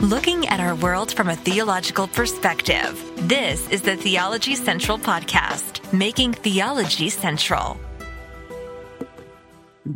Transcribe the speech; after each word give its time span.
looking 0.00 0.46
at 0.48 0.60
our 0.60 0.74
world 0.74 1.12
from 1.12 1.28
a 1.28 1.36
theological 1.36 2.06
perspective. 2.06 3.02
This 3.16 3.66
is 3.70 3.80
the 3.80 3.96
Theology 3.96 4.54
Central 4.54 4.98
Podcast, 4.98 5.90
making 5.92 6.34
theology 6.34 7.08
central. 7.08 7.78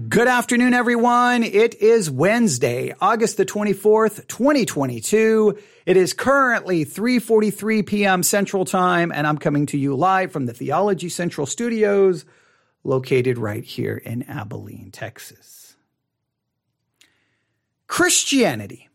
Good 0.09 0.29
afternoon, 0.29 0.73
everyone. 0.73 1.43
It 1.43 1.75
is 1.83 2.11
Wednesday, 2.11 2.95
August 3.01 3.37
the 3.37 3.45
24th, 3.45 4.27
2022. 4.29 5.59
It 5.85 5.97
is 5.97 6.15
currently 6.15 6.87
3.43 6.87 7.87
p.m. 7.87 8.23
Central 8.23 8.65
Time, 8.65 9.13
and 9.13 9.27
I'm 9.27 9.37
coming 9.37 9.67
to 9.67 9.79
you 9.79 9.97
live 9.97 10.33
from 10.33 10.47
the 10.47 10.55
Theology 10.55 11.09
Central 11.09 11.47
Studios, 11.47 12.25
located 12.85 13.37
right 13.37 13.65
here 13.65 13.97
in 13.97 14.23
Abilene, 14.23 14.91
Texas. 14.93 15.77
Christianity. 17.87 18.90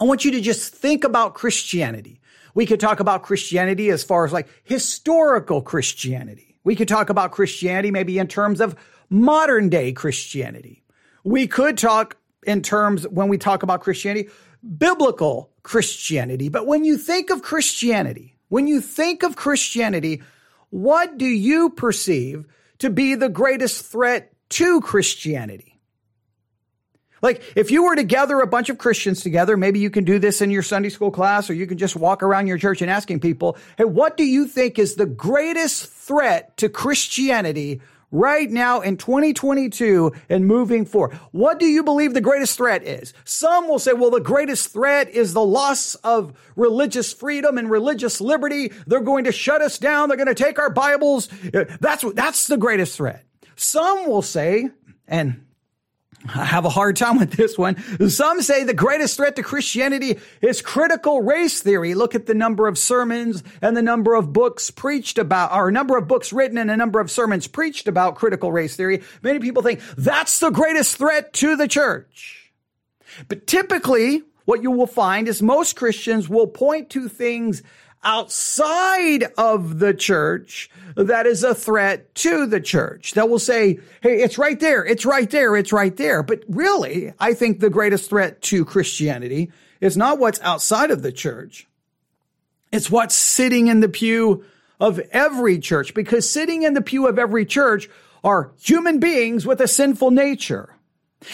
I 0.00 0.04
want 0.04 0.24
you 0.24 0.30
to 0.32 0.40
just 0.40 0.74
think 0.74 1.04
about 1.04 1.34
Christianity. 1.34 2.20
We 2.54 2.66
could 2.66 2.80
talk 2.80 3.00
about 3.00 3.22
Christianity 3.22 3.90
as 3.90 4.04
far 4.04 4.24
as 4.24 4.32
like 4.32 4.48
historical 4.64 5.60
Christianity. 5.60 6.56
We 6.64 6.76
could 6.76 6.88
talk 6.88 7.10
about 7.10 7.32
Christianity 7.32 7.90
maybe 7.90 8.18
in 8.18 8.28
terms 8.28 8.60
of 8.60 8.76
modern 9.10 9.68
day 9.68 9.92
Christianity. 9.92 10.82
We 11.24 11.46
could 11.46 11.78
talk 11.78 12.16
in 12.44 12.62
terms, 12.62 13.06
when 13.08 13.28
we 13.28 13.38
talk 13.38 13.62
about 13.62 13.80
Christianity, 13.80 14.28
biblical 14.76 15.50
Christianity. 15.62 16.48
But 16.48 16.66
when 16.66 16.84
you 16.84 16.96
think 16.96 17.30
of 17.30 17.42
Christianity, 17.42 18.36
when 18.48 18.66
you 18.66 18.80
think 18.80 19.22
of 19.22 19.36
Christianity, 19.36 20.22
what 20.70 21.18
do 21.18 21.26
you 21.26 21.70
perceive 21.70 22.44
to 22.78 22.90
be 22.90 23.14
the 23.14 23.28
greatest 23.28 23.84
threat 23.84 24.32
to 24.50 24.80
Christianity? 24.80 25.77
Like, 27.22 27.42
if 27.56 27.70
you 27.70 27.84
were 27.84 27.96
to 27.96 28.04
gather 28.04 28.40
a 28.40 28.46
bunch 28.46 28.68
of 28.68 28.78
Christians 28.78 29.20
together, 29.20 29.56
maybe 29.56 29.78
you 29.78 29.90
can 29.90 30.04
do 30.04 30.18
this 30.18 30.40
in 30.40 30.50
your 30.50 30.62
Sunday 30.62 30.88
school 30.88 31.10
class, 31.10 31.50
or 31.50 31.54
you 31.54 31.66
can 31.66 31.78
just 31.78 31.96
walk 31.96 32.22
around 32.22 32.46
your 32.46 32.58
church 32.58 32.82
and 32.82 32.90
asking 32.90 33.20
people, 33.20 33.56
hey, 33.76 33.84
what 33.84 34.16
do 34.16 34.24
you 34.24 34.46
think 34.46 34.78
is 34.78 34.94
the 34.94 35.06
greatest 35.06 35.86
threat 35.86 36.56
to 36.58 36.68
Christianity 36.68 37.80
right 38.10 38.50
now 38.50 38.80
in 38.80 38.96
2022 38.96 40.12
and 40.28 40.46
moving 40.46 40.84
forward. 40.84 41.14
What 41.32 41.58
do 41.58 41.66
you 41.66 41.82
believe 41.82 42.14
the 42.14 42.20
greatest 42.20 42.56
threat 42.56 42.82
is? 42.82 43.12
Some 43.24 43.68
will 43.68 43.78
say, 43.78 43.92
well, 43.92 44.10
the 44.10 44.20
greatest 44.20 44.72
threat 44.72 45.10
is 45.10 45.34
the 45.34 45.44
loss 45.44 45.94
of 45.96 46.32
religious 46.56 47.12
freedom 47.12 47.58
and 47.58 47.70
religious 47.70 48.20
liberty. 48.20 48.72
They're 48.86 49.00
going 49.00 49.24
to 49.24 49.32
shut 49.32 49.60
us 49.60 49.78
down. 49.78 50.08
They're 50.08 50.16
going 50.16 50.28
to 50.28 50.34
take 50.34 50.58
our 50.58 50.70
Bibles. 50.70 51.28
That's, 51.80 52.04
that's 52.14 52.46
the 52.46 52.56
greatest 52.56 52.96
threat. 52.96 53.24
Some 53.56 54.08
will 54.08 54.22
say, 54.22 54.70
and 55.06 55.44
I 56.26 56.44
have 56.44 56.64
a 56.64 56.68
hard 56.68 56.96
time 56.96 57.18
with 57.18 57.32
this 57.32 57.56
one. 57.56 57.76
Some 58.10 58.42
say 58.42 58.64
the 58.64 58.74
greatest 58.74 59.16
threat 59.16 59.36
to 59.36 59.42
Christianity 59.42 60.18
is 60.40 60.60
critical 60.60 61.22
race 61.22 61.60
theory. 61.60 61.94
Look 61.94 62.14
at 62.14 62.26
the 62.26 62.34
number 62.34 62.66
of 62.66 62.76
sermons 62.76 63.44
and 63.62 63.76
the 63.76 63.82
number 63.82 64.14
of 64.14 64.32
books 64.32 64.70
preached 64.70 65.18
about, 65.18 65.52
or 65.52 65.70
number 65.70 65.96
of 65.96 66.08
books 66.08 66.32
written 66.32 66.58
and 66.58 66.70
a 66.70 66.76
number 66.76 66.98
of 66.98 67.10
sermons 67.10 67.46
preached 67.46 67.86
about 67.86 68.16
critical 68.16 68.50
race 68.50 68.74
theory. 68.74 69.02
Many 69.22 69.38
people 69.38 69.62
think 69.62 69.80
that's 69.96 70.40
the 70.40 70.50
greatest 70.50 70.96
threat 70.96 71.32
to 71.34 71.54
the 71.54 71.68
church. 71.68 72.52
But 73.28 73.46
typically, 73.46 74.22
what 74.44 74.62
you 74.62 74.70
will 74.70 74.86
find 74.86 75.28
is 75.28 75.40
most 75.40 75.76
Christians 75.76 76.28
will 76.28 76.46
point 76.46 76.90
to 76.90 77.08
things 77.08 77.62
outside 78.04 79.24
of 79.36 79.78
the 79.78 79.94
church 79.94 80.70
that 80.96 81.26
is 81.26 81.44
a 81.44 81.54
threat 81.54 82.14
to 82.16 82.46
the 82.46 82.60
church 82.60 83.12
that 83.14 83.28
will 83.28 83.38
say, 83.38 83.80
Hey, 84.00 84.22
it's 84.22 84.38
right 84.38 84.58
there. 84.58 84.84
It's 84.84 85.04
right 85.04 85.28
there. 85.28 85.56
It's 85.56 85.72
right 85.72 85.96
there. 85.96 86.22
But 86.22 86.44
really, 86.48 87.12
I 87.18 87.34
think 87.34 87.60
the 87.60 87.70
greatest 87.70 88.08
threat 88.08 88.40
to 88.42 88.64
Christianity 88.64 89.50
is 89.80 89.96
not 89.96 90.18
what's 90.18 90.40
outside 90.40 90.90
of 90.90 91.02
the 91.02 91.12
church. 91.12 91.66
It's 92.72 92.90
what's 92.90 93.14
sitting 93.14 93.68
in 93.68 93.80
the 93.80 93.88
pew 93.88 94.44
of 94.80 95.00
every 95.10 95.58
church 95.58 95.94
because 95.94 96.28
sitting 96.28 96.62
in 96.62 96.74
the 96.74 96.82
pew 96.82 97.06
of 97.06 97.18
every 97.18 97.44
church 97.44 97.88
are 98.22 98.52
human 98.60 98.98
beings 98.98 99.46
with 99.46 99.60
a 99.60 99.68
sinful 99.68 100.10
nature. 100.10 100.77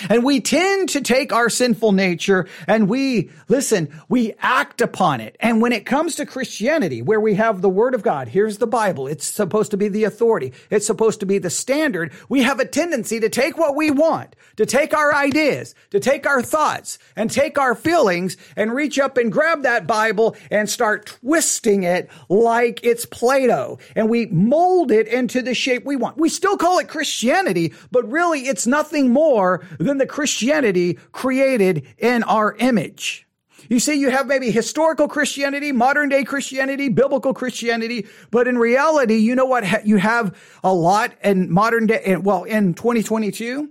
And 0.09 0.25
we 0.25 0.41
tend 0.41 0.89
to 0.91 1.03
take 1.03 1.33
our 1.33 1.51
sinful 1.51 1.93
nature 1.93 2.49
and 2.67 2.89
we, 2.89 3.31
listen, 3.49 4.01
we 4.09 4.33
act 4.39 4.81
upon 4.81 5.21
it. 5.21 5.37
And 5.41 5.61
when 5.61 5.73
it 5.73 5.85
comes 5.85 6.17
to 6.17 6.27
Christianity, 6.27 7.03
where 7.03 7.21
we 7.21 7.35
have 7.35 7.61
the 7.61 7.69
Word 7.69 7.95
of 7.95 8.03
God, 8.03 8.29
here's 8.29 8.59
the 8.59 8.67
Bible. 8.67 9.07
It's 9.07 9.27
supposed 9.27 9.71
to 9.73 9.77
be 9.77 9.89
the 9.89 10.05
authority. 10.05 10.55
It's 10.71 10.87
supposed 10.87 11.21
to 11.21 11.27
be 11.27 11.39
the 11.39 11.51
standard. 11.51 12.13
We 12.29 12.43
have 12.43 12.61
a 12.61 12.65
tendency 12.65 13.21
to 13.21 13.29
take 13.29 13.59
what 13.59 13.77
we 13.77 13.91
want, 13.91 14.35
to 14.57 14.65
take 14.65 14.95
our 14.95 15.15
ideas, 15.15 15.75
to 15.91 16.01
take 16.01 16.27
our 16.27 16.43
thoughts 16.43 16.99
and 17.15 17.31
take 17.31 17.59
our 17.59 17.75
feelings 17.75 18.39
and 18.57 18.75
reach 18.75 18.99
up 18.99 19.19
and 19.19 19.31
grab 19.31 19.65
that 19.65 19.87
Bible 19.87 20.35
and 20.51 20.69
start 20.69 21.07
twisting 21.07 21.83
it 21.83 22.09
like 22.31 22.81
it's 22.83 23.05
Play-Doh. 23.05 23.79
And 23.95 24.09
we 24.09 24.27
mold 24.27 24.91
it 24.91 25.09
into 25.09 25.43
the 25.43 25.55
shape 25.55 25.85
we 25.85 25.97
want. 25.97 26.17
We 26.17 26.31
still 26.31 26.57
call 26.57 26.79
it 26.79 26.89
Christianity, 26.89 27.75
but 27.91 28.11
really 28.11 28.41
it's 28.49 28.67
nothing 28.67 29.11
more 29.11 29.63
than 29.79 29.99
the 29.99 30.07
Christianity 30.07 30.99
created 31.13 31.87
in 31.99 32.23
our 32.25 32.55
image. 32.57 33.27
You 33.69 33.81
see, 33.81 33.95
you 33.95 34.11
have 34.11 34.27
maybe 34.27 34.51
historical 34.51 35.09
Christianity, 35.09 35.73
modern 35.73 36.11
day 36.11 36.25
Christianity, 36.25 36.89
biblical 36.89 37.33
Christianity, 37.33 38.07
but 38.31 38.47
in 38.47 38.59
reality, 38.59 39.17
you 39.17 39.35
know 39.35 39.47
what 39.47 39.87
you 39.87 39.97
have 39.97 40.37
a 40.63 40.73
lot 40.73 41.13
in 41.23 41.51
modern 41.51 41.87
day, 41.87 42.17
well, 42.17 42.45
in 42.45 42.75
2022? 42.75 43.71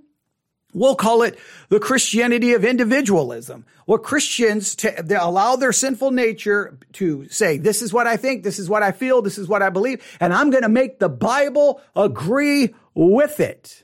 We'll 0.74 0.96
call 0.96 1.22
it 1.22 1.38
the 1.70 1.80
Christianity 1.80 2.54
of 2.54 2.66
individualism, 2.66 3.66
where 3.86 4.00
Christians 4.00 4.76
to, 4.78 5.24
allow 5.24 5.56
their 5.56 5.72
sinful 5.72 6.10
nature 6.10 6.80
to 6.94 7.28
say, 7.30 7.58
this 7.60 7.84
is 7.84 7.94
what 7.94 8.08
I 8.08 8.18
think, 8.18 8.44
this 8.44 8.58
is 8.58 8.68
what 8.68 8.82
I 8.82 8.92
feel, 8.92 9.22
this 9.22 9.38
is 9.38 9.48
what 9.48 9.62
I 9.62 9.70
believe, 9.70 10.04
and 10.20 10.34
I'm 10.34 10.50
going 10.50 10.64
to 10.64 10.70
make 10.70 10.98
the 10.98 11.10
Bible 11.10 11.80
agree 11.96 12.74
with 12.96 13.40
it. 13.40 13.83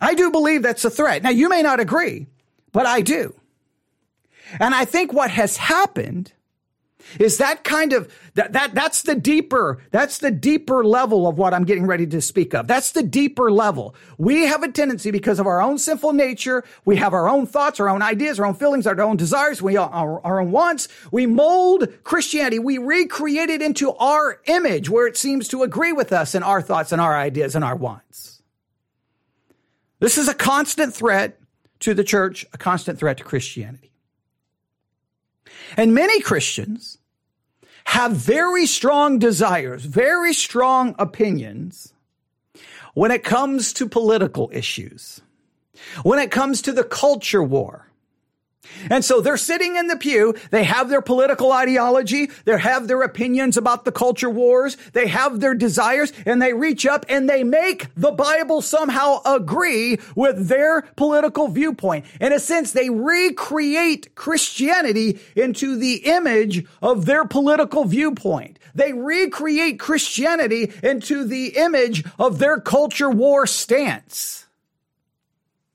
I 0.00 0.14
do 0.14 0.30
believe 0.30 0.62
that's 0.62 0.84
a 0.84 0.90
threat. 0.90 1.22
Now, 1.22 1.30
you 1.30 1.48
may 1.48 1.62
not 1.62 1.80
agree, 1.80 2.26
but 2.72 2.86
I 2.86 3.00
do. 3.00 3.34
And 4.58 4.74
I 4.74 4.84
think 4.84 5.12
what 5.12 5.30
has 5.30 5.56
happened 5.56 6.32
is 7.18 7.38
that 7.38 7.64
kind 7.64 7.92
of 7.92 8.12
that, 8.34 8.52
that 8.52 8.74
that's 8.74 9.02
the 9.02 9.14
deeper 9.14 9.78
that's 9.90 10.18
the 10.18 10.30
deeper 10.30 10.84
level 10.84 11.26
of 11.26 11.38
what 11.38 11.52
I'm 11.52 11.64
getting 11.64 11.86
ready 11.86 12.06
to 12.06 12.20
speak 12.20 12.54
of. 12.54 12.66
That's 12.66 12.92
the 12.92 13.02
deeper 13.02 13.50
level. 13.50 13.94
We 14.18 14.46
have 14.46 14.62
a 14.62 14.70
tendency 14.70 15.10
because 15.10 15.38
of 15.40 15.46
our 15.46 15.60
own 15.60 15.78
sinful 15.78 16.12
nature, 16.12 16.64
we 16.84 16.96
have 16.96 17.14
our 17.14 17.28
own 17.28 17.46
thoughts, 17.46 17.80
our 17.80 17.88
own 17.88 18.02
ideas, 18.02 18.38
our 18.38 18.46
own 18.46 18.54
feelings, 18.54 18.86
our 18.86 19.00
own 19.00 19.16
desires, 19.16 19.62
we 19.62 19.76
our, 19.76 20.20
our 20.24 20.40
own 20.40 20.50
wants. 20.50 20.88
We 21.10 21.26
mold 21.26 21.88
Christianity, 22.04 22.58
we 22.58 22.78
recreate 22.78 23.50
it 23.50 23.62
into 23.62 23.92
our 23.94 24.40
image 24.46 24.88
where 24.88 25.06
it 25.06 25.16
seems 25.16 25.48
to 25.48 25.62
agree 25.62 25.92
with 25.92 26.12
us 26.12 26.34
and 26.34 26.44
our 26.44 26.62
thoughts 26.62 26.92
and 26.92 27.00
our 27.00 27.16
ideas 27.16 27.54
and 27.54 27.64
our 27.64 27.76
wants. 27.76 28.39
This 30.00 30.18
is 30.18 30.28
a 30.28 30.34
constant 30.34 30.94
threat 30.94 31.38
to 31.80 31.94
the 31.94 32.04
church, 32.04 32.46
a 32.52 32.58
constant 32.58 32.98
threat 32.98 33.18
to 33.18 33.24
Christianity. 33.24 33.92
And 35.76 35.94
many 35.94 36.20
Christians 36.20 36.98
have 37.84 38.12
very 38.12 38.66
strong 38.66 39.18
desires, 39.18 39.84
very 39.84 40.32
strong 40.32 40.94
opinions 40.98 41.92
when 42.94 43.10
it 43.10 43.22
comes 43.22 43.72
to 43.74 43.88
political 43.88 44.50
issues, 44.52 45.20
when 46.02 46.18
it 46.18 46.30
comes 46.30 46.62
to 46.62 46.72
the 46.72 46.84
culture 46.84 47.42
war, 47.42 47.89
and 48.88 49.04
so 49.04 49.20
they're 49.20 49.36
sitting 49.36 49.76
in 49.76 49.88
the 49.88 49.96
pew. 49.96 50.34
They 50.50 50.64
have 50.64 50.88
their 50.88 51.02
political 51.02 51.52
ideology. 51.52 52.30
They 52.44 52.58
have 52.58 52.88
their 52.88 53.02
opinions 53.02 53.56
about 53.56 53.84
the 53.84 53.92
culture 53.92 54.30
wars. 54.30 54.76
They 54.92 55.06
have 55.08 55.40
their 55.40 55.54
desires 55.54 56.12
and 56.24 56.40
they 56.40 56.52
reach 56.52 56.86
up 56.86 57.04
and 57.08 57.28
they 57.28 57.44
make 57.44 57.88
the 57.94 58.12
Bible 58.12 58.62
somehow 58.62 59.20
agree 59.24 59.98
with 60.14 60.48
their 60.48 60.82
political 60.96 61.48
viewpoint. 61.48 62.04
In 62.20 62.32
a 62.32 62.38
sense, 62.38 62.72
they 62.72 62.90
recreate 62.90 64.14
Christianity 64.14 65.18
into 65.34 65.76
the 65.76 65.96
image 66.06 66.64
of 66.80 67.06
their 67.06 67.24
political 67.24 67.84
viewpoint. 67.84 68.58
They 68.74 68.92
recreate 68.92 69.78
Christianity 69.78 70.72
into 70.82 71.24
the 71.24 71.56
image 71.56 72.04
of 72.18 72.38
their 72.38 72.60
culture 72.60 73.10
war 73.10 73.46
stance. 73.46 74.46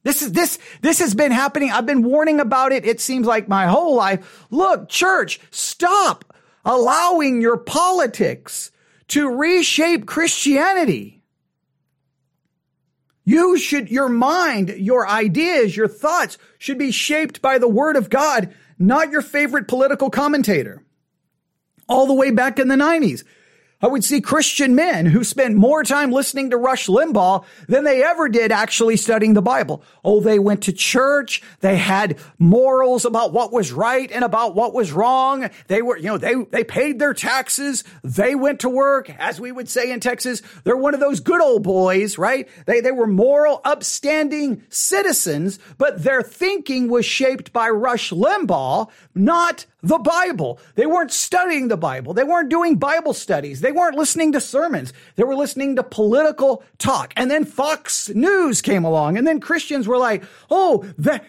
This 0.05 0.21
is, 0.21 0.33
this, 0.33 0.59
this 0.81 0.99
has 0.99 1.15
been 1.15 1.31
happening. 1.31 1.71
I've 1.71 1.87
been 1.87 2.03
warning 2.03 2.39
about 2.39 2.71
it. 2.71 2.85
It 2.85 3.01
seems 3.01 3.25
like 3.25 3.47
my 3.47 3.65
whole 3.65 3.95
life. 3.95 4.45
Look, 4.51 4.87
church, 4.87 5.39
stop 5.49 6.31
allowing 6.63 7.41
your 7.41 7.57
politics 7.57 8.69
to 9.07 9.27
reshape 9.27 10.05
Christianity. 10.05 11.23
You 13.23 13.57
should, 13.57 13.89
your 13.89 14.07
mind, 14.07 14.69
your 14.77 15.09
ideas, 15.09 15.75
your 15.75 15.87
thoughts 15.87 16.37
should 16.59 16.77
be 16.77 16.91
shaped 16.91 17.41
by 17.41 17.57
the 17.57 17.67
word 17.67 17.95
of 17.95 18.11
God, 18.11 18.53
not 18.77 19.09
your 19.09 19.23
favorite 19.23 19.67
political 19.67 20.11
commentator. 20.11 20.83
All 21.89 22.05
the 22.05 22.13
way 22.13 22.29
back 22.29 22.59
in 22.59 22.67
the 22.67 22.75
90s. 22.75 23.23
I 23.81 23.87
would 23.87 24.05
see 24.05 24.21
Christian 24.21 24.73
men 24.73 25.05
who 25.05 25.23
spent 25.23 25.55
more 25.55 25.83
time 25.83 26.11
listening 26.11 26.49
to 26.51 26.57
Rush 26.57 26.87
Limbaugh 26.87 27.43
than 27.67 27.83
they 27.83 28.03
ever 28.03 28.29
did 28.29 28.51
actually 28.51 28.95
studying 28.95 29.33
the 29.33 29.41
Bible. 29.41 29.83
Oh, 30.03 30.21
they 30.21 30.39
went 30.39 30.63
to 30.63 30.73
church. 30.73 31.43
They 31.59 31.75
had 31.75 32.17
morals 32.39 33.03
about 33.03 33.33
what 33.33 33.51
was 33.51 33.73
right 33.73 34.09
and 34.11 34.23
about 34.23 34.55
what 34.55 34.73
was 34.73 34.93
wrong. 34.93 35.49
They 35.67 35.81
were, 35.81 35.97
you 35.97 36.05
know, 36.05 36.17
they, 36.17 36.35
they 36.35 36.63
paid 36.63 36.99
their 36.99 37.13
taxes. 37.13 37.83
They 38.01 38.33
went 38.33 38.61
to 38.61 38.69
work, 38.69 39.09
as 39.09 39.41
we 39.41 39.51
would 39.51 39.67
say 39.67 39.91
in 39.91 39.99
Texas. 39.99 40.41
They're 40.63 40.77
one 40.77 40.93
of 40.93 41.01
those 41.01 41.19
good 41.19 41.41
old 41.41 41.63
boys, 41.63 42.17
right? 42.17 42.47
They, 42.65 42.79
they 42.79 42.91
were 42.91 43.07
moral, 43.07 43.59
upstanding 43.65 44.63
citizens, 44.69 45.59
but 45.77 46.01
their 46.01 46.21
thinking 46.21 46.87
was 46.87 47.05
shaped 47.05 47.51
by 47.51 47.69
Rush 47.69 48.11
Limbaugh, 48.11 48.89
not 49.13 49.65
the 49.85 49.99
Bible. 49.99 50.59
They 50.73 50.85
weren't 50.85 51.11
studying 51.11 51.67
the 51.67 51.77
Bible. 51.77 52.13
They 52.13 52.23
weren't 52.23 52.49
doing 52.49 52.75
Bible 52.75 53.13
studies. 53.13 53.61
They 53.61 53.71
weren't 53.71 53.97
listening 53.97 54.31
to 54.31 54.41
sermons. 54.41 54.93
They 55.15 55.23
were 55.23 55.35
listening 55.35 55.75
to 55.75 55.83
political 55.83 56.63
talk. 56.79 57.13
And 57.15 57.29
then 57.29 57.45
Fox 57.45 58.09
News 58.09 58.61
came 58.61 58.83
along 58.83 59.17
and 59.17 59.27
then 59.27 59.39
Christians 59.39 59.87
were 59.87 59.97
like, 59.97 60.23
oh, 60.49 60.85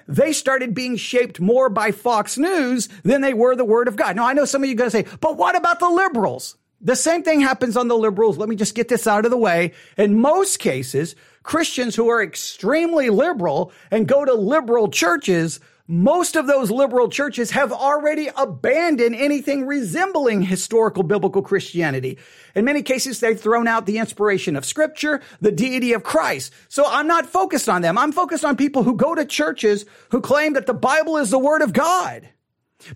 they 0.08 0.32
started 0.32 0.74
being 0.74 0.96
shaped 0.96 1.38
more 1.38 1.68
by 1.68 1.92
Fox 1.92 2.38
News 2.38 2.88
than 3.02 3.20
they 3.20 3.34
were 3.34 3.54
the 3.54 3.64
word 3.64 3.88
of 3.88 3.96
God. 3.96 4.16
Now, 4.16 4.26
I 4.26 4.32
know 4.32 4.46
some 4.46 4.62
of 4.62 4.68
you 4.68 4.74
are 4.74 4.78
going 4.78 4.90
to 4.90 4.96
say, 4.96 5.06
but 5.20 5.36
what 5.36 5.56
about 5.56 5.78
the 5.78 5.90
liberals? 5.90 6.56
The 6.80 6.96
same 6.96 7.22
thing 7.22 7.40
happens 7.40 7.76
on 7.76 7.88
the 7.88 7.96
liberals. 7.96 8.38
Let 8.38 8.48
me 8.48 8.56
just 8.56 8.74
get 8.74 8.88
this 8.88 9.06
out 9.06 9.24
of 9.24 9.30
the 9.30 9.36
way. 9.36 9.72
In 9.96 10.20
most 10.20 10.58
cases, 10.58 11.14
Christians 11.42 11.94
who 11.94 12.08
are 12.08 12.22
extremely 12.22 13.08
liberal 13.08 13.72
and 13.90 14.08
go 14.08 14.24
to 14.24 14.34
liberal 14.34 14.88
churches 14.88 15.60
most 15.88 16.34
of 16.34 16.46
those 16.46 16.70
liberal 16.70 17.08
churches 17.08 17.52
have 17.52 17.72
already 17.72 18.28
abandoned 18.36 19.14
anything 19.14 19.66
resembling 19.66 20.42
historical 20.42 21.04
biblical 21.04 21.42
Christianity. 21.42 22.18
In 22.54 22.64
many 22.64 22.82
cases, 22.82 23.20
they've 23.20 23.40
thrown 23.40 23.68
out 23.68 23.86
the 23.86 23.98
inspiration 23.98 24.56
of 24.56 24.64
scripture, 24.64 25.20
the 25.40 25.52
deity 25.52 25.92
of 25.92 26.02
Christ. 26.02 26.52
So 26.68 26.84
I'm 26.86 27.06
not 27.06 27.26
focused 27.26 27.68
on 27.68 27.82
them. 27.82 27.98
I'm 27.98 28.12
focused 28.12 28.44
on 28.44 28.56
people 28.56 28.82
who 28.82 28.96
go 28.96 29.14
to 29.14 29.24
churches 29.24 29.86
who 30.10 30.20
claim 30.20 30.54
that 30.54 30.66
the 30.66 30.74
Bible 30.74 31.18
is 31.18 31.30
the 31.30 31.38
word 31.38 31.62
of 31.62 31.72
God. 31.72 32.28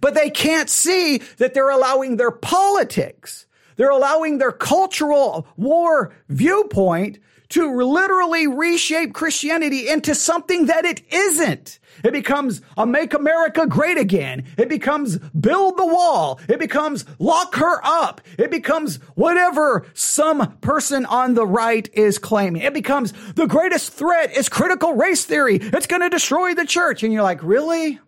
But 0.01 0.15
they 0.15 0.31
can't 0.31 0.69
see 0.69 1.19
that 1.39 1.55
they're 1.55 1.71
allowing 1.71 2.17
their 2.17 2.31
politics, 2.31 3.47
they're 3.77 3.91
allowing 3.91 4.39
their 4.39 4.53
cultural 4.53 5.47
war 5.57 6.13
viewpoint 6.29 7.19
to 7.51 7.83
literally 7.85 8.47
reshape 8.47 9.13
Christianity 9.13 9.89
into 9.89 10.15
something 10.15 10.67
that 10.67 10.85
it 10.85 11.03
isn't. 11.13 11.79
It 12.05 12.13
becomes 12.13 12.63
a 12.77 12.87
make 12.87 13.13
America 13.13 13.67
great 13.67 13.99
again. 13.99 14.45
It 14.57 14.69
becomes 14.69 15.19
build 15.19 15.77
the 15.77 15.87
wall. 15.87 16.41
It 16.49 16.59
becomes 16.59 17.05
lock 17.19 17.57
her 17.57 17.85
up. 17.85 18.21
It 18.39 18.51
becomes 18.51 18.97
whatever 19.15 19.87
some 19.95 20.57
person 20.59 21.05
on 21.05 21.35
the 21.35 21.47
right 21.47 21.89
is 21.93 22.19
claiming. 22.19 22.63
It 22.63 22.73
becomes 22.73 23.13
the 23.35 23.47
greatest 23.47 23.93
threat 23.93 24.37
is 24.37 24.49
critical 24.49 24.95
race 24.95 25.25
theory. 25.25 25.57
It's 25.57 25.87
going 25.87 26.03
to 26.03 26.09
destroy 26.09 26.55
the 26.55 26.67
church. 26.67 27.03
And 27.03 27.13
you're 27.13 27.23
like, 27.23 27.43
really? 27.43 27.99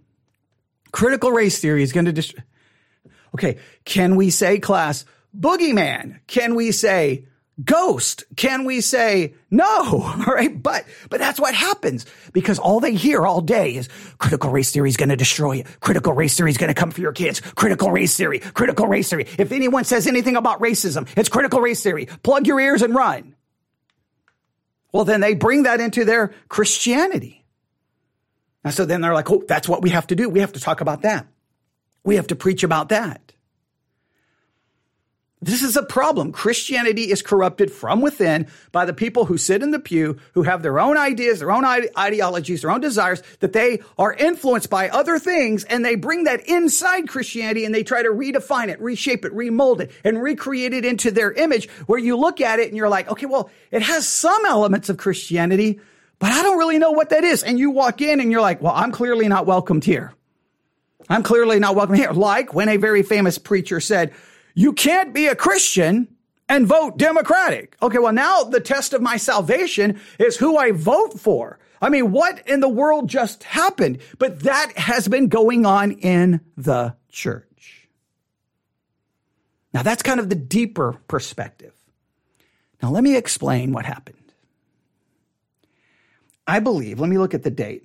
Critical 0.93 1.33
race 1.33 1.59
theory 1.59 1.83
is 1.83 1.93
going 1.93 2.07
to 2.07 2.13
destroy. 2.13 2.43
Okay. 3.35 3.59
Can 3.85 4.17
we 4.17 4.31
say 4.31 4.59
class 4.59 5.05
boogeyman? 5.39 6.21
Can 6.27 6.55
we 6.55 6.71
say 6.71 7.27
ghost. 7.65 8.25
Can 8.37 8.65
we 8.65 8.81
say 8.81 9.35
no? 9.51 9.63
All 9.93 10.35
right 10.35 10.63
but 10.63 10.85
but 11.11 11.19
that's 11.19 11.41
what 11.41 11.55
happens 11.55 12.07
because 12.33 12.59
all 12.59 12.81
they 12.81 12.95
hear 12.95 13.27
all 13.27 13.41
day 13.41 13.75
is 13.75 13.89
critical 14.19 14.51
race 14.51 14.73
theory 14.73 14.89
is 14.89 14.97
going 14.97 15.09
to 15.09 15.17
destroy 15.17 15.53
you. 15.53 15.65
Critical 15.81 16.13
race 16.13 16.37
theory 16.37 16.51
is 16.51 16.57
going 16.57 16.69
to 16.69 16.75
come 16.75 16.91
for 16.91 17.01
your 17.01 17.13
kids. 17.13 17.41
Critical 17.41 17.91
race 17.91 18.17
theory 18.17 18.39
critical 18.39 18.87
race 18.87 19.11
theory. 19.11 19.27
If 19.39 19.53
anyone 19.53 19.85
says 19.85 20.07
anything 20.07 20.37
about 20.37 20.61
racism 20.61 21.09
it's 21.17 21.29
critical 21.29 21.61
race 21.61 21.83
theory. 21.83 22.07
Plug 22.23 22.47
your 22.47 22.61
ears 22.61 22.83
and 22.83 22.95
run. 22.95 23.35
Well 24.93 25.05
then 25.05 25.21
they 25.21 25.35
bring 25.35 25.65
that 25.65 25.81
into 25.81 26.05
their 26.05 26.35
christianity. 26.49 27.45
And 28.65 28.73
so 28.73 28.85
then 28.85 29.01
they're 29.01 29.15
like 29.15 29.31
oh 29.31 29.43
that's 29.47 29.69
what 29.69 29.83
we 29.83 29.91
have 29.91 30.07
to 30.09 30.15
do. 30.15 30.29
We 30.29 30.41
have 30.41 30.53
to 30.53 30.61
talk 30.61 30.81
about 30.81 31.03
that. 31.03 31.27
We 32.05 32.17
have 32.17 32.29
to 32.29 32.37
preach 32.37 32.63
about 32.63 32.89
that 32.89 33.33
this 35.43 35.63
is 35.63 35.77
a 35.77 35.83
problem. 35.83 36.31
Christianity 36.31 37.11
is 37.11 37.21
corrupted 37.21 37.73
from 37.73 38.01
within 38.01 38.47
by 38.71 38.85
the 38.85 38.93
people 38.93 39.25
who 39.25 39.37
sit 39.37 39.61
in 39.61 39.73
the 39.73 39.81
pew, 39.81 40.19
who 40.35 40.45
have 40.45 40.63
their 40.63 40.79
own 40.79 40.97
ideas, 40.97 41.41
their 41.41 41.51
own 41.51 41.65
ideologies, 41.65 42.63
their 42.63 42.71
own 42.71 42.81
desires, 42.81 43.25
that 43.41 43.53
they 43.53 43.81
are 43.99 44.15
influenced 44.15 44.71
by 44.71 44.89
other 44.89 45.19
things, 45.19 45.65
and 45.65 45.85
they 45.85 45.97
bring 45.97 46.25
that 46.25 46.47
inside 46.47 47.09
Christianity 47.09 47.65
and 47.65 47.75
they 47.75 47.83
try 47.83 48.03
to 48.03 48.11
redefine 48.11 48.69
it, 48.69 48.81
reshape 48.81 49.25
it, 49.25 49.33
remold 49.33 49.81
it, 49.81 49.91
and 50.05 50.23
recreate 50.23 50.73
it 50.73 50.85
into 50.85 51.11
their 51.11 51.33
image, 51.33 51.69
where 51.87 51.99
you 51.99 52.17
look 52.17 52.41
at 52.41 52.61
it 52.61 52.69
and 52.69 52.77
you're 52.77 52.89
like, 52.89 53.11
okay, 53.11 53.27
well, 53.27 53.51
it 53.73 53.83
has 53.83 54.07
some 54.07 54.47
elements 54.47 54.89
of 54.89 54.97
Christianity, 54.97 55.81
but 56.21 56.31
I 56.31 56.45
don't 56.45 56.59
really 56.59 56.79
know 56.79 56.93
what 56.93 57.11
that 57.11 57.25
is. 57.25 57.43
And 57.43 57.59
you 57.59 57.73
walk 57.73 58.01
in 58.01 58.21
and 58.21 58.31
you're 58.31 58.41
like, 58.41 58.63
well, 58.63 58.75
I'm 58.77 58.93
clearly 58.93 59.27
not 59.27 59.45
welcomed 59.45 59.85
here. 59.85 60.15
I'm 61.09 61.25
clearly 61.25 61.59
not 61.59 61.75
welcome 61.75 61.97
here. 61.97 62.13
Like 62.13 62.55
when 62.55 62.69
a 62.69 62.77
very 62.77 63.03
famous 63.03 63.39
preacher 63.39 63.81
said, 63.81 64.13
you 64.55 64.73
can't 64.73 65.15
be 65.15 65.27
a 65.27 65.37
Christian 65.37 66.09
and 66.49 66.67
vote 66.67 66.99
Democratic. 66.99 67.77
Okay, 67.83 67.99
well, 67.99 68.13
now 68.13 68.45
the 68.45 68.61
test 68.61 68.93
of 68.93 69.01
my 69.01 69.17
salvation 69.17 70.01
is 70.19 70.37
who 70.37 70.57
I 70.57 70.73
vote 70.73 71.19
for. 71.19 71.59
I 71.81 71.89
mean, 71.89 72.13
what 72.13 72.47
in 72.47 72.61
the 72.61 72.69
world 72.69 73.09
just 73.09 73.43
happened? 73.43 73.99
But 74.19 74.41
that 74.41 74.73
has 74.77 75.09
been 75.09 75.29
going 75.29 75.67
on 75.67 75.93
in 75.93 76.41
the 76.57 76.95
church. 77.09 77.89
Now, 79.75 79.83
that's 79.83 80.03
kind 80.03 80.21
of 80.21 80.29
the 80.29 80.35
deeper 80.35 80.99
perspective. 81.09 81.73
Now, 82.83 82.91
let 82.91 83.03
me 83.03 83.17
explain 83.17 83.73
what 83.73 83.87
happened. 83.87 84.19
I 86.47 86.61
believe, 86.61 87.01
let 87.01 87.09
me 87.09 87.19
look 87.19 87.35
at 87.35 87.43
the 87.43 87.51
date. 87.51 87.85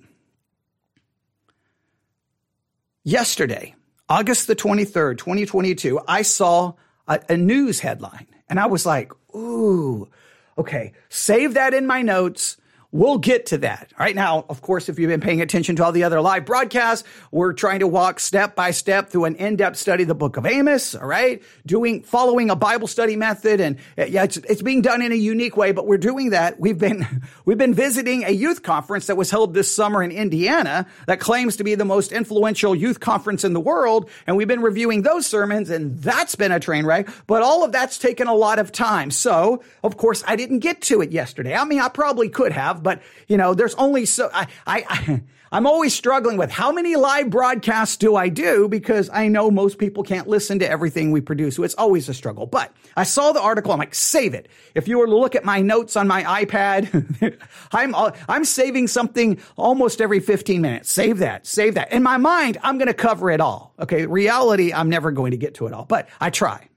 Yesterday, 3.04 3.74
August 4.08 4.46
the 4.46 4.56
23rd, 4.56 5.18
2022, 5.18 6.00
I 6.08 6.22
saw 6.22 6.74
a, 7.06 7.20
a 7.28 7.36
news 7.36 7.80
headline 7.80 8.26
and 8.48 8.58
I 8.58 8.66
was 8.66 8.86
like, 8.86 9.12
ooh, 9.34 10.08
okay, 10.56 10.92
save 11.10 11.54
that 11.54 11.74
in 11.74 11.86
my 11.86 12.00
notes. 12.00 12.56
We'll 12.90 13.18
get 13.18 13.44
to 13.46 13.58
that. 13.58 13.92
Right 13.98 14.14
now, 14.14 14.46
of 14.48 14.62
course, 14.62 14.88
if 14.88 14.98
you've 14.98 15.10
been 15.10 15.20
paying 15.20 15.42
attention 15.42 15.76
to 15.76 15.84
all 15.84 15.92
the 15.92 16.04
other 16.04 16.22
live 16.22 16.46
broadcasts, 16.46 17.06
we're 17.30 17.52
trying 17.52 17.80
to 17.80 17.86
walk 17.86 18.18
step 18.18 18.56
by 18.56 18.70
step 18.70 19.10
through 19.10 19.26
an 19.26 19.36
in-depth 19.36 19.76
study 19.76 20.04
of 20.04 20.08
the 20.08 20.14
book 20.14 20.38
of 20.38 20.46
Amos. 20.46 20.94
All 20.94 21.06
right. 21.06 21.42
Doing, 21.66 22.02
following 22.02 22.48
a 22.48 22.56
Bible 22.56 22.86
study 22.86 23.14
method. 23.14 23.60
And 23.60 23.76
uh, 23.98 24.06
yeah, 24.06 24.24
it's, 24.24 24.38
it's 24.38 24.62
being 24.62 24.80
done 24.80 25.02
in 25.02 25.12
a 25.12 25.16
unique 25.16 25.54
way, 25.54 25.72
but 25.72 25.86
we're 25.86 25.98
doing 25.98 26.30
that. 26.30 26.58
We've 26.58 26.78
been, 26.78 27.06
we've 27.44 27.58
been 27.58 27.74
visiting 27.74 28.24
a 28.24 28.30
youth 28.30 28.62
conference 28.62 29.08
that 29.08 29.18
was 29.18 29.30
held 29.30 29.52
this 29.52 29.70
summer 29.70 30.02
in 30.02 30.10
Indiana 30.10 30.86
that 31.06 31.20
claims 31.20 31.58
to 31.58 31.64
be 31.64 31.74
the 31.74 31.84
most 31.84 32.10
influential 32.10 32.74
youth 32.74 33.00
conference 33.00 33.44
in 33.44 33.52
the 33.52 33.60
world. 33.60 34.08
And 34.26 34.34
we've 34.34 34.48
been 34.48 34.62
reviewing 34.62 35.02
those 35.02 35.26
sermons 35.26 35.68
and 35.68 35.98
that's 35.98 36.36
been 36.36 36.52
a 36.52 36.60
train 36.60 36.86
wreck, 36.86 37.10
but 37.26 37.42
all 37.42 37.64
of 37.64 37.72
that's 37.72 37.98
taken 37.98 38.28
a 38.28 38.34
lot 38.34 38.58
of 38.58 38.72
time. 38.72 39.10
So 39.10 39.62
of 39.84 39.98
course 39.98 40.24
I 40.26 40.36
didn't 40.36 40.60
get 40.60 40.80
to 40.82 41.02
it 41.02 41.12
yesterday. 41.12 41.54
I 41.54 41.66
mean, 41.66 41.80
I 41.80 41.90
probably 41.90 42.30
could 42.30 42.52
have 42.52 42.77
but 42.82 43.02
you 43.26 43.36
know, 43.36 43.54
there's 43.54 43.74
only 43.74 44.06
so 44.06 44.30
I, 44.32 44.46
I, 44.66 45.22
I'm 45.52 45.66
always 45.66 45.94
struggling 45.94 46.36
with 46.36 46.50
how 46.50 46.72
many 46.72 46.96
live 46.96 47.30
broadcasts 47.30 47.96
do 47.96 48.16
I 48.16 48.28
do 48.28 48.68
because 48.68 49.08
I 49.10 49.28
know 49.28 49.50
most 49.50 49.78
people 49.78 50.02
can't 50.02 50.28
listen 50.28 50.58
to 50.58 50.68
everything 50.68 51.10
we 51.10 51.22
produce. 51.22 51.56
So 51.56 51.62
it's 51.62 51.74
always 51.74 52.08
a 52.08 52.14
struggle. 52.14 52.46
But 52.46 52.72
I 52.96 53.04
saw 53.04 53.32
the 53.32 53.40
article. 53.40 53.72
I'm 53.72 53.78
like, 53.78 53.94
save 53.94 54.34
it. 54.34 54.48
If 54.74 54.88
you 54.88 54.98
were 54.98 55.06
to 55.06 55.16
look 55.16 55.34
at 55.34 55.44
my 55.44 55.62
notes 55.62 55.96
on 55.96 56.06
my 56.06 56.44
iPad, 56.44 57.38
I'm, 57.72 57.94
I'm 58.28 58.44
saving 58.44 58.88
something 58.88 59.40
almost 59.56 60.02
every 60.02 60.20
15 60.20 60.60
minutes. 60.60 60.92
Save 60.92 61.18
that, 61.18 61.46
save 61.46 61.74
that. 61.74 61.92
In 61.92 62.02
my 62.02 62.18
mind, 62.18 62.58
I'm 62.62 62.76
going 62.76 62.88
to 62.88 62.94
cover 62.94 63.30
it 63.30 63.40
all. 63.40 63.72
Okay. 63.80 64.04
Reality, 64.04 64.72
I'm 64.72 64.90
never 64.90 65.12
going 65.12 65.30
to 65.30 65.38
get 65.38 65.54
to 65.54 65.66
it 65.66 65.72
all, 65.72 65.86
but 65.86 66.08
I 66.20 66.28
try. 66.28 66.68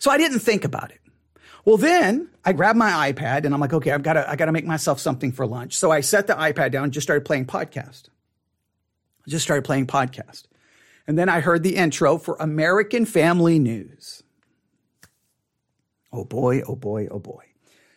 So 0.00 0.10
I 0.10 0.18
didn't 0.18 0.40
think 0.40 0.64
about 0.64 0.90
it. 0.90 1.00
Well, 1.66 1.76
then 1.76 2.30
I 2.44 2.52
grabbed 2.52 2.78
my 2.78 3.12
iPad 3.12 3.44
and 3.44 3.52
I'm 3.52 3.58
like, 3.60 3.72
okay, 3.72 3.90
I've 3.90 4.04
got 4.04 4.12
to, 4.12 4.30
I 4.30 4.36
got 4.36 4.46
to 4.46 4.52
make 4.52 4.64
myself 4.64 5.00
something 5.00 5.32
for 5.32 5.46
lunch. 5.46 5.76
So 5.76 5.90
I 5.90 6.00
set 6.00 6.28
the 6.28 6.34
iPad 6.34 6.70
down 6.70 6.84
and 6.84 6.92
just 6.92 7.04
started 7.04 7.24
playing 7.24 7.46
podcast. 7.46 8.04
Just 9.26 9.44
started 9.44 9.64
playing 9.64 9.88
podcast. 9.88 10.44
And 11.08 11.18
then 11.18 11.28
I 11.28 11.40
heard 11.40 11.64
the 11.64 11.74
intro 11.74 12.18
for 12.18 12.36
American 12.38 13.04
Family 13.04 13.58
News. 13.58 14.22
Oh 16.12 16.24
boy, 16.24 16.62
oh 16.62 16.76
boy, 16.76 17.08
oh 17.10 17.18
boy. 17.18 17.42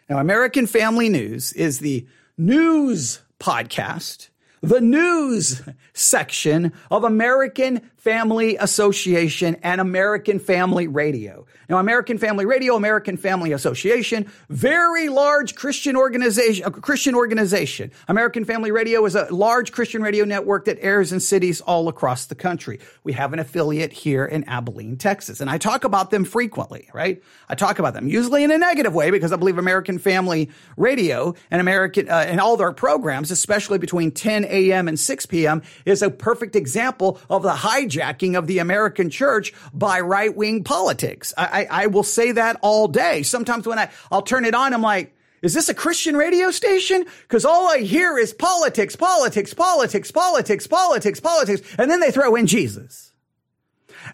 Now, 0.09 0.17
American 0.17 0.65
Family 0.65 1.07
News 1.07 1.53
is 1.53 1.77
the 1.77 2.07
news 2.39 3.21
podcast, 3.39 4.29
the 4.61 4.81
news 4.81 5.61
section 5.93 6.73
of 6.89 7.03
American 7.03 7.91
Family 8.00 8.56
Association 8.56 9.58
and 9.62 9.82
American 9.82 10.39
Family 10.39 10.88
Radio. 10.88 11.46
Now, 11.68 11.79
American 11.79 12.18
Family 12.18 12.46
Radio, 12.46 12.75
American 12.75 13.18
Family 13.18 13.51
Association, 13.51 14.32
very 14.50 15.10
large 15.10 15.56
Christian 15.56 15.98
organization, 15.98 16.65
a 16.65 16.72
Christian 16.72 17.13
organization. 17.13 17.91
American 18.08 18.46
Family 18.46 18.72
Radio 18.72 19.06
is 19.06 19.15
a 19.15 19.27
large 19.34 19.74
Christian 19.74 20.01
radio 20.01 20.24
network 20.24 20.65
that 20.65 20.77
airs 20.79 21.12
in 21.12 21.20
cities 21.20 21.60
all 21.60 21.89
across 21.89 22.25
the 22.25 22.36
country. 22.36 22.79
We 23.03 23.12
have 23.13 23.34
an 23.34 23.39
affiliate 23.39 23.91
here 23.91 24.25
in 24.25 24.46
Abilene, 24.46 24.96
Texas, 24.96 25.41
and 25.41 25.50
I 25.50 25.58
talk 25.58 25.84
about 25.84 26.10
them 26.10 26.24
frequently, 26.24 26.89
right? 26.94 27.22
I 27.50 27.56
talk 27.56 27.79
about 27.79 27.94
them 27.94 28.08
usually 28.08 28.46
in 28.46 28.51
a 28.51 28.58
negative 28.58 28.94
way 28.94 29.12
because 29.12 29.34
I 29.34 29.36
believe 29.36 29.58
American 29.58 30.00
Family 30.00 30.50
Radio 30.77 31.36
and 31.51 31.60
American 31.60 32.08
uh, 32.10 32.25
and 32.27 32.39
all 32.39 32.56
their 32.56 32.72
programs, 32.72 33.29
especially 33.29 33.77
between 33.77 34.12
10 34.12 34.46
a.m. 34.46 34.88
and 34.88 34.98
6 34.98 35.25
p.m., 35.25 35.62
is 35.86 36.01
a 36.01 36.10
perfect 36.10 36.56
example 36.56 37.20
of 37.29 37.44
the 37.44 37.53
hijacking 37.89 38.38
of 38.38 38.48
the 38.48 38.60
American 38.60 39.10
church 39.10 39.53
by 39.74 40.00
right 40.00 40.36
wing 40.36 40.63
politics. 40.63 41.34
I, 41.38 41.67
I, 41.69 41.84
I 41.84 41.88
will 41.88 42.03
say 42.03 42.31
that 42.34 42.58
all 42.62 42.88
day. 42.88 43.24
Sometimes 43.24 43.65
when 43.67 43.79
I, 43.79 43.89
I'll 44.12 44.22
turn 44.22 44.46
it 44.46 44.53
on, 44.53 44.74
I'm 44.74 44.81
like, 44.81 45.15
is 45.41 45.53
this 45.53 45.69
a 45.69 45.74
Christian 45.74 46.17
radio 46.17 46.51
station? 46.51 47.05
Because 47.22 47.46
all 47.46 47.69
I 47.69 47.79
hear 47.79 48.17
is 48.17 48.34
politics, 48.34 48.96
politics, 48.96 49.53
politics, 49.53 50.12
politics, 50.12 50.67
politics, 50.67 51.19
politics. 51.19 51.75
And 51.77 51.89
then 51.89 52.01
they 52.01 52.12
throw 52.12 52.36
in 52.36 52.46
Jesus. 52.46 53.13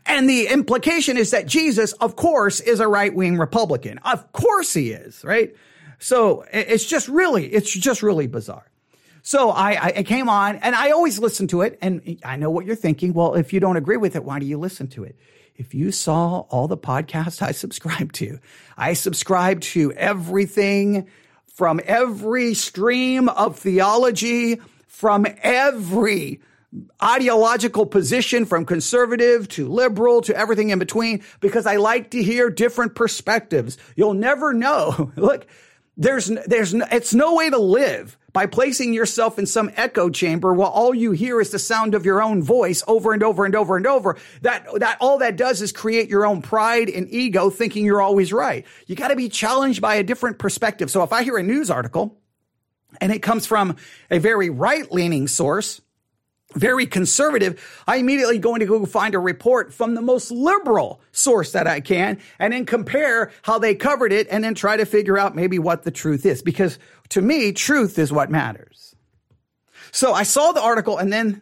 And 0.05 0.29
the 0.29 0.48
implication 0.48 1.17
is 1.17 1.32
that 1.32 1.48
Jesus, 1.48 1.94
of 1.94 2.15
course, 2.15 2.60
is 2.60 2.79
a 2.79 2.88
right 2.88 3.13
wing 3.13 3.38
Republican. 3.38 3.98
Of 4.00 4.32
course 4.34 4.74
he 4.74 4.91
is, 4.91 5.24
right? 5.24 5.55
So 5.98 6.46
it's 6.51 6.86
just 6.86 7.08
really, 7.08 7.48
it's 7.48 7.72
just 7.72 8.03
really 8.03 8.27
bizarre. 8.27 8.70
So 9.25 9.50
I, 9.50 9.88
I 9.98 10.03
came 10.03 10.29
on 10.29 10.58
and 10.58 10.75
I 10.75 10.91
always 10.91 11.20
listen 11.20 11.48
to 11.48 11.62
it. 11.62 11.77
And 11.82 12.20
I 12.24 12.36
know 12.36 12.50
what 12.50 12.65
you're 12.65 12.75
thinking. 12.75 13.13
Well, 13.13 13.34
if 13.34 13.53
you 13.53 13.60
don't 13.60 13.75
agree 13.75 13.98
with 13.98 14.15
it, 14.15 14.24
why 14.24 14.39
do 14.39 14.46
you 14.46 14.58
listen 14.58 14.88
to 14.89 15.03
it? 15.03 15.17
if 15.58 15.74
you 15.74 15.91
saw 15.91 16.41
all 16.50 16.67
the 16.67 16.77
podcasts 16.77 17.41
I 17.41 17.51
subscribe 17.53 18.12
to, 18.13 18.39
I 18.77 18.94
subscribe 18.94 19.62
to 19.62 19.91
everything 19.94 21.08
from 21.48 21.79
every 21.86 22.53
stream 22.53 23.29
of 23.29 23.58
theology, 23.58 24.60
from 24.88 25.25
every 25.41 26.41
ideological 27.01 27.86
position 27.86 28.44
from 28.46 28.65
conservative 28.65 29.48
to 29.48 29.70
liberal 29.70 30.20
to 30.22 30.36
everything 30.36 30.72
in 30.72 30.79
between 30.79 31.24
because 31.39 31.65
I 31.65 31.77
like 31.77 32.12
to 32.12 32.22
hear 32.22 32.50
different 32.50 32.96
perspectives. 32.96 33.77
You'll 33.96 34.13
never 34.13 34.53
know. 34.53 35.13
Look, 35.15 35.48
there's, 35.96 36.25
there's, 36.25 36.74
it's 36.74 37.13
no 37.13 37.36
way 37.36 37.50
to 37.50 37.58
live 37.58 38.17
by 38.36 38.46
placing 38.46 38.94
yourself 38.94 39.39
in 39.39 39.46
some 39.46 39.72
echo 39.77 40.10
chamber 40.10 40.54
while 40.54 40.70
all 40.70 40.94
you 40.94 41.13
hear 41.13 41.39
is 41.39 41.51
the 41.51 41.58
sound 41.58 41.96
of 41.96 42.06
your 42.06 42.22
own 42.22 42.44
voice 42.44 42.84
over 42.86 43.13
and 43.13 43.24
over 43.24 43.46
and 43.46 43.56
over 43.56 43.77
and 43.77 43.88
over. 43.88 44.18
That, 44.42 44.68
that, 44.82 44.98
all 45.00 45.20
that 45.20 45.38
does 45.38 45.62
is 45.62 45.72
create 45.72 46.10
your 46.10 46.25
own 46.25 46.42
pride 46.42 46.89
and 46.89 47.10
ego 47.10 47.50
thinking 47.50 47.86
you're 47.86 48.01
always 48.01 48.34
right. 48.34 48.65
You 48.88 48.98
got 48.98 49.08
to 49.08 49.15
be 49.15 49.30
challenged 49.30 49.82
by 49.82 49.96
a 49.96 50.04
different 50.04 50.38
perspective. 50.38 50.92
So 50.92 51.01
if 51.01 51.13
I 51.13 51.24
hear 51.24 51.38
a 51.38 51.44
news 51.44 51.72
article 51.72 52.18
and 53.00 53.13
it 53.13 53.20
comes 53.20 53.46
from 53.46 53.77
a 54.12 54.20
very 54.20 54.50
right 54.50 54.92
leaning 54.92 55.30
source, 55.30 55.80
very 56.55 56.85
conservative, 56.85 57.62
I 57.88 57.97
immediately 57.97 58.39
going 58.39 58.62
to 58.62 58.65
go 58.65 58.85
find 58.85 59.13
a 59.13 59.19
report 59.19 59.74
from 59.74 59.93
the 59.93 60.01
most 60.01 60.31
liberal 60.31 61.01
source 61.12 61.51
that 61.51 61.67
I 61.67 61.81
can 61.81 62.19
and 62.39 62.53
then 62.53 62.65
compare 62.65 63.31
how 63.43 63.59
they 63.59 63.75
covered 63.75 64.12
it 64.12 64.27
and 64.31 64.43
then 64.43 64.55
try 64.55 64.77
to 64.77 64.85
figure 64.85 65.17
out 65.17 65.35
maybe 65.35 65.59
what 65.59 65.83
the 65.83 65.91
truth 65.91 66.25
is. 66.25 66.41
Because 66.41 66.79
to 67.09 67.21
me, 67.21 67.51
truth 67.51 68.00
is 68.00 68.12
what 68.12 68.29
matters. 68.29 68.95
So 69.91 70.13
I 70.13 70.24
saw 70.24 70.51
the 70.51 70.62
article 70.62 70.97
and 70.97 71.12
then 71.12 71.41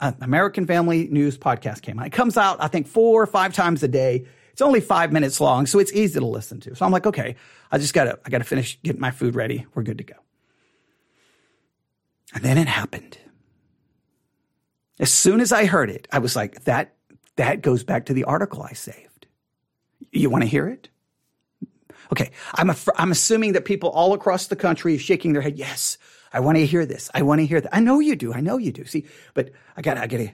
American 0.00 0.66
Family 0.66 1.08
News 1.08 1.36
podcast 1.36 1.82
came 1.82 1.98
out. 1.98 2.06
It 2.06 2.12
comes 2.12 2.36
out, 2.36 2.58
I 2.62 2.68
think, 2.68 2.86
four 2.86 3.22
or 3.22 3.26
five 3.26 3.52
times 3.52 3.82
a 3.82 3.88
day. 3.88 4.26
It's 4.52 4.62
only 4.62 4.80
five 4.80 5.12
minutes 5.12 5.40
long, 5.40 5.66
so 5.66 5.78
it's 5.78 5.92
easy 5.92 6.18
to 6.18 6.26
listen 6.26 6.60
to. 6.60 6.74
So 6.74 6.84
I'm 6.84 6.92
like, 6.92 7.06
okay, 7.06 7.36
I 7.70 7.78
just 7.78 7.94
gotta, 7.94 8.18
I 8.24 8.30
gotta 8.30 8.44
finish 8.44 8.78
getting 8.82 9.00
my 9.00 9.10
food 9.10 9.34
ready. 9.34 9.66
We're 9.74 9.82
good 9.82 9.98
to 9.98 10.04
go. 10.04 10.14
And 12.34 12.42
then 12.44 12.58
it 12.58 12.68
happened. 12.68 13.18
As 15.00 15.12
soon 15.12 15.40
as 15.40 15.50
I 15.50 15.64
heard 15.64 15.90
it, 15.90 16.06
I 16.12 16.20
was 16.20 16.36
like, 16.36 16.64
that, 16.64 16.94
that 17.36 17.62
goes 17.62 17.82
back 17.82 18.06
to 18.06 18.12
the 18.12 18.24
article 18.24 18.62
I 18.62 18.74
saved. 18.74 19.26
You 20.12 20.30
want 20.30 20.44
to 20.44 20.48
hear 20.48 20.68
it? 20.68 20.88
Okay. 22.12 22.30
I'm, 22.54 22.70
a, 22.70 22.76
I'm 22.96 23.10
assuming 23.10 23.54
that 23.54 23.64
people 23.64 23.90
all 23.90 24.12
across 24.12 24.46
the 24.46 24.56
country 24.56 24.94
are 24.94 24.98
shaking 24.98 25.32
their 25.32 25.42
head. 25.42 25.58
Yes. 25.58 25.98
I 26.32 26.40
want 26.40 26.58
to 26.58 26.66
hear 26.66 26.86
this. 26.86 27.10
I 27.14 27.22
want 27.22 27.40
to 27.40 27.46
hear 27.46 27.60
that. 27.60 27.74
I 27.74 27.80
know 27.80 27.98
you 27.98 28.14
do. 28.14 28.32
I 28.32 28.40
know 28.40 28.58
you 28.58 28.72
do. 28.72 28.84
See, 28.84 29.06
but 29.34 29.50
I 29.76 29.82
got 29.82 29.98
I 29.98 30.06
got 30.06 30.18
to, 30.18 30.30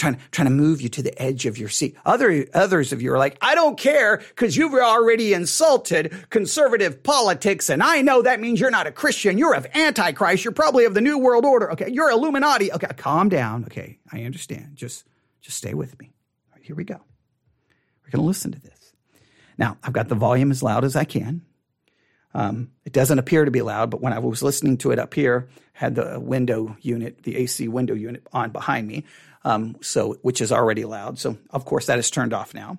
trying, 0.00 0.18
trying 0.32 0.46
to 0.46 0.50
move 0.50 0.80
you 0.80 0.88
to 0.88 1.02
the 1.02 1.22
edge 1.22 1.46
of 1.46 1.58
your 1.58 1.68
seat. 1.68 1.96
Other, 2.04 2.46
others 2.54 2.92
of 2.92 3.02
you 3.02 3.12
are 3.12 3.18
like, 3.18 3.36
I 3.40 3.54
don't 3.54 3.78
care 3.78 4.16
because 4.16 4.56
you've 4.56 4.74
already 4.74 5.32
insulted 5.32 6.12
conservative 6.30 7.02
politics. 7.02 7.68
And 7.68 7.82
I 7.82 8.02
know 8.02 8.22
that 8.22 8.40
means 8.40 8.58
you're 8.58 8.70
not 8.70 8.86
a 8.86 8.92
Christian. 8.92 9.38
You're 9.38 9.54
of 9.54 9.66
Antichrist. 9.74 10.44
You're 10.44 10.52
probably 10.52 10.86
of 10.86 10.94
the 10.94 11.00
New 11.00 11.18
World 11.18 11.44
Order. 11.44 11.70
Okay. 11.72 11.90
You're 11.90 12.10
Illuminati. 12.10 12.72
Okay. 12.72 12.88
Calm 12.96 13.28
down. 13.28 13.64
Okay. 13.66 13.98
I 14.10 14.24
understand. 14.24 14.74
Just, 14.74 15.06
just 15.40 15.56
stay 15.56 15.74
with 15.74 15.98
me. 16.00 16.10
Here 16.60 16.76
we 16.76 16.84
go. 16.84 16.94
We're 16.94 18.10
going 18.10 18.22
to 18.22 18.26
listen 18.26 18.52
to 18.52 18.60
this. 18.60 18.92
Now, 19.58 19.76
I've 19.82 19.92
got 19.92 20.08
the 20.08 20.14
volume 20.14 20.50
as 20.50 20.62
loud 20.62 20.84
as 20.84 20.96
I 20.96 21.04
can. 21.04 21.42
Um, 22.32 22.70
it 22.84 22.92
doesn't 22.92 23.18
appear 23.18 23.44
to 23.44 23.50
be 23.50 23.60
loud, 23.60 23.90
but 23.90 24.00
when 24.00 24.12
I 24.12 24.20
was 24.20 24.42
listening 24.42 24.76
to 24.78 24.92
it 24.92 25.00
up 25.00 25.14
here, 25.14 25.48
had 25.72 25.96
the 25.96 26.20
window 26.20 26.76
unit, 26.80 27.24
the 27.24 27.36
AC 27.36 27.66
window 27.66 27.94
unit 27.94 28.24
on 28.32 28.50
behind 28.50 28.86
me 28.86 29.04
um, 29.44 29.76
so 29.80 30.14
which 30.22 30.40
is 30.40 30.52
already 30.52 30.84
loud. 30.84 31.18
So 31.18 31.38
of 31.50 31.64
course 31.64 31.86
that 31.86 31.98
is 31.98 32.10
turned 32.10 32.32
off 32.32 32.54
now. 32.54 32.78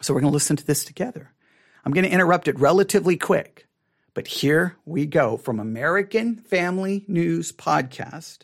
So 0.00 0.12
we're 0.12 0.20
going 0.20 0.32
to 0.32 0.34
listen 0.34 0.56
to 0.56 0.66
this 0.66 0.84
together. 0.84 1.32
I'm 1.84 1.92
going 1.92 2.04
to 2.04 2.10
interrupt 2.10 2.48
it 2.48 2.58
relatively 2.58 3.16
quick, 3.16 3.66
but 4.12 4.26
here 4.26 4.76
we 4.84 5.06
go 5.06 5.36
from 5.36 5.60
American 5.60 6.36
Family 6.36 7.04
News 7.08 7.52
Podcast. 7.52 8.40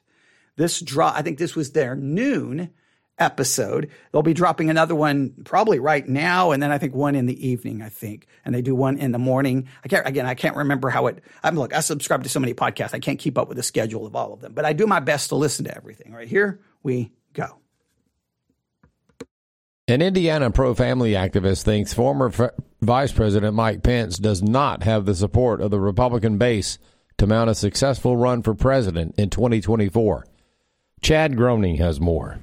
This 0.56 0.80
draw, 0.80 1.12
I 1.14 1.22
think 1.22 1.38
this 1.38 1.56
was 1.56 1.72
their 1.72 1.94
noon 1.96 2.70
episode. 3.18 3.90
They'll 4.10 4.22
be 4.22 4.34
dropping 4.34 4.70
another 4.70 4.94
one 4.94 5.34
probably 5.44 5.78
right 5.78 6.06
now, 6.06 6.50
and 6.50 6.62
then 6.62 6.72
I 6.72 6.78
think 6.78 6.94
one 6.94 7.14
in 7.14 7.26
the 7.26 7.48
evening. 7.48 7.82
I 7.82 7.88
think, 7.88 8.26
and 8.44 8.54
they 8.54 8.62
do 8.62 8.74
one 8.74 8.98
in 8.98 9.12
the 9.12 9.18
morning. 9.18 9.68
I 9.84 9.88
can't 9.88 10.06
again. 10.06 10.26
I 10.26 10.34
can't 10.34 10.56
remember 10.56 10.90
how 10.90 11.06
it. 11.06 11.22
I'm 11.42 11.56
look. 11.56 11.74
I 11.74 11.80
subscribe 11.80 12.24
to 12.24 12.28
so 12.28 12.40
many 12.40 12.54
podcasts. 12.54 12.94
I 12.94 12.98
can't 12.98 13.18
keep 13.18 13.38
up 13.38 13.48
with 13.48 13.56
the 13.56 13.62
schedule 13.62 14.06
of 14.06 14.16
all 14.16 14.32
of 14.32 14.40
them, 14.40 14.54
but 14.54 14.64
I 14.64 14.72
do 14.72 14.86
my 14.86 15.00
best 15.00 15.28
to 15.28 15.36
listen 15.36 15.66
to 15.66 15.76
everything. 15.76 16.12
Right 16.12 16.28
here 16.28 16.60
we 16.82 17.12
go. 17.32 17.58
An 19.88 20.02
Indiana 20.02 20.50
pro 20.50 20.74
family 20.74 21.12
activist 21.12 21.64
thinks 21.64 21.92
former 21.92 22.28
F- 22.28 22.52
Vice 22.80 23.12
President 23.12 23.54
Mike 23.54 23.82
Pence 23.82 24.18
does 24.18 24.42
not 24.42 24.84
have 24.84 25.04
the 25.04 25.14
support 25.14 25.60
of 25.60 25.70
the 25.70 25.80
Republican 25.80 26.38
base 26.38 26.78
to 27.18 27.26
mount 27.26 27.50
a 27.50 27.54
successful 27.54 28.16
run 28.16 28.42
for 28.42 28.54
president 28.54 29.14
in 29.18 29.30
2024. 29.30 30.26
Chad 31.02 31.36
Groening 31.36 31.76
has 31.76 32.00
more. 32.00 32.40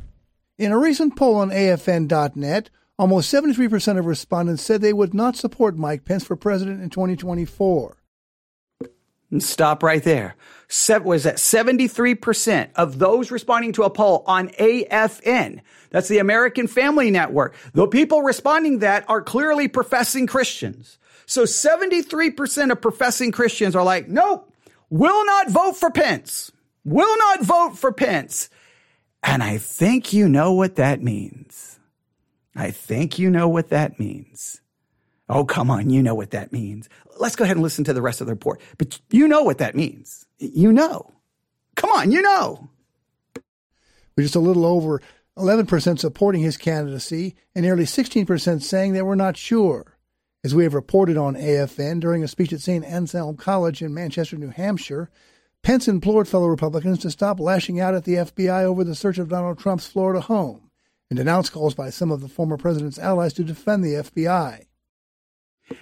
In 0.58 0.72
a 0.72 0.77
recent 0.77 1.15
poll 1.15 1.36
on 1.36 1.50
AFN.net, 1.50 2.70
almost 3.00 3.34
73% 3.34 3.98
of 3.98 4.06
respondents 4.06 4.63
said 4.63 4.82
they 4.82 4.94
would 4.94 5.13
not 5.13 5.36
support 5.36 5.77
Mike 5.77 6.06
Pence 6.06 6.24
for 6.24 6.36
president 6.36 6.82
in 6.82 6.89
2024. 6.89 7.97
Stop 9.40 9.84
right 9.84 10.04
there. 10.04 10.36
Was 11.04 11.24
that 11.24 11.38
73% 11.38 12.70
of 12.76 13.00
those 13.00 13.32
responding 13.32 13.74
to 13.74 13.84
a 13.84 13.90
poll 13.90 14.24
on 14.26 14.50
AFN? 14.50 15.62
That's 15.90 16.08
the 16.08 16.18
American 16.20 16.68
Family 16.68 17.12
Network. 17.12 17.56
The 17.74 17.88
people 17.88 18.22
responding 18.22 18.80
that 18.80 19.06
are 19.10 19.22
clearly 19.22 19.68
professing 19.68 20.28
Christians. 20.28 20.98
So 21.26 21.44
73% 21.44 22.72
of 22.72 22.82
professing 22.82 23.32
Christians 23.32 23.76
are 23.76 23.84
like, 23.84 24.08
nope, 24.08 24.54
will 24.90 25.26
not 25.26 25.50
vote 25.50 25.78
for 25.78 25.92
Pence. 25.92 26.52
Will 26.84 27.18
not 27.18 27.42
vote 27.44 27.78
for 27.78 27.92
Pence. 27.92 28.50
And 29.24 29.44
I 29.44 29.58
think 29.58 30.14
you 30.14 30.30
know 30.30 30.54
what 30.54 30.76
that 30.76 31.02
means. 31.02 31.80
I 32.56 32.72
think 32.72 33.20
you 33.20 33.30
know 33.30 33.50
what 33.50 33.70
that 33.70 34.00
means. 34.00 34.62
Oh, 35.30 35.44
come 35.46 35.70
on. 35.70 35.90
You 35.90 36.02
know 36.02 36.16
what 36.16 36.32
that 36.32 36.54
means. 36.54 36.88
Let's 37.20 37.36
go 37.36 37.44
ahead 37.44 37.58
and 37.58 37.64
listen 37.64 37.84
to 37.86 37.94
the 37.94 38.02
rest 38.02 38.22
of 38.22 38.28
the 38.28 38.34
report. 38.34 38.62
But 38.78 39.00
you 39.10 39.28
know 39.28 39.44
what 39.44 39.58
that 39.58 39.76
means. 39.76 40.26
You 40.40 40.72
know. 40.72 41.12
Come 41.76 41.92
on. 41.92 42.12
You 42.12 42.22
know. 42.22 42.70
We're 44.16 44.24
just 44.24 44.36
a 44.36 44.40
little 44.40 44.66
over 44.66 45.02
11% 45.38 46.00
supporting 46.00 46.42
his 46.42 46.58
candidacy 46.58 47.36
and 47.54 47.64
nearly 47.64 47.84
16% 47.84 48.62
saying 48.62 48.94
they 48.94 49.02
were 49.02 49.16
not 49.16 49.38
sure. 49.38 49.98
As 50.44 50.56
we 50.56 50.64
have 50.64 50.74
reported 50.74 51.18
on 51.18 51.36
AFN 51.36 52.00
during 52.00 52.24
a 52.24 52.28
speech 52.28 52.54
at 52.54 52.62
St. 52.62 52.86
Anselm 52.86 53.36
College 53.36 53.82
in 53.82 53.94
Manchester, 53.94 54.38
New 54.38 54.50
Hampshire, 54.50 55.10
Pence 55.62 55.88
implored 55.88 56.28
fellow 56.28 56.48
Republicans 56.48 57.00
to 57.00 57.12
stop 57.12 57.40
lashing 57.40 57.80
out 57.80 57.94
at 57.94 58.06
the 58.06 58.14
FBI 58.14 58.64
over 58.64 58.84
the 58.84 58.96
search 58.96 59.18
of 59.18 59.30
Donald 59.30 59.60
Trump's 59.60 59.88
Florida 59.88 60.22
home 60.22 60.70
and 61.10 61.18
denounced 61.18 61.52
calls 61.52 61.74
by 61.74 61.90
some 61.90 62.12
of 62.12 62.22
the 62.22 62.30
former 62.30 62.56
president's 62.56 63.00
allies 63.00 63.34
to 63.34 63.44
defend 63.44 63.84
the 63.84 63.96
FBI. 63.96 64.67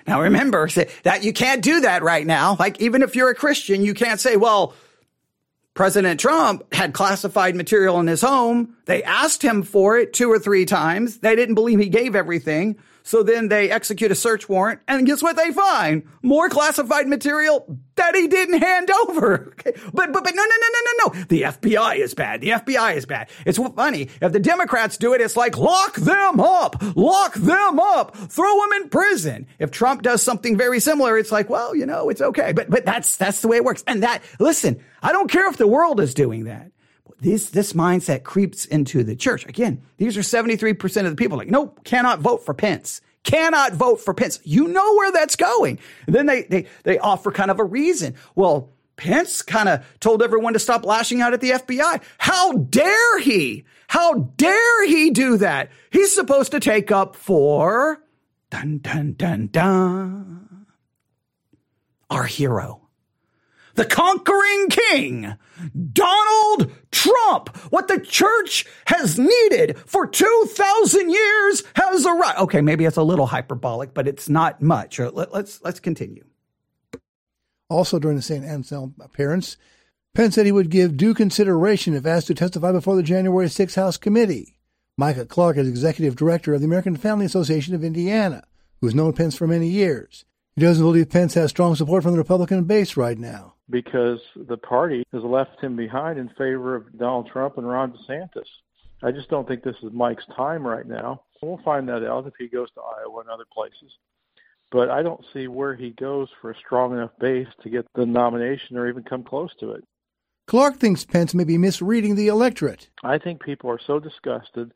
Now 0.07 0.21
remember 0.21 0.67
that 1.03 1.23
you 1.23 1.33
can't 1.33 1.61
do 1.61 1.81
that 1.81 2.03
right 2.03 2.25
now. 2.25 2.55
Like 2.59 2.79
even 2.81 3.01
if 3.01 3.15
you're 3.15 3.29
a 3.29 3.35
Christian, 3.35 3.81
you 3.83 3.93
can't 3.93 4.19
say, 4.19 4.37
well, 4.37 4.73
President 5.73 6.19
Trump 6.19 6.73
had 6.73 6.93
classified 6.93 7.55
material 7.55 7.99
in 7.99 8.07
his 8.07 8.21
home. 8.21 8.74
They 8.85 9.03
asked 9.03 9.41
him 9.41 9.63
for 9.63 9.97
it 9.97 10.13
two 10.13 10.31
or 10.31 10.39
three 10.39 10.65
times. 10.65 11.19
They 11.19 11.35
didn't 11.35 11.55
believe 11.55 11.79
he 11.79 11.89
gave 11.89 12.15
everything. 12.15 12.77
So 13.05 13.21
then 13.21 13.49
they 13.49 13.69
execute 13.69 14.09
a 14.09 14.15
search 14.15 14.49
warrant 14.49 14.79
and 14.87 15.05
guess 15.05 15.21
what 15.21 15.35
they 15.35 15.51
find? 15.51 16.07
More 16.23 16.49
classified 16.49 17.07
material 17.07 17.77
that 17.97 18.15
he 18.15 18.27
didn't 18.27 18.61
hand 18.61 18.89
over. 18.91 19.53
Okay. 19.65 19.79
But, 19.93 20.11
but, 20.11 20.23
but 20.23 20.35
no, 20.35 20.43
no, 20.43 20.55
no, 20.61 20.67
no, 20.73 20.79
no, 20.85 21.19
no. 21.19 21.25
The 21.25 21.41
FBI 21.43 21.97
is 21.97 22.13
bad. 22.13 22.41
The 22.41 22.49
FBI 22.49 22.95
is 22.97 23.05
bad. 23.05 23.29
It's 23.45 23.57
funny. 23.57 24.09
If 24.21 24.31
the 24.31 24.39
Democrats 24.39 24.97
do 24.97 25.13
it, 25.13 25.21
it's 25.21 25.35
like 25.35 25.57
lock 25.57 25.95
them 25.95 26.39
up, 26.39 26.75
lock 26.95 27.33
them 27.33 27.79
up, 27.79 28.15
throw 28.15 28.61
them 28.61 28.81
in 28.81 28.89
prison. 28.89 29.47
If 29.57 29.71
Trump 29.71 30.03
does 30.03 30.21
something 30.21 30.55
very 30.57 30.79
similar, 30.79 31.17
it's 31.17 31.31
like, 31.31 31.49
well, 31.49 31.75
you 31.75 31.85
know, 31.85 32.09
it's 32.09 32.21
okay. 32.21 32.51
But, 32.51 32.69
but 32.69 32.85
that's, 32.85 33.15
that's 33.15 33.41
the 33.41 33.47
way 33.47 33.57
it 33.57 33.63
works. 33.63 33.83
And 33.87 34.03
that, 34.03 34.21
listen, 34.39 34.83
I 35.01 35.11
don't 35.11 35.31
care 35.31 35.49
if 35.49 35.57
the 35.57 35.67
world 35.67 35.99
is 35.99 36.13
doing 36.13 36.43
that 36.45 36.71
this 37.25 37.49
this 37.49 37.73
mindset 37.73 38.23
creeps 38.23 38.65
into 38.65 39.03
the 39.03 39.15
church. 39.15 39.45
Again, 39.47 39.81
these 39.97 40.15
are 40.15 40.21
73% 40.21 41.05
of 41.05 41.09
the 41.09 41.15
people 41.15 41.37
like, 41.37 41.49
nope, 41.49 41.83
cannot 41.83 42.19
vote 42.19 42.45
for 42.45 42.53
Pence. 42.53 43.01
Cannot 43.23 43.73
vote 43.73 43.99
for 43.99 44.13
Pence. 44.13 44.39
You 44.43 44.67
know 44.67 44.95
where 44.95 45.11
that's 45.11 45.35
going. 45.35 45.79
And 46.05 46.15
then 46.15 46.27
they 46.27 46.43
they 46.43 46.67
they 46.83 46.99
offer 46.99 47.31
kind 47.31 47.49
of 47.49 47.59
a 47.59 47.63
reason. 47.63 48.13
Well, 48.35 48.69
Pence 48.95 49.41
kind 49.41 49.67
of 49.67 49.83
told 49.99 50.21
everyone 50.21 50.53
to 50.53 50.59
stop 50.59 50.85
lashing 50.85 51.21
out 51.21 51.33
at 51.33 51.41
the 51.41 51.49
FBI. 51.49 52.03
How 52.19 52.53
dare 52.53 53.19
he? 53.19 53.65
How 53.87 54.13
dare 54.13 54.87
he 54.87 55.09
do 55.09 55.37
that? 55.37 55.71
He's 55.91 56.13
supposed 56.13 56.51
to 56.51 56.59
take 56.59 56.91
up 56.91 57.15
for 57.15 58.03
dun 58.51 58.77
dun 58.77 59.15
dun 59.17 59.49
dun 59.51 60.67
our 62.11 62.25
hero 62.25 62.84
the 63.75 63.85
conquering 63.85 64.67
king, 64.69 65.35
Donald 65.93 66.71
Trump. 66.91 67.55
What 67.71 67.87
the 67.87 67.99
church 67.99 68.65
has 68.87 69.19
needed 69.19 69.77
for 69.85 70.07
2,000 70.07 71.09
years 71.09 71.63
has 71.75 72.05
arrived. 72.05 72.39
Okay, 72.39 72.61
maybe 72.61 72.85
it's 72.85 72.97
a 72.97 73.03
little 73.03 73.27
hyperbolic, 73.27 73.93
but 73.93 74.07
it's 74.07 74.27
not 74.29 74.61
much. 74.61 74.99
Let, 74.99 75.33
let's, 75.33 75.61
let's 75.63 75.79
continue. 75.79 76.25
Also, 77.69 77.99
during 77.99 78.17
the 78.17 78.23
St. 78.23 78.45
Anselm 78.45 78.95
appearance, 78.99 79.57
Pence 80.13 80.35
said 80.35 80.45
he 80.45 80.51
would 80.51 80.69
give 80.69 80.97
due 80.97 81.13
consideration 81.13 81.93
if 81.93 82.05
asked 82.05 82.27
to 82.27 82.33
testify 82.33 82.71
before 82.71 82.95
the 82.95 83.03
January 83.03 83.49
6 83.49 83.75
House 83.75 83.97
Committee. 83.97 84.57
Micah 84.97 85.25
Clark 85.25 85.57
is 85.57 85.67
executive 85.67 86.15
director 86.15 86.53
of 86.53 86.61
the 86.61 86.67
American 86.67 86.95
Family 86.95 87.25
Association 87.25 87.75
of 87.75 87.83
Indiana, 87.83 88.45
who 88.79 88.87
has 88.87 88.95
known 88.95 89.11
Pence 89.11 89.35
for 89.35 89.45
many 89.45 89.67
years. 89.67 90.23
He 90.55 90.61
doesn't 90.61 90.85
believe 90.85 91.09
Pence 91.09 91.33
has 91.33 91.49
strong 91.49 91.75
support 91.75 92.03
from 92.03 92.13
the 92.13 92.17
Republican 92.17 92.63
base 92.63 92.95
right 92.95 93.17
now 93.17 93.55
because 93.69 94.21
the 94.37 94.55
party 94.55 95.03
has 95.11 95.21
left 95.21 95.61
him 95.61 95.75
behind 95.75 96.17
in 96.17 96.29
favor 96.29 96.75
of 96.75 96.97
Donald 96.97 97.27
Trump 97.27 97.57
and 97.57 97.67
Ron 97.67 97.91
DeSantis. 97.91 98.47
I 99.03 99.11
just 99.11 99.29
don't 99.29 99.45
think 99.45 99.63
this 99.63 99.75
is 99.83 99.91
Mike's 99.91 100.23
time 100.33 100.65
right 100.65 100.85
now. 100.85 101.23
We'll 101.41 101.59
find 101.65 101.89
that 101.89 102.07
out 102.07 102.25
if 102.25 102.33
he 102.39 102.47
goes 102.47 102.69
to 102.71 102.81
Iowa 102.81 103.19
and 103.19 103.29
other 103.29 103.43
places. 103.53 103.97
But 104.71 104.89
I 104.89 105.03
don't 105.03 105.23
see 105.33 105.49
where 105.49 105.75
he 105.75 105.89
goes 105.89 106.29
for 106.41 106.51
a 106.51 106.57
strong 106.57 106.93
enough 106.93 107.11
base 107.19 107.47
to 107.63 107.69
get 107.69 107.85
the 107.93 108.05
nomination 108.05 108.77
or 108.77 108.87
even 108.87 109.03
come 109.03 109.23
close 109.23 109.53
to 109.59 109.71
it. 109.71 109.83
Clark 110.47 110.77
thinks 110.77 111.03
Pence 111.03 111.33
may 111.33 111.43
be 111.43 111.57
misreading 111.57 112.15
the 112.15 112.29
electorate. 112.29 112.89
I 113.03 113.17
think 113.17 113.43
people 113.43 113.69
are 113.69 113.79
so 113.85 113.99
disgusted 113.99 114.71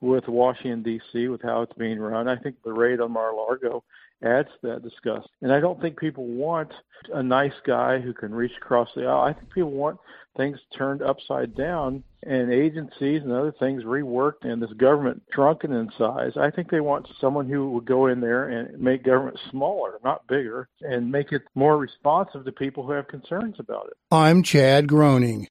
with 0.00 0.26
Washington, 0.26 0.82
D.C., 0.82 1.28
with 1.28 1.42
how 1.42 1.62
it's 1.62 1.72
being 1.74 2.00
run. 2.00 2.28
I 2.28 2.36
think 2.36 2.56
the 2.64 2.72
raid 2.72 3.00
on 3.00 3.12
Mar 3.12 3.30
a 3.30 3.36
Lago 3.36 3.84
adds 4.24 4.48
to 4.60 4.68
that 4.68 4.82
disgust. 4.82 5.28
And 5.40 5.52
I 5.52 5.60
don't 5.60 5.80
think 5.80 5.98
people 5.98 6.24
want 6.24 6.72
a 7.12 7.22
nice 7.22 7.52
guy 7.66 7.98
who 8.00 8.12
can 8.12 8.34
reach 8.34 8.56
across 8.56 8.88
the 8.94 9.06
aisle. 9.06 9.22
I 9.22 9.32
think 9.32 9.52
people 9.52 9.72
want 9.72 9.98
things 10.36 10.58
turned 10.76 11.02
upside 11.02 11.54
down 11.54 12.02
and 12.22 12.52
agencies 12.52 13.22
and 13.22 13.32
other 13.32 13.52
things 13.58 13.82
reworked 13.82 14.44
and 14.44 14.62
this 14.62 14.72
government 14.74 15.22
shrunken 15.34 15.72
in 15.72 15.90
size. 15.98 16.32
I 16.36 16.50
think 16.50 16.70
they 16.70 16.80
want 16.80 17.08
someone 17.20 17.48
who 17.48 17.70
would 17.70 17.84
go 17.84 18.06
in 18.06 18.20
there 18.20 18.48
and 18.48 18.80
make 18.80 19.04
government 19.04 19.38
smaller, 19.50 19.98
not 20.04 20.26
bigger, 20.28 20.68
and 20.80 21.10
make 21.10 21.32
it 21.32 21.42
more 21.54 21.76
responsive 21.76 22.44
to 22.44 22.52
people 22.52 22.86
who 22.86 22.92
have 22.92 23.08
concerns 23.08 23.56
about 23.58 23.88
it. 23.88 23.96
I'm 24.10 24.42
Chad 24.42 24.88
Groening. 24.88 25.48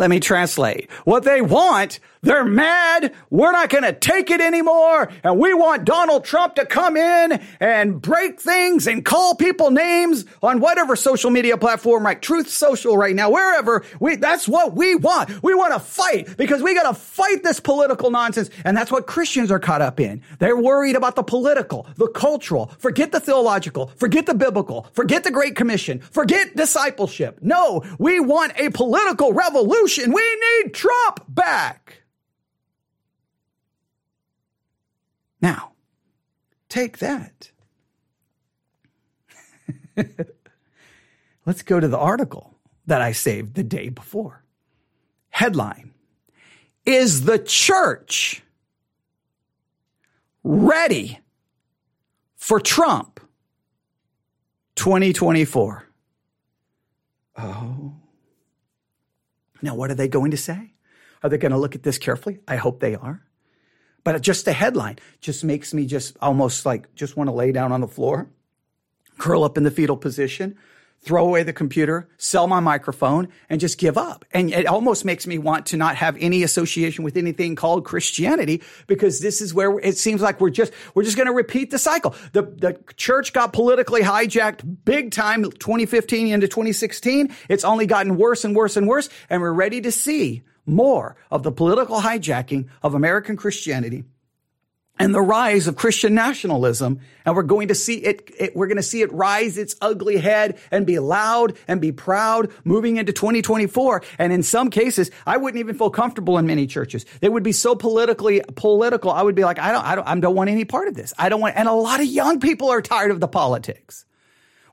Let 0.00 0.08
me 0.08 0.18
translate. 0.18 0.90
What 1.04 1.24
they 1.24 1.42
want, 1.42 2.00
they're 2.22 2.42
mad. 2.42 3.12
We're 3.28 3.52
not 3.52 3.68
going 3.68 3.84
to 3.84 3.92
take 3.92 4.30
it 4.30 4.40
anymore. 4.40 5.12
And 5.22 5.38
we 5.38 5.52
want 5.52 5.84
Donald 5.84 6.24
Trump 6.24 6.54
to 6.54 6.64
come 6.64 6.96
in 6.96 7.38
and 7.60 8.00
break 8.00 8.40
things 8.40 8.86
and 8.86 9.04
call 9.04 9.34
people 9.34 9.70
names 9.70 10.24
on 10.42 10.60
whatever 10.60 10.96
social 10.96 11.30
media 11.30 11.58
platform, 11.58 12.02
like 12.02 12.22
Truth 12.22 12.48
Social 12.48 12.96
right 12.96 13.14
now, 13.14 13.28
wherever. 13.28 13.84
We, 14.00 14.16
that's 14.16 14.48
what 14.48 14.74
we 14.74 14.94
want. 14.94 15.42
We 15.42 15.52
want 15.52 15.74
to 15.74 15.80
fight 15.80 16.34
because 16.38 16.62
we 16.62 16.74
got 16.74 16.90
to 16.90 16.98
fight 16.98 17.42
this 17.42 17.60
political 17.60 18.10
nonsense. 18.10 18.48
And 18.64 18.74
that's 18.74 18.90
what 18.90 19.06
Christians 19.06 19.50
are 19.50 19.58
caught 19.58 19.82
up 19.82 20.00
in. 20.00 20.22
They're 20.38 20.56
worried 20.56 20.96
about 20.96 21.14
the 21.14 21.22
political, 21.22 21.86
the 21.96 22.08
cultural. 22.08 22.72
Forget 22.78 23.12
the 23.12 23.20
theological. 23.20 23.88
Forget 23.96 24.24
the 24.24 24.34
biblical. 24.34 24.86
Forget 24.94 25.24
the 25.24 25.30
Great 25.30 25.56
Commission. 25.56 26.00
Forget 26.00 26.56
discipleship. 26.56 27.38
No, 27.42 27.84
we 27.98 28.18
want 28.18 28.54
a 28.56 28.70
political 28.70 29.34
revolution 29.34 29.89
revolution. 29.98 30.12
We 30.12 30.36
need 30.62 30.74
Trump 30.74 31.24
back. 31.28 32.02
Now, 35.40 35.72
take 36.68 36.98
that. 36.98 37.50
Let's 41.46 41.62
go 41.62 41.80
to 41.80 41.88
the 41.88 41.98
article 41.98 42.54
that 42.86 43.00
I 43.00 43.12
saved 43.12 43.54
the 43.54 43.64
day 43.64 43.88
before. 43.88 44.44
Headline 45.30 45.92
Is 46.84 47.24
the 47.24 47.38
church 47.38 48.42
ready 50.42 51.20
for 52.36 52.60
Trump 52.60 53.20
2024? 54.76 55.86
Oh. 57.38 57.99
Now, 59.62 59.74
what 59.74 59.90
are 59.90 59.94
they 59.94 60.08
going 60.08 60.30
to 60.30 60.36
say? 60.36 60.72
Are 61.22 61.28
they 61.28 61.38
going 61.38 61.52
to 61.52 61.58
look 61.58 61.74
at 61.74 61.82
this 61.82 61.98
carefully? 61.98 62.40
I 62.48 62.56
hope 62.56 62.80
they 62.80 62.94
are. 62.94 63.22
But 64.04 64.22
just 64.22 64.44
the 64.44 64.52
headline 64.52 64.98
just 65.20 65.44
makes 65.44 65.74
me 65.74 65.86
just 65.86 66.16
almost 66.20 66.64
like 66.64 66.94
just 66.94 67.16
want 67.16 67.28
to 67.28 67.32
lay 67.32 67.52
down 67.52 67.72
on 67.72 67.80
the 67.80 67.88
floor, 67.88 68.30
curl 69.18 69.44
up 69.44 69.58
in 69.58 69.64
the 69.64 69.70
fetal 69.70 69.96
position, 69.96 70.56
throw 71.02 71.26
away 71.26 71.42
the 71.42 71.52
computer, 71.52 72.08
sell 72.18 72.46
my 72.46 72.60
microphone, 72.60 73.28
and 73.48 73.60
just 73.60 73.78
give 73.78 73.96
up. 73.96 74.24
And 74.32 74.52
it 74.52 74.66
almost 74.66 75.04
makes 75.04 75.26
me 75.26 75.38
want 75.38 75.66
to 75.66 75.76
not 75.76 75.96
have 75.96 76.16
any 76.20 76.42
association 76.42 77.04
with 77.04 77.16
anything 77.16 77.56
called 77.56 77.84
Christianity 77.84 78.62
because 78.86 79.20
this 79.20 79.40
is 79.40 79.54
where 79.54 79.78
it 79.78 79.96
seems 79.96 80.20
like 80.20 80.40
we're 80.40 80.50
just 80.50 80.72
we're 80.94 81.04
just 81.04 81.16
going 81.16 81.26
to 81.26 81.32
repeat 81.32 81.70
the 81.70 81.78
cycle. 81.78 82.14
The 82.32 82.42
the 82.42 82.78
church 82.96 83.32
got 83.32 83.52
politically 83.52 84.02
hijacked 84.02 84.84
big 84.84 85.10
time 85.10 85.42
2015 85.44 86.28
into 86.28 86.48
2016. 86.48 87.34
It's 87.48 87.64
only 87.64 87.86
gotten 87.86 88.16
worse 88.16 88.44
and 88.44 88.54
worse 88.54 88.76
and 88.76 88.86
worse, 88.86 89.08
and 89.30 89.40
we're 89.40 89.52
ready 89.52 89.80
to 89.80 89.92
see 89.92 90.42
more 90.66 91.16
of 91.30 91.42
the 91.42 91.52
political 91.52 92.00
hijacking 92.00 92.68
of 92.82 92.94
American 92.94 93.36
Christianity 93.36 94.04
and 95.00 95.14
the 95.14 95.20
rise 95.20 95.66
of 95.66 95.76
Christian 95.76 96.14
nationalism. 96.14 97.00
And 97.24 97.34
we're 97.34 97.42
going 97.42 97.68
to 97.68 97.74
see 97.74 97.96
it, 97.96 98.30
it, 98.38 98.54
we're 98.54 98.66
going 98.66 98.76
to 98.76 98.82
see 98.82 99.00
it 99.00 99.12
rise 99.12 99.56
its 99.56 99.74
ugly 99.80 100.18
head 100.18 100.58
and 100.70 100.86
be 100.86 100.98
loud 100.98 101.56
and 101.66 101.80
be 101.80 101.90
proud 101.90 102.52
moving 102.64 102.98
into 102.98 103.12
2024. 103.12 104.02
And 104.18 104.32
in 104.32 104.42
some 104.42 104.70
cases, 104.70 105.10
I 105.26 105.38
wouldn't 105.38 105.58
even 105.58 105.76
feel 105.76 105.90
comfortable 105.90 106.38
in 106.38 106.46
many 106.46 106.66
churches. 106.66 107.06
They 107.20 107.28
would 107.28 107.42
be 107.42 107.52
so 107.52 107.74
politically 107.74 108.42
political. 108.56 109.10
I 109.10 109.22
would 109.22 109.34
be 109.34 109.44
like, 109.44 109.58
I 109.58 109.72
don't, 109.72 109.84
I 109.84 109.94
don't, 109.94 110.06
I 110.06 110.20
don't 110.20 110.36
want 110.36 110.50
any 110.50 110.66
part 110.66 110.86
of 110.86 110.94
this. 110.94 111.14
I 111.18 111.30
don't 111.30 111.40
want, 111.40 111.56
and 111.56 111.66
a 111.66 111.72
lot 111.72 112.00
of 112.00 112.06
young 112.06 112.38
people 112.38 112.68
are 112.68 112.82
tired 112.82 113.10
of 113.10 113.20
the 113.20 113.28
politics. 113.28 114.04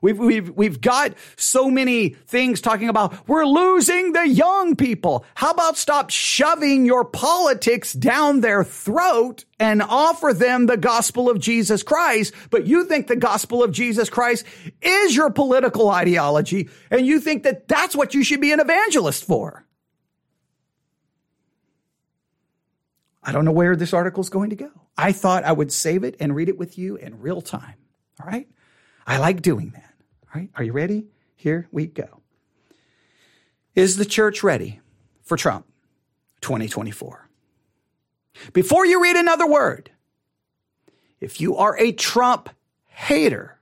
We've, 0.00 0.18
we've, 0.18 0.50
we've 0.50 0.80
got 0.80 1.14
so 1.36 1.70
many 1.70 2.10
things 2.10 2.60
talking 2.60 2.88
about 2.88 3.28
we're 3.28 3.46
losing 3.46 4.12
the 4.12 4.28
young 4.28 4.76
people. 4.76 5.24
How 5.34 5.50
about 5.50 5.76
stop 5.76 6.10
shoving 6.10 6.86
your 6.86 7.04
politics 7.04 7.92
down 7.92 8.40
their 8.40 8.64
throat 8.64 9.44
and 9.58 9.82
offer 9.82 10.32
them 10.32 10.66
the 10.66 10.76
gospel 10.76 11.28
of 11.28 11.40
Jesus 11.40 11.82
Christ? 11.82 12.34
But 12.50 12.66
you 12.66 12.84
think 12.84 13.06
the 13.06 13.16
gospel 13.16 13.62
of 13.62 13.72
Jesus 13.72 14.08
Christ 14.10 14.44
is 14.80 15.16
your 15.16 15.30
political 15.30 15.90
ideology 15.90 16.68
and 16.90 17.06
you 17.06 17.20
think 17.20 17.42
that 17.42 17.68
that's 17.68 17.96
what 17.96 18.14
you 18.14 18.22
should 18.22 18.40
be 18.40 18.52
an 18.52 18.60
evangelist 18.60 19.24
for. 19.24 19.64
I 23.22 23.32
don't 23.32 23.44
know 23.44 23.52
where 23.52 23.76
this 23.76 23.92
article 23.92 24.22
is 24.22 24.30
going 24.30 24.50
to 24.50 24.56
go. 24.56 24.70
I 24.96 25.12
thought 25.12 25.44
I 25.44 25.52
would 25.52 25.70
save 25.70 26.02
it 26.02 26.16
and 26.18 26.34
read 26.34 26.48
it 26.48 26.56
with 26.56 26.78
you 26.78 26.96
in 26.96 27.20
real 27.20 27.42
time. 27.42 27.74
All 28.20 28.26
right. 28.26 28.48
I 29.06 29.18
like 29.18 29.42
doing 29.42 29.70
that. 29.74 29.87
All 30.34 30.40
right, 30.40 30.50
are 30.56 30.64
you 30.64 30.72
ready? 30.72 31.06
Here 31.36 31.68
we 31.72 31.86
go. 31.86 32.20
Is 33.74 33.96
the 33.96 34.04
church 34.04 34.42
ready 34.42 34.80
for 35.22 35.36
Trump 35.36 35.66
2024? 36.42 37.28
Before 38.52 38.84
you 38.84 39.02
read 39.02 39.16
another 39.16 39.46
word, 39.46 39.90
if 41.20 41.40
you 41.40 41.56
are 41.56 41.78
a 41.78 41.92
Trump 41.92 42.50
hater, 42.86 43.58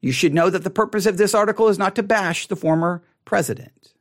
you 0.00 0.12
should 0.12 0.32
know 0.32 0.48
that 0.48 0.64
the 0.64 0.70
purpose 0.70 1.04
of 1.04 1.18
this 1.18 1.34
article 1.34 1.68
is 1.68 1.78
not 1.78 1.94
to 1.96 2.02
bash 2.02 2.46
the 2.46 2.56
former 2.56 3.02
president. 3.24 3.92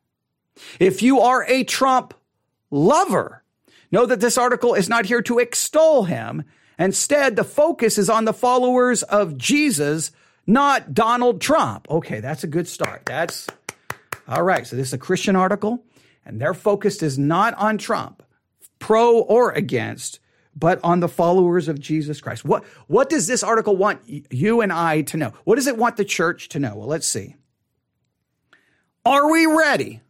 If 0.80 1.02
you 1.02 1.20
are 1.20 1.46
a 1.48 1.64
Trump 1.64 2.14
lover, 2.72 3.44
know 3.92 4.06
that 4.06 4.22
this 4.22 4.38
article 4.38 4.74
is 4.74 4.88
not 4.88 5.06
here 5.06 5.22
to 5.24 5.40
extol 5.40 6.04
him. 6.04 6.44
Instead, 6.78 7.36
the 7.36 7.44
focus 7.44 7.98
is 7.98 8.10
on 8.10 8.26
the 8.26 8.34
followers 8.34 9.04
of 9.04 9.38
Jesus, 9.38 10.12
not 10.50 10.94
Donald 10.94 11.42
Trump. 11.42 11.88
Okay, 11.90 12.20
that's 12.20 12.44
a 12.44 12.48
good 12.48 12.68
start. 12.68 13.06
That's 13.06 13.48
all 14.28 14.44
right. 14.44 14.66
So 14.66 14.76
this 14.76 14.88
is 14.88 14.94
a 14.94 14.98
Christian 14.98 15.36
article, 15.36 15.84
and 16.26 16.42
their 16.42 16.54
focus 16.54 17.02
is 17.04 17.18
not 17.20 17.54
on 17.54 17.78
Trump, 17.78 18.24
pro 18.80 19.20
or 19.20 19.52
against, 19.52 20.20
but 20.56 20.80
on 20.84 21.00
the 21.00 21.08
followers 21.08 21.68
of 21.68 21.80
Jesus 21.80 22.20
Christ. 22.20 22.44
What, 22.44 22.66
what 22.88 23.10
does 23.10 23.28
this 23.28 23.44
article 23.44 23.78
want 23.78 24.02
you 24.08 24.62
and 24.62 24.74
I 24.74 25.04
to 25.04 25.18
know? 25.18 25.34
What 25.44 25.56
does 25.56 25.68
it 25.68 25.78
want 25.78 25.98
the 25.98 26.06
church 26.06 26.50
to 26.50 26.60
know? 26.60 26.76
Well, 26.76 26.88
let's 26.88 27.08
see. 27.08 27.36
Are 29.06 29.32
we 29.32 29.46
ready 29.46 30.02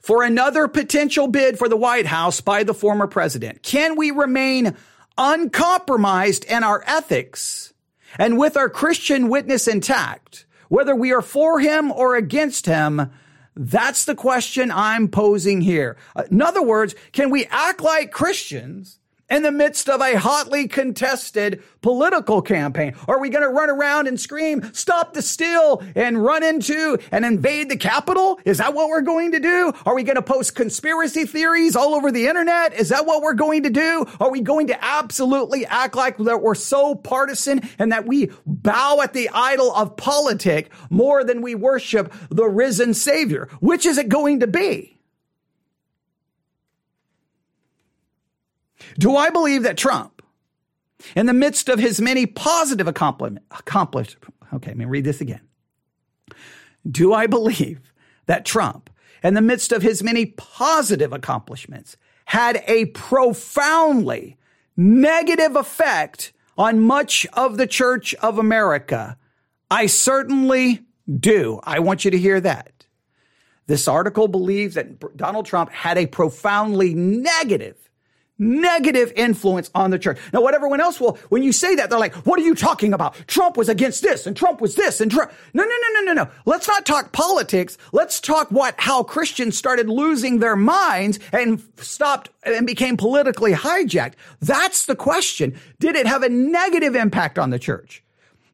for 0.00 0.22
another 0.22 0.68
potential 0.68 1.26
bid 1.26 1.58
for 1.58 1.68
the 1.68 1.76
White 1.76 2.06
House 2.06 2.40
by 2.40 2.62
the 2.62 2.72
former 2.72 3.08
president? 3.08 3.62
Can 3.62 3.96
we 3.96 4.12
remain 4.12 4.76
uncompromised 5.18 6.44
in 6.44 6.62
our 6.62 6.82
ethics 6.86 7.69
and 8.18 8.38
with 8.38 8.56
our 8.56 8.68
Christian 8.68 9.28
witness 9.28 9.66
intact, 9.66 10.46
whether 10.68 10.94
we 10.94 11.12
are 11.12 11.22
for 11.22 11.60
him 11.60 11.90
or 11.90 12.16
against 12.16 12.66
him? 12.66 13.10
That's 13.56 14.04
the 14.04 14.14
question 14.14 14.70
I'm 14.70 15.08
posing 15.08 15.60
here. 15.60 15.96
Uh, 16.14 16.22
in 16.30 16.40
other 16.40 16.62
words, 16.62 16.94
can 17.12 17.30
we 17.30 17.46
act 17.46 17.80
like 17.80 18.12
Christians 18.12 18.99
in 19.30 19.42
the 19.42 19.52
midst 19.52 19.88
of 19.88 20.00
a 20.00 20.18
hotly 20.18 20.68
contested 20.68 21.62
political 21.80 22.42
campaign? 22.42 22.94
Are 23.08 23.20
we 23.20 23.30
going 23.30 23.44
to 23.44 23.48
run 23.48 23.70
around 23.70 24.08
and 24.08 24.20
scream, 24.20 24.70
stop 24.74 25.14
the 25.14 25.22
steal 25.22 25.82
and 25.94 26.22
run 26.22 26.42
into 26.42 26.98
and 27.12 27.24
invade 27.24 27.70
the 27.70 27.76
Capitol? 27.76 28.40
Is 28.44 28.58
that 28.58 28.74
what 28.74 28.88
we're 28.88 29.00
going 29.00 29.32
to 29.32 29.40
do? 29.40 29.72
Are 29.86 29.94
we 29.94 30.02
going 30.02 30.16
to 30.16 30.22
post 30.22 30.54
conspiracy 30.54 31.24
theories 31.24 31.76
all 31.76 31.94
over 31.94 32.10
the 32.10 32.26
internet? 32.26 32.74
Is 32.74 32.90
that 32.90 33.06
what 33.06 33.22
we're 33.22 33.34
going 33.34 33.62
to 33.62 33.70
do? 33.70 34.06
Are 34.18 34.30
we 34.30 34.40
going 34.40 34.66
to 34.68 34.84
absolutely 34.84 35.64
act 35.66 35.94
like 35.94 36.18
that 36.18 36.42
we're 36.42 36.54
so 36.54 36.94
partisan 36.94 37.68
and 37.78 37.92
that 37.92 38.06
we 38.06 38.30
bow 38.46 39.00
at 39.02 39.12
the 39.12 39.30
idol 39.32 39.74
of 39.74 39.96
politic 39.96 40.70
more 40.90 41.24
than 41.24 41.42
we 41.42 41.54
worship 41.54 42.12
the 42.30 42.48
risen 42.48 42.94
Savior? 42.94 43.48
Which 43.60 43.86
is 43.86 43.98
it 43.98 44.08
going 44.08 44.40
to 44.40 44.46
be? 44.46 44.99
Do 48.98 49.16
I 49.16 49.30
believe 49.30 49.62
that 49.62 49.76
Trump, 49.76 50.22
in 51.16 51.26
the 51.26 51.32
midst 51.32 51.68
of 51.68 51.78
his 51.78 52.00
many 52.00 52.26
positive 52.26 52.88
accomplishments, 52.88 54.26
okay, 54.52 54.70
let 54.70 54.76
me 54.76 54.84
read 54.84 55.04
this 55.04 55.20
again. 55.20 55.40
Do 56.88 57.12
I 57.12 57.26
believe 57.26 57.92
that 58.26 58.44
Trump, 58.44 58.90
in 59.22 59.34
the 59.34 59.40
midst 59.40 59.72
of 59.72 59.82
his 59.82 60.02
many 60.02 60.26
positive 60.26 61.12
accomplishments, 61.12 61.96
had 62.26 62.62
a 62.66 62.86
profoundly 62.86 64.36
negative 64.76 65.56
effect 65.56 66.32
on 66.56 66.80
much 66.80 67.26
of 67.32 67.56
the 67.56 67.66
Church 67.66 68.14
of 68.14 68.38
America? 68.38 69.18
I 69.70 69.86
certainly 69.86 70.80
do. 71.18 71.60
I 71.64 71.80
want 71.80 72.04
you 72.04 72.10
to 72.10 72.18
hear 72.18 72.40
that. 72.40 72.86
This 73.66 73.86
article 73.86 74.26
believes 74.26 74.74
that 74.74 75.16
Donald 75.16 75.46
Trump 75.46 75.70
had 75.70 75.96
a 75.98 76.06
profoundly 76.06 76.94
negative 76.94 77.89
negative 78.40 79.12
influence 79.14 79.70
on 79.74 79.90
the 79.90 79.98
church. 79.98 80.18
Now, 80.32 80.40
what 80.40 80.54
everyone 80.54 80.80
else 80.80 80.98
will, 80.98 81.18
when 81.28 81.42
you 81.42 81.52
say 81.52 81.76
that, 81.76 81.90
they're 81.90 81.98
like, 81.98 82.14
what 82.26 82.40
are 82.40 82.42
you 82.42 82.54
talking 82.54 82.92
about? 82.92 83.14
Trump 83.26 83.56
was 83.56 83.68
against 83.68 84.02
this 84.02 84.26
and 84.26 84.36
Trump 84.36 84.60
was 84.60 84.74
this 84.74 85.00
and 85.00 85.10
Trump. 85.10 85.30
No, 85.54 85.62
no, 85.62 85.68
no, 85.68 86.00
no, 86.00 86.12
no, 86.12 86.24
no. 86.24 86.30
Let's 86.46 86.66
not 86.66 86.86
talk 86.86 87.12
politics. 87.12 87.76
Let's 87.92 88.20
talk 88.20 88.50
what, 88.50 88.74
how 88.78 89.02
Christians 89.02 89.56
started 89.56 89.88
losing 89.88 90.38
their 90.38 90.56
minds 90.56 91.20
and 91.32 91.62
stopped 91.76 92.30
and 92.42 92.66
became 92.66 92.96
politically 92.96 93.52
hijacked. 93.52 94.14
That's 94.40 94.86
the 94.86 94.96
question. 94.96 95.56
Did 95.78 95.94
it 95.94 96.06
have 96.06 96.22
a 96.22 96.28
negative 96.28 96.94
impact 96.94 97.38
on 97.38 97.50
the 97.50 97.58
church? 97.58 98.02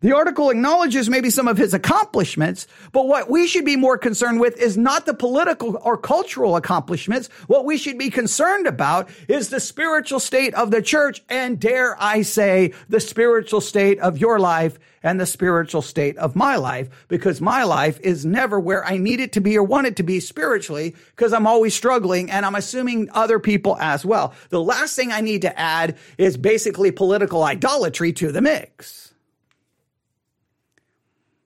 The 0.06 0.14
article 0.14 0.50
acknowledges 0.50 1.10
maybe 1.10 1.30
some 1.30 1.48
of 1.48 1.58
his 1.58 1.74
accomplishments, 1.74 2.68
but 2.92 3.08
what 3.08 3.28
we 3.28 3.48
should 3.48 3.64
be 3.64 3.74
more 3.74 3.98
concerned 3.98 4.38
with 4.38 4.56
is 4.56 4.76
not 4.76 5.04
the 5.04 5.14
political 5.14 5.80
or 5.82 5.96
cultural 5.96 6.54
accomplishments. 6.54 7.26
What 7.48 7.64
we 7.64 7.76
should 7.76 7.98
be 7.98 8.08
concerned 8.08 8.68
about 8.68 9.08
is 9.26 9.48
the 9.48 9.58
spiritual 9.58 10.20
state 10.20 10.54
of 10.54 10.70
the 10.70 10.80
church 10.80 11.24
and 11.28 11.58
dare 11.58 12.00
I 12.00 12.22
say 12.22 12.72
the 12.88 13.00
spiritual 13.00 13.60
state 13.60 13.98
of 13.98 14.18
your 14.18 14.38
life 14.38 14.78
and 15.02 15.18
the 15.18 15.26
spiritual 15.26 15.82
state 15.82 16.16
of 16.18 16.36
my 16.36 16.54
life 16.54 16.88
because 17.08 17.40
my 17.40 17.64
life 17.64 17.98
is 18.00 18.24
never 18.24 18.60
where 18.60 18.84
I 18.84 18.98
need 18.98 19.18
it 19.18 19.32
to 19.32 19.40
be 19.40 19.58
or 19.58 19.64
want 19.64 19.88
it 19.88 19.96
to 19.96 20.04
be 20.04 20.20
spiritually 20.20 20.94
because 21.16 21.32
I'm 21.32 21.48
always 21.48 21.74
struggling 21.74 22.30
and 22.30 22.46
I'm 22.46 22.54
assuming 22.54 23.10
other 23.10 23.40
people 23.40 23.76
as 23.78 24.06
well. 24.06 24.34
The 24.50 24.62
last 24.62 24.94
thing 24.94 25.10
I 25.10 25.20
need 25.20 25.42
to 25.42 25.58
add 25.58 25.98
is 26.16 26.36
basically 26.36 26.92
political 26.92 27.42
idolatry 27.42 28.12
to 28.12 28.30
the 28.30 28.40
mix. 28.40 29.05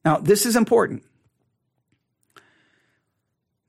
Now, 0.04 0.18
this 0.18 0.46
is 0.46 0.56
important. 0.56 1.02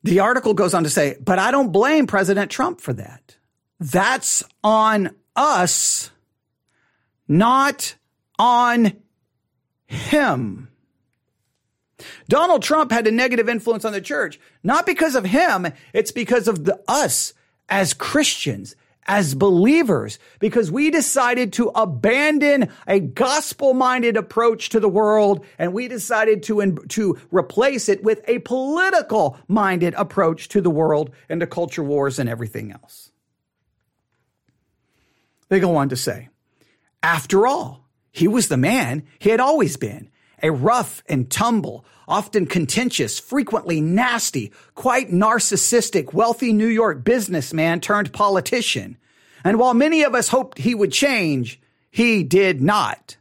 The 0.04 0.20
article 0.20 0.54
goes 0.54 0.74
on 0.74 0.84
to 0.84 0.90
say, 0.90 1.18
but 1.24 1.40
I 1.40 1.52
don't 1.52 1.72
blame 1.72 2.08
President 2.08 2.50
Trump 2.50 2.82
for 2.82 2.94
that. 2.94 3.38
That's 3.80 4.44
on 4.64 5.16
us, 5.36 6.12
not 7.28 7.96
on 8.40 8.94
him. 9.86 10.70
Donald 12.28 12.64
Trump 12.64 12.92
had 12.92 13.06
a 13.06 13.12
negative 13.12 13.48
influence 13.48 13.86
on 13.86 13.94
the 13.94 14.02
church, 14.02 14.40
not 14.64 14.86
because 14.86 15.16
of 15.16 15.26
him, 15.26 15.68
it's 15.94 16.12
because 16.12 16.48
of 16.48 16.66
the 16.66 16.82
us 16.88 17.34
as 17.70 17.94
Christians, 17.94 18.76
as 19.08 19.34
believers 19.34 20.20
because 20.40 20.72
we 20.72 20.92
decided 20.92 21.54
to 21.54 21.70
abandon 21.70 22.70
a 22.88 23.00
gospel 23.00 23.74
minded 23.74 24.16
approach 24.18 24.70
to 24.70 24.80
the 24.80 24.90
world 24.90 25.46
and 25.58 25.74
we 25.74 25.88
decided 25.88 26.44
to, 26.44 26.76
to 26.90 27.18
replace 27.32 27.90
it 27.90 28.04
with 28.04 28.22
a 28.28 28.40
political 28.40 29.38
minded 29.48 29.94
approach 29.96 30.50
to 30.50 30.62
the 30.62 30.70
world 30.70 31.12
and 31.30 31.42
to 31.42 31.48
culture 31.48 31.84
wars 31.84 32.20
and 32.20 32.30
everything 32.30 32.72
else. 32.72 33.12
They 35.50 35.60
go 35.60 35.76
on 35.76 35.90
to 35.90 35.98
say, 35.98 36.30
after 37.04 37.46
all, 37.46 37.88
he 38.12 38.28
was 38.28 38.48
the 38.48 38.58
man 38.58 39.04
he 39.20 39.30
had 39.30 39.40
always 39.40 39.78
been, 39.78 40.10
a 40.42 40.52
rough 40.52 41.04
and 41.08 41.30
tumble, 41.30 41.86
often 42.08 42.46
contentious, 42.46 43.20
frequently 43.20 43.82
nasty, 43.82 44.52
quite 44.76 45.10
narcissistic, 45.10 46.14
wealthy 46.14 46.54
New 46.54 46.68
York 46.68 47.04
businessman 47.04 47.80
turned 47.80 48.14
politician. 48.14 48.98
And 49.44 49.58
while 49.58 49.74
many 49.74 50.04
of 50.04 50.14
us 50.14 50.30
hoped 50.30 50.58
he 50.58 50.76
would 50.76 50.92
change, 50.92 51.60
he 51.90 52.24
did 52.24 52.62
not. 52.62 53.18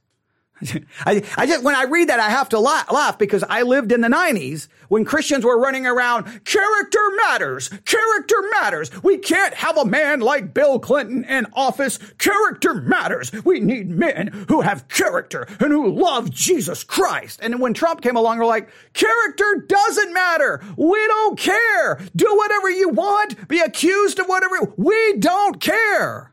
I, 1.07 1.23
I 1.37 1.47
just, 1.47 1.65
when 1.65 1.75
I 1.75 1.85
read 1.85 2.09
that, 2.09 2.21
I 2.21 2.31
have 2.31 2.51
to 2.51 2.61
laugh, 2.61 2.91
laugh 2.91 3.19
because 3.19 3.45
I 3.49 3.63
lived 3.63 3.93
in 3.93 4.01
the 4.01 4.09
90s 4.09 4.69
when 4.89 5.05
Christians 5.05 5.45
were 5.45 5.59
running 5.59 5.87
around, 5.87 6.45
character 6.45 6.99
matters, 7.29 7.69
character 7.85 8.37
matters. 8.61 8.91
We 9.03 9.19
can't 9.19 9.55
have 9.55 9.79
a 9.79 9.85
man 9.85 10.21
like 10.21 10.53
Bill 10.53 10.79
Clinton 10.79 11.25
in 11.25 11.47
office. 11.53 11.99
Character 12.19 12.75
matters. 12.75 13.33
We 13.45 13.61
need 13.61 13.89
men 13.89 14.47
who 14.49 14.61
have 14.61 14.89
character 14.89 15.47
and 15.61 15.73
who 15.73 15.91
love 15.91 16.31
Jesus 16.31 16.85
Christ. 16.85 17.39
And 17.43 17.61
when 17.61 17.73
Trump 17.73 18.03
came 18.03 18.17
along, 18.17 18.39
we're 18.39 18.47
like, 18.47 18.69
character 18.93 19.65
doesn't 19.69 20.13
matter. 20.13 20.61
We 20.77 21.07
don't 21.07 21.39
care. 21.39 22.01
Do 22.17 22.37
whatever 22.37 22.71
you 22.71 22.89
want. 22.91 23.49
Be 23.49 23.61
accused 23.61 24.19
of 24.19 24.27
whatever. 24.27 24.75
We 24.77 25.17
don't 25.19 25.61
care. 25.61 26.30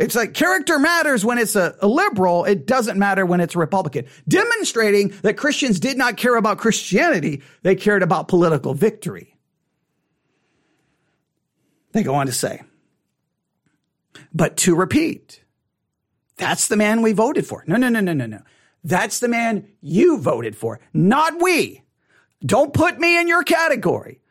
It's 0.00 0.16
like 0.16 0.32
character 0.32 0.78
matters 0.78 1.26
when 1.26 1.36
it's 1.36 1.56
a, 1.56 1.76
a, 1.82 1.86
liberal. 1.86 2.46
It 2.46 2.66
doesn't 2.66 2.98
matter 2.98 3.26
when 3.26 3.40
it's 3.40 3.54
a 3.54 3.58
Republican. 3.58 4.06
Demonstrating 4.26 5.08
that 5.20 5.36
Christians 5.36 5.78
did 5.78 5.98
not 5.98 6.16
care 6.16 6.36
about 6.36 6.56
Christianity. 6.56 7.42
They 7.62 7.76
cared 7.76 8.02
about 8.02 8.26
political 8.26 8.72
victory. 8.72 9.36
They 11.92 12.02
go 12.02 12.14
on 12.14 12.26
to 12.26 12.32
say, 12.32 12.62
but 14.32 14.56
to 14.58 14.74
repeat, 14.74 15.44
that's 16.38 16.68
the 16.68 16.76
man 16.78 17.02
we 17.02 17.12
voted 17.12 17.46
for. 17.46 17.62
No, 17.66 17.76
no, 17.76 17.90
no, 17.90 18.00
no, 18.00 18.14
no, 18.14 18.24
no. 18.24 18.40
That's 18.82 19.20
the 19.20 19.28
man 19.28 19.68
you 19.82 20.18
voted 20.18 20.56
for, 20.56 20.80
not 20.94 21.42
we. 21.42 21.82
Don't 22.40 22.72
put 22.72 22.98
me 22.98 23.20
in 23.20 23.28
your 23.28 23.42
category. 23.42 24.22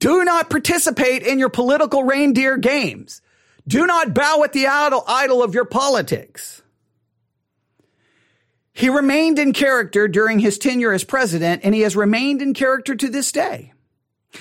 Do 0.00 0.22
not 0.24 0.50
participate 0.50 1.22
in 1.22 1.38
your 1.38 1.48
political 1.48 2.04
reindeer 2.04 2.58
games. 2.58 3.22
Do 3.68 3.86
not 3.86 4.14
bow 4.14 4.42
at 4.44 4.54
the 4.54 4.66
idol, 4.66 5.04
idol 5.06 5.42
of 5.42 5.54
your 5.54 5.66
politics. 5.66 6.62
He 8.72 8.88
remained 8.88 9.38
in 9.38 9.52
character 9.52 10.08
during 10.08 10.38
his 10.38 10.56
tenure 10.56 10.92
as 10.92 11.04
president, 11.04 11.60
and 11.64 11.74
he 11.74 11.82
has 11.82 11.94
remained 11.94 12.40
in 12.40 12.54
character 12.54 12.94
to 12.94 13.08
this 13.10 13.30
day. 13.30 13.74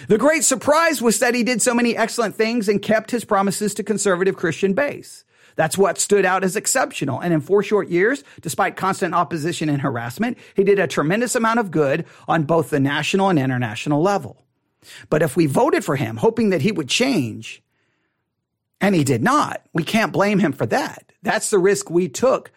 The 0.08 0.18
great 0.18 0.46
surprise 0.46 1.02
was 1.02 1.20
that 1.20 1.36
he 1.36 1.44
did 1.44 1.62
so 1.62 1.74
many 1.74 1.98
excellent 1.98 2.36
things 2.36 2.70
and 2.70 2.82
kept 2.82 3.12
his 3.12 3.26
promises 3.26 3.74
to 3.74 3.84
conservative 3.84 4.38
Christian 4.38 4.74
base. 4.74 5.26
That's 5.58 5.78
what 5.78 5.98
stood 5.98 6.24
out 6.24 6.46
as 6.46 6.56
exceptional. 6.56 7.20
And 7.20 7.34
in 7.34 7.42
four 7.42 7.64
short 7.64 7.90
years, 7.90 8.24
despite 8.42 8.78
constant 8.78 9.14
opposition 9.14 9.68
and 9.68 9.82
harassment, 9.82 10.38
he 10.56 10.64
did 10.64 10.80
a 10.80 10.88
tremendous 10.88 11.36
amount 11.36 11.60
of 11.60 11.72
good 11.72 12.06
on 12.30 12.44
both 12.44 12.70
the 12.70 12.80
national 12.80 13.30
and 13.30 13.40
international 13.40 14.02
level. 14.02 14.46
But 15.10 15.22
if 15.22 15.36
we 15.36 15.48
voted 15.48 15.84
for 15.84 15.98
him, 15.98 16.18
hoping 16.18 16.52
that 16.52 16.62
he 16.62 16.72
would 16.72 16.88
change, 16.88 17.62
and 18.80 18.96
he 18.96 19.04
did 19.04 19.24
not, 19.24 19.62
we 19.74 19.84
can't 19.84 20.14
blame 20.14 20.40
him 20.40 20.54
for 20.54 20.66
that. 20.68 21.12
That's 21.24 21.50
the 21.50 21.60
risk 21.60 21.90
we 21.90 22.10
took 22.10 22.52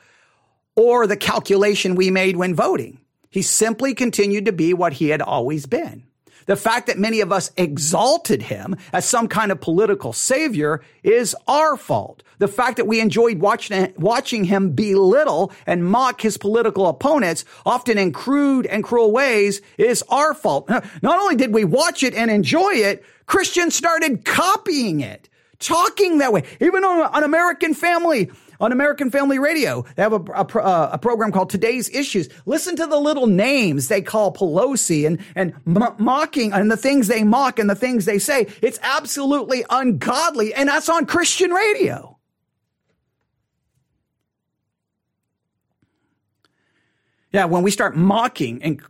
or 0.76 1.06
the 1.06 1.16
calculation 1.16 1.94
we 1.94 2.10
made 2.10 2.36
when 2.36 2.54
voting. 2.54 3.00
He 3.30 3.42
simply 3.42 3.94
continued 3.94 4.46
to 4.46 4.52
be 4.52 4.74
what 4.74 4.94
he 4.94 5.08
had 5.08 5.22
always 5.22 5.66
been. 5.66 6.04
The 6.46 6.56
fact 6.56 6.88
that 6.88 6.98
many 6.98 7.20
of 7.20 7.30
us 7.30 7.52
exalted 7.56 8.42
him 8.42 8.76
as 8.92 9.04
some 9.04 9.28
kind 9.28 9.52
of 9.52 9.60
political 9.60 10.12
savior 10.12 10.82
is 11.04 11.36
our 11.46 11.76
fault. 11.76 12.24
The 12.38 12.48
fact 12.48 12.78
that 12.78 12.88
we 12.88 13.00
enjoyed 13.00 13.38
watching, 13.38 13.92
watching 13.96 14.44
him 14.44 14.70
belittle 14.70 15.52
and 15.64 15.84
mock 15.84 16.20
his 16.20 16.38
political 16.38 16.88
opponents, 16.88 17.44
often 17.64 17.98
in 17.98 18.12
crude 18.12 18.66
and 18.66 18.82
cruel 18.82 19.12
ways, 19.12 19.60
is 19.78 20.02
our 20.08 20.34
fault. 20.34 20.68
Not 21.02 21.20
only 21.20 21.36
did 21.36 21.54
we 21.54 21.64
watch 21.64 22.02
it 22.02 22.14
and 22.14 22.30
enjoy 22.32 22.72
it, 22.72 23.04
Christians 23.26 23.76
started 23.76 24.24
copying 24.24 25.02
it, 25.02 25.28
talking 25.60 26.18
that 26.18 26.32
way. 26.32 26.42
Even 26.60 26.84
on 26.84 27.08
an 27.14 27.22
American 27.22 27.74
family, 27.74 28.30
on 28.60 28.72
American 28.72 29.10
Family 29.10 29.38
Radio. 29.38 29.84
They 29.96 30.02
have 30.02 30.12
a, 30.12 30.32
a, 30.32 30.44
uh, 30.44 30.90
a, 30.92 30.98
program 30.98 31.32
called 31.32 31.50
Today's 31.50 31.88
Issues. 31.88 32.28
Listen 32.44 32.76
to 32.76 32.86
the 32.86 32.98
little 32.98 33.26
names 33.26 33.88
they 33.88 34.02
call 34.02 34.32
Pelosi 34.32 35.06
and, 35.06 35.18
and 35.34 35.54
m- 35.66 35.94
mocking 35.98 36.52
and 36.52 36.70
the 36.70 36.76
things 36.76 37.08
they 37.08 37.24
mock 37.24 37.58
and 37.58 37.70
the 37.70 37.74
things 37.74 38.04
they 38.04 38.18
say. 38.18 38.46
It's 38.60 38.78
absolutely 38.82 39.64
ungodly. 39.70 40.52
And 40.54 40.68
that's 40.68 40.88
on 40.88 41.06
Christian 41.06 41.50
radio. 41.50 42.19
Yeah, 47.32 47.44
when 47.44 47.62
we 47.62 47.70
start 47.70 47.96
mocking 47.96 48.60
and 48.62 48.82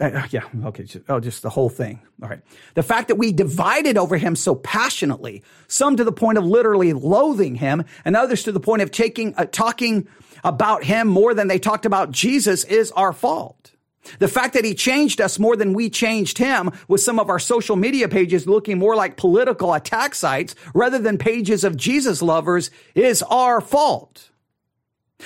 uh, 0.00 0.22
yeah, 0.30 0.44
okay, 0.66 0.84
just, 0.84 1.04
oh, 1.08 1.18
just 1.18 1.42
the 1.42 1.50
whole 1.50 1.68
thing. 1.68 2.00
All 2.22 2.28
right. 2.28 2.40
The 2.74 2.82
fact 2.84 3.08
that 3.08 3.16
we 3.16 3.32
divided 3.32 3.98
over 3.98 4.16
him 4.16 4.36
so 4.36 4.54
passionately, 4.54 5.42
some 5.66 5.96
to 5.96 6.04
the 6.04 6.12
point 6.12 6.38
of 6.38 6.44
literally 6.44 6.92
loathing 6.92 7.56
him, 7.56 7.84
and 8.04 8.16
others 8.16 8.44
to 8.44 8.52
the 8.52 8.60
point 8.60 8.82
of 8.82 8.92
taking 8.92 9.34
uh, 9.34 9.46
talking 9.46 10.06
about 10.44 10.84
him 10.84 11.08
more 11.08 11.34
than 11.34 11.48
they 11.48 11.58
talked 11.58 11.86
about 11.86 12.12
Jesus 12.12 12.62
is 12.64 12.92
our 12.92 13.12
fault. 13.12 13.72
The 14.20 14.28
fact 14.28 14.54
that 14.54 14.64
he 14.64 14.74
changed 14.74 15.20
us 15.20 15.38
more 15.38 15.56
than 15.56 15.72
we 15.72 15.90
changed 15.90 16.38
him 16.38 16.70
with 16.86 17.00
some 17.00 17.18
of 17.18 17.28
our 17.28 17.40
social 17.40 17.76
media 17.76 18.08
pages 18.08 18.46
looking 18.46 18.78
more 18.78 18.94
like 18.94 19.16
political 19.16 19.74
attack 19.74 20.14
sites 20.14 20.54
rather 20.72 20.98
than 20.98 21.18
pages 21.18 21.64
of 21.64 21.76
Jesus 21.76 22.22
lovers 22.22 22.70
is 22.94 23.22
our 23.24 23.60
fault. 23.60 24.30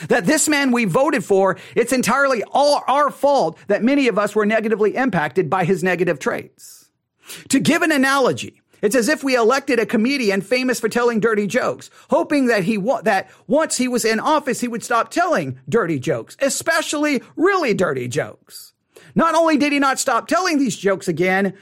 That 0.08 0.26
this 0.26 0.48
man 0.48 0.72
we 0.72 0.84
voted 0.84 1.24
for, 1.24 1.58
it's 1.76 1.92
entirely 1.92 2.42
all 2.44 2.82
our 2.88 3.10
fault 3.10 3.58
that 3.66 3.84
many 3.84 4.08
of 4.08 4.18
us 4.18 4.34
were 4.34 4.46
negatively 4.46 4.96
impacted 4.96 5.50
by 5.50 5.64
his 5.64 5.82
negative 5.82 6.18
traits. 6.18 6.90
To 7.50 7.60
give 7.60 7.82
an 7.82 7.92
analogy, 7.92 8.62
it's 8.80 8.96
as 8.96 9.08
if 9.08 9.22
we 9.22 9.36
elected 9.36 9.78
a 9.78 9.86
comedian 9.86 10.40
famous 10.40 10.80
for 10.80 10.88
telling 10.88 11.20
dirty 11.20 11.46
jokes, 11.46 11.88
hoping 12.10 12.46
that 12.46 12.64
he 12.64 12.76
that 13.04 13.30
once 13.46 13.76
he 13.76 13.86
was 13.86 14.04
in 14.04 14.18
office 14.18 14.60
he 14.60 14.68
would 14.68 14.82
stop 14.82 15.10
telling 15.10 15.60
dirty 15.68 16.00
jokes, 16.00 16.36
especially 16.40 17.22
really 17.36 17.74
dirty 17.74 18.08
jokes. 18.08 18.72
Not 19.14 19.34
only 19.34 19.56
did 19.56 19.72
he 19.72 19.78
not 19.78 20.00
stop 20.00 20.26
telling 20.26 20.58
these 20.58 20.76
jokes 20.76 21.06
again, 21.06 21.54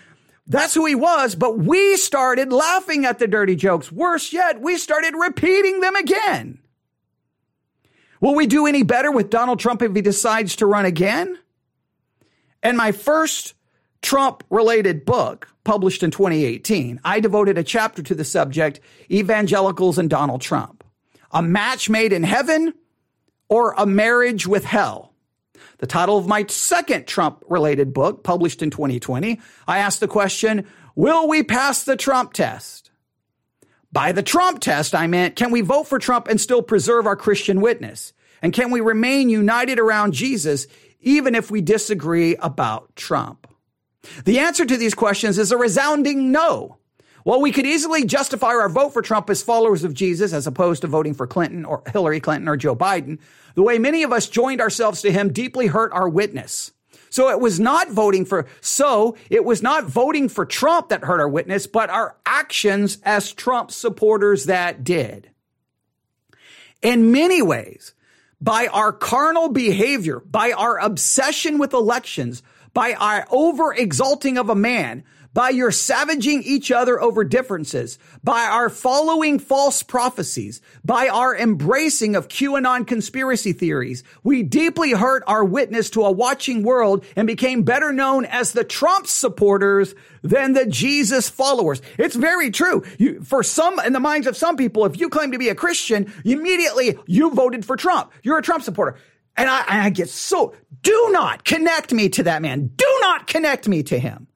that's 0.47 0.75
who 0.75 0.87
he 0.87 0.95
was, 0.95 1.35
but 1.35 1.59
we 1.59 1.97
started 1.97 2.53
laughing 2.53 3.05
at 3.05 3.19
the 3.19 3.29
dirty 3.29 3.55
jokes. 3.55 3.93
Worse 3.93 4.33
yet, 4.33 4.61
we 4.61 4.79
started 4.79 5.14
repeating 5.14 5.81
them 5.81 5.97
again. 5.97 6.60
Will 8.20 8.35
we 8.35 8.46
do 8.46 8.66
any 8.66 8.83
better 8.83 9.11
with 9.11 9.30
Donald 9.30 9.59
Trump 9.59 9.83
if 9.83 9.94
he 9.94 10.02
decides 10.02 10.56
to 10.56 10.66
run 10.66 10.85
again? 10.85 11.38
And 12.62 12.76
my 12.76 12.92
first 12.92 13.54
Trump 14.02 14.44
related 14.50 15.04
book, 15.04 15.48
published 15.64 16.02
in 16.02 16.11
2018, 16.11 17.00
I 17.04 17.20
devoted 17.20 17.56
a 17.59 17.64
chapter 17.64 18.02
to 18.02 18.14
the 18.14 18.24
subject 18.24 18.80
Evangelicals 19.11 19.98
and 19.98 20.11
Donald 20.11 20.42
Trump. 20.42 20.85
A 21.33 21.42
match 21.42 21.88
made 21.88 22.12
in 22.12 22.22
heaven 22.22 22.74
or 23.48 23.74
a 23.76 23.87
marriage 23.87 24.46
with 24.46 24.64
hell? 24.64 25.14
The 25.78 25.87
title 25.87 26.18
of 26.18 26.26
my 26.26 26.44
second 26.46 27.06
Trump 27.06 27.42
related 27.48 27.94
book, 27.94 28.22
published 28.22 28.62
in 28.62 28.70
2020, 28.70 29.40
I 29.66 29.78
asked 29.78 30.00
the 30.00 30.09
question 30.09 30.66
Will 30.94 31.28
we 31.28 31.42
pass 31.42 31.85
the 31.85 31.96
Trump 31.96 32.35
test? 32.35 32.89
By 33.92 34.12
the 34.12 34.22
Trump 34.22 34.61
test, 34.61 34.94
I 34.94 35.09
meant, 35.09 35.35
can 35.35 35.50
we 35.50 35.62
vote 35.62 35.85
for 35.85 35.98
Trump 35.98 36.29
and 36.29 36.40
still 36.40 36.62
preserve 36.62 37.07
our 37.07 37.16
Christian 37.16 37.61
witness? 37.61 38.12
And 38.40 38.53
can 38.53 38.70
we 38.70 38.81
remain 38.81 39.29
united 39.29 39.79
around 39.79 40.14
Jesus 40.14 40.66
even 41.00 41.35
if 41.35 41.50
we 41.50 41.61
disagree 41.61 42.37
about 42.37 42.94
Trump? 42.94 43.46
The 44.24 44.38
answer 44.38 44.64
to 44.64 44.76
these 44.76 44.94
questions 44.94 45.38
is 45.38 45.53
a 45.53 45.59
resounding 45.59 46.31
no. 46.31 46.79
While 47.24 47.40
we 47.40 47.53
could 47.53 47.66
easily 47.66 48.07
justify 48.07 48.48
our 48.48 48.68
vote 48.68 48.92
for 48.94 49.03
Trump 49.03 49.29
as 49.29 49.42
followers 49.42 49.85
of 49.85 49.92
Jesus 49.92 50.33
as 50.33 50.46
opposed 50.46 50.83
to 50.83 50.88
voting 50.88 51.12
for 51.12 51.26
Clinton 51.26 51.64
or 51.64 51.83
Hillary 51.92 52.20
Clinton 52.20 52.48
or 52.48 52.57
Joe 52.57 52.74
Biden, 52.74 53.18
the 53.55 53.62
way 53.62 53.79
many 53.79 54.05
of 54.05 54.12
us 54.12 54.29
joined 54.29 54.61
ourselves 54.61 55.03
to 55.03 55.12
him 55.12 55.33
deeply 55.33 55.66
hurt 55.66 55.92
our 55.92 56.09
witness. 56.09 56.72
So 57.11 57.29
it 57.29 57.40
was 57.40 57.59
not 57.59 57.90
voting 57.90 58.25
for, 58.25 58.46
so 58.61 59.16
it 59.29 59.44
was 59.44 59.62
not 59.62 59.85
voting 59.85 60.29
for 60.29 60.46
Trump 60.46 60.88
that 60.88 61.05
hurt 61.05 61.20
our 61.20 61.29
witness, 61.29 61.66
but 61.66 61.90
our 61.90 62.16
actions 62.25 62.99
as 63.05 63.33
Trump 63.33 63.73
supporters 63.73 64.46
that 64.46 64.85
did. 64.85 65.29
In 66.83 67.12
many 67.12 67.42
ways, 67.42 67.94
by 68.40 68.68
our 68.68 68.92
carnal 68.92 69.49
behavior, 69.49 70.20
by 70.20 70.53
our 70.53 70.79
obsession 70.79 71.59
with 71.59 71.75
elections, 71.75 72.42
by 72.73 72.94
our 72.94 73.27
over 73.31 73.75
exalting 73.75 74.38
of 74.38 74.49
a 74.49 74.55
man, 74.55 75.05
by 75.33 75.51
your 75.51 75.71
savaging 75.71 76.43
each 76.43 76.73
other 76.73 77.01
over 77.01 77.25
differences, 77.25 77.99
by 78.23 78.43
our 78.43 78.69
following 78.69 79.38
false 79.38 79.83
prophecies, 79.83 80.61
by 80.85 81.09
our 81.09 81.37
embracing 81.37 82.16
of 82.16 82.29
QAnon 82.29 82.87
conspiracy 82.87 83.53
theories, 83.53 84.03
we 84.23 84.43
deeply 84.43 84.93
hurt 84.93 85.23
our 85.27 85.45
witness 85.45 85.90
to 85.90 86.03
a 86.03 86.11
watching 86.11 86.62
world 86.62 87.05
and 87.16 87.27
became 87.27 87.62
better 87.62 87.93
known 87.93 88.25
as 88.25 88.53
the 88.53 88.64
Trump 88.64 89.07
supporters 89.07 89.95
than 90.23 90.53
the 90.53 90.66
Jesus 90.66 91.29
followers. 91.29 91.81
It's 91.99 92.16
very 92.16 92.51
true. 92.51 92.85
You, 92.99 93.23
for 93.23 93.43
some, 93.43 93.79
in 93.81 93.93
the 93.93 94.01
minds 94.01 94.27
of 94.27 94.37
some 94.37 94.57
people, 94.57 94.85
if 94.85 94.99
you 94.99 95.09
claim 95.09 95.33
to 95.33 95.38
be 95.38 95.49
a 95.49 95.55
Christian, 95.55 96.12
immediately 96.25 96.99
you 97.07 97.31
voted 97.31 97.64
for 97.64 97.77
Trump. 97.77 98.12
You're 98.23 98.38
a 98.38 98.43
Trump 98.43 98.64
supporter. 98.64 98.99
And 99.37 99.49
I, 99.49 99.87
I 99.87 99.90
get 99.90 100.11
so, 100.11 100.55
do 100.83 101.09
not 101.12 101.45
connect 101.45 101.93
me 101.93 102.09
to 102.11 102.25
that 102.25 102.43
man. 102.43 102.73
Do 102.77 102.99
not 103.01 103.27
connect 103.27 103.69
me 103.69 103.83
to 103.85 103.99
him. 103.99 104.27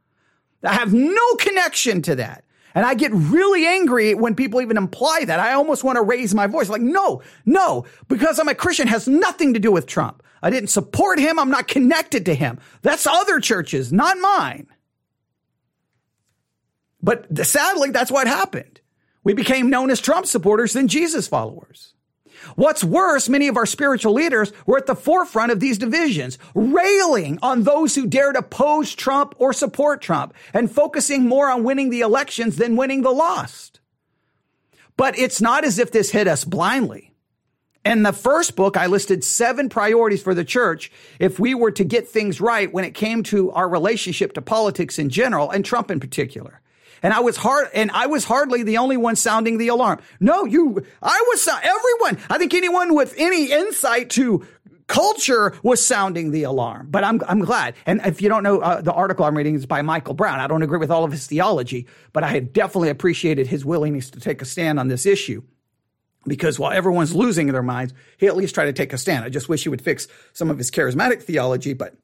I 0.65 0.73
have 0.75 0.93
no 0.93 1.35
connection 1.39 2.03
to 2.03 2.17
that. 2.17 2.45
And 2.75 2.85
I 2.85 2.95
get 2.95 3.13
really 3.13 3.67
angry 3.67 4.15
when 4.15 4.35
people 4.35 4.61
even 4.61 4.77
imply 4.77 5.25
that. 5.27 5.39
I 5.39 5.53
almost 5.53 5.85
want 5.85 5.97
to 5.97 6.03
raise 6.03 6.35
my 6.35 6.49
voice. 6.49 6.69
Like, 6.69 6.83
no, 6.83 7.23
no, 7.47 7.85
because 8.09 8.39
I'm 8.39 8.49
a 8.49 8.55
Christian 8.55 8.89
has 8.89 9.07
nothing 9.07 9.55
to 9.55 9.61
do 9.61 9.71
with 9.71 9.87
Trump. 9.87 10.23
I 10.43 10.51
didn't 10.51 10.71
support 10.71 11.19
him. 11.21 11.39
I'm 11.39 11.51
not 11.51 11.69
connected 11.69 12.27
to 12.27 12.35
him. 12.35 12.59
That's 12.83 13.07
other 13.07 13.39
churches, 13.39 13.93
not 13.93 14.19
mine. 14.19 14.67
But 17.01 17.47
sadly, 17.47 17.91
that's 17.91 18.11
what 18.11 18.27
happened. 18.27 18.81
We 19.23 19.35
became 19.35 19.71
known 19.71 19.91
as 19.91 20.01
Trump 20.01 20.27
supporters 20.27 20.73
than 20.73 20.89
Jesus 20.89 21.29
followers. 21.29 21.95
What's 22.57 22.85
worse, 22.85 23.29
many 23.29 23.49
of 23.49 23.57
our 23.57 23.67
spiritual 23.67 24.13
leaders 24.13 24.53
were 24.67 24.79
at 24.79 24.87
the 24.87 24.95
forefront 24.95 25.53
of 25.53 25.61
these 25.61 25.79
divisions, 25.79 26.39
railing 26.55 27.39
on 27.43 27.63
those 27.63 27.95
who 27.95 28.07
dared 28.07 28.37
oppose 28.37 28.95
Trump 28.95 29.35
or 29.39 29.53
support 29.53 30.01
Trump 30.01 30.35
and 30.53 30.71
focusing 30.71 31.29
more 31.29 31.51
on 31.51 31.65
winning 31.65 31.91
the 31.91 32.01
elections 32.01 32.57
than 32.57 32.77
winning 32.77 33.03
the 33.03 33.11
lost. 33.11 33.81
But 34.97 35.19
it's 35.19 35.41
not 35.41 35.65
as 35.65 35.79
if 35.79 35.91
this 35.91 36.11
hit 36.11 36.29
us 36.29 36.45
blindly. 36.45 37.13
In 37.85 38.03
the 38.03 38.13
first 38.13 38.57
book, 38.57 38.79
I 38.79 38.87
listed 38.87 39.23
seven 39.23 39.69
priorities 39.69 40.23
for 40.23 40.35
the 40.35 40.45
church 40.45 40.91
if 41.19 41.39
we 41.39 41.55
were 41.55 41.73
to 41.73 41.85
get 41.85 42.09
things 42.09 42.41
right 42.41 42.73
when 42.73 42.85
it 42.85 42.95
came 42.95 43.23
to 43.25 43.51
our 43.51 43.69
relationship 43.69 44.33
to 44.35 44.43
politics 44.43 44.99
in 44.99 45.11
general 45.11 45.51
and 45.51 45.65
Trump 45.65 45.91
in 45.91 46.01
particular. 46.01 46.63
And 47.05 47.13
I 47.13 47.21
was 47.21 47.37
hard, 47.37 47.69
and 47.75 47.91
I 47.91 48.07
was 48.07 48.25
hardly 48.25 48.63
the 48.63 48.79
only 48.79 48.97
one 48.97 49.15
sounding 49.15 49.59
the 49.59 49.69
alarm. 49.69 50.01
No, 50.21 50.47
you, 50.47 50.83
I 51.03 51.25
was, 51.29 51.47
everyone, 51.47 52.25
I 52.31 52.39
think 52.39 52.55
anyone 52.55 52.95
with 52.95 53.15
any 53.19 53.53
insight 53.53 54.09
to 54.13 54.47
culture 54.87 55.53
was 55.63 55.85
sounding 55.85 56.31
the 56.31 56.45
alarm. 56.45 56.89
But 56.91 57.05
I'm, 57.05 57.21
I'm 57.29 57.41
glad. 57.41 57.75
And 57.85 58.01
if 58.07 58.23
you 58.23 58.31
don't 58.31 58.43
know, 58.43 58.61
uh, 58.61 58.81
the 58.81 58.95
article 58.95 59.27
I'm 59.27 59.37
reading 59.37 59.55
is 59.55 59.67
by 59.67 59.83
Michael 59.83 60.15
Brown. 60.15 60.41
I 60.41 60.47
don't 60.47 60.63
agree 60.63 60.79
with 60.79 60.91
all 60.91 61.05
of 61.05 61.13
his 61.13 61.27
theology, 61.27 61.87
but 62.15 62.25
I 62.25 62.29
had 62.29 62.55
definitely 62.55 62.89
appreciated 62.89 63.49
his 63.49 63.67
willingness 63.67 64.09
to 64.11 64.21
take 64.21 64.41
a 64.41 64.47
stand 64.47 64.81
on 64.81 64.89
this 64.89 65.05
issue. 65.05 65.43
Because 66.27 66.59
while 66.59 66.73
everyone's 66.73 67.15
losing 67.15 67.49
their 67.49 67.63
minds, 67.63 67.93
he 68.17 68.29
at 68.29 68.37
least 68.37 68.55
tried 68.55 68.65
to 68.65 68.73
take 68.73 68.95
a 68.95 68.99
stand. 68.99 69.27
I 69.27 69.29
just 69.29 69.51
wish 69.51 69.65
he 69.65 69.69
would 69.69 69.83
fix 69.83 70.09
some 70.33 70.49
of 70.51 70.57
his 70.57 70.71
charismatic 70.71 71.23
theology, 71.23 71.75
but 71.75 71.97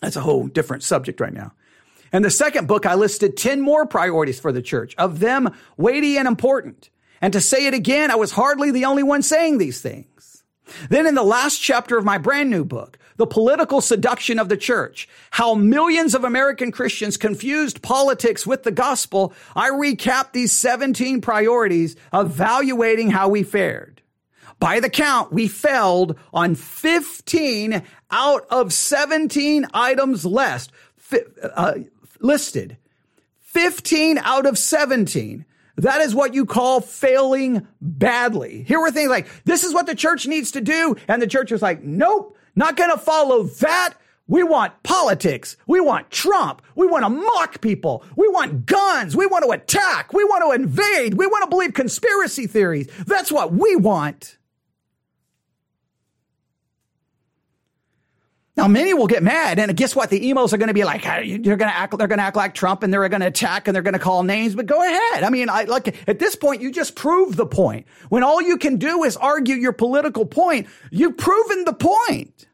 that's 0.00 0.16
a 0.16 0.20
whole 0.20 0.48
different 0.48 0.82
subject 0.82 1.20
right 1.20 1.32
now. 1.32 1.52
In 2.12 2.22
the 2.22 2.30
second 2.30 2.68
book, 2.68 2.86
I 2.86 2.94
listed 2.94 3.36
10 3.36 3.60
more 3.60 3.86
priorities 3.86 4.40
for 4.40 4.52
the 4.52 4.62
church, 4.62 4.94
of 4.96 5.20
them 5.20 5.54
weighty 5.76 6.16
and 6.18 6.28
important. 6.28 6.90
And 7.20 7.32
to 7.32 7.40
say 7.40 7.66
it 7.66 7.74
again, 7.74 8.10
I 8.10 8.16
was 8.16 8.32
hardly 8.32 8.70
the 8.70 8.84
only 8.84 9.02
one 9.02 9.22
saying 9.22 9.58
these 9.58 9.80
things. 9.80 10.44
Then 10.90 11.06
in 11.06 11.14
the 11.14 11.22
last 11.22 11.58
chapter 11.58 11.96
of 11.96 12.04
my 12.04 12.18
brand 12.18 12.50
new 12.50 12.64
book, 12.64 12.98
The 13.16 13.26
Political 13.26 13.80
Seduction 13.80 14.38
of 14.38 14.48
the 14.48 14.56
Church, 14.56 15.08
How 15.30 15.54
Millions 15.54 16.14
of 16.14 16.24
American 16.24 16.72
Christians 16.72 17.16
Confused 17.16 17.82
Politics 17.82 18.46
with 18.46 18.64
the 18.64 18.72
Gospel, 18.72 19.32
I 19.54 19.70
recap 19.70 20.32
these 20.32 20.52
17 20.52 21.20
priorities 21.20 21.96
evaluating 22.12 23.10
how 23.10 23.28
we 23.28 23.42
fared. 23.42 24.02
By 24.58 24.80
the 24.80 24.90
count, 24.90 25.32
we 25.32 25.48
failed 25.48 26.18
on 26.32 26.54
15 26.54 27.82
out 28.10 28.46
of 28.50 28.72
17 28.72 29.66
items 29.74 30.24
list, 30.24 30.72
uh, 31.54 31.74
listed. 32.20 32.76
15 33.40 34.18
out 34.18 34.46
of 34.46 34.58
17. 34.58 35.44
That 35.76 36.00
is 36.00 36.14
what 36.14 36.34
you 36.34 36.46
call 36.46 36.80
failing 36.80 37.66
badly. 37.80 38.62
Here 38.62 38.80
were 38.80 38.90
things 38.90 39.10
like, 39.10 39.28
this 39.44 39.62
is 39.62 39.74
what 39.74 39.86
the 39.86 39.94
church 39.94 40.26
needs 40.26 40.52
to 40.52 40.60
do. 40.60 40.96
And 41.06 41.20
the 41.20 41.26
church 41.26 41.52
was 41.52 41.62
like, 41.62 41.82
nope, 41.82 42.36
not 42.54 42.76
going 42.76 42.90
to 42.90 42.98
follow 42.98 43.44
that. 43.44 43.94
We 44.28 44.42
want 44.42 44.82
politics. 44.82 45.56
We 45.66 45.80
want 45.80 46.10
Trump. 46.10 46.60
We 46.74 46.86
want 46.86 47.04
to 47.04 47.10
mock 47.10 47.60
people. 47.60 48.04
We 48.16 48.26
want 48.28 48.66
guns. 48.66 49.14
We 49.14 49.26
want 49.26 49.44
to 49.44 49.50
attack. 49.50 50.12
We 50.12 50.24
want 50.24 50.42
to 50.44 50.62
invade. 50.62 51.14
We 51.14 51.26
want 51.26 51.44
to 51.44 51.50
believe 51.50 51.74
conspiracy 51.74 52.46
theories. 52.46 52.88
That's 53.06 53.30
what 53.30 53.52
we 53.52 53.76
want. 53.76 54.38
Now, 58.56 58.68
many 58.68 58.94
will 58.94 59.06
get 59.06 59.22
mad, 59.22 59.58
and 59.58 59.76
guess 59.76 59.94
what? 59.94 60.08
The 60.08 60.28
emos 60.28 60.54
are 60.54 60.56
going 60.56 60.68
to 60.68 60.74
be 60.74 60.84
like, 60.84 61.04
"You're 61.04 61.58
going 61.58 61.70
to 61.70 61.76
act, 61.76 61.96
they're 61.98 62.08
going 62.08 62.18
to 62.18 62.24
act 62.24 62.36
like 62.36 62.54
Trump, 62.54 62.82
and 62.82 62.90
they're 62.90 63.06
going 63.10 63.20
to 63.20 63.26
attack, 63.26 63.68
and 63.68 63.74
they're 63.74 63.82
going 63.82 63.92
to 63.92 64.00
call 64.00 64.22
names." 64.22 64.54
But 64.54 64.64
go 64.64 64.82
ahead. 64.82 65.24
I 65.24 65.28
mean, 65.28 65.50
I 65.50 65.64
like 65.64 65.94
at 66.08 66.18
this 66.18 66.34
point, 66.36 66.62
you 66.62 66.72
just 66.72 66.94
prove 66.96 67.36
the 67.36 67.44
point. 67.44 67.86
When 68.08 68.22
all 68.22 68.40
you 68.40 68.56
can 68.56 68.76
do 68.76 69.04
is 69.04 69.14
argue 69.18 69.56
your 69.56 69.74
political 69.74 70.24
point, 70.24 70.68
you've 70.90 71.18
proven 71.18 71.66
the 71.66 71.74
point. 71.74 72.46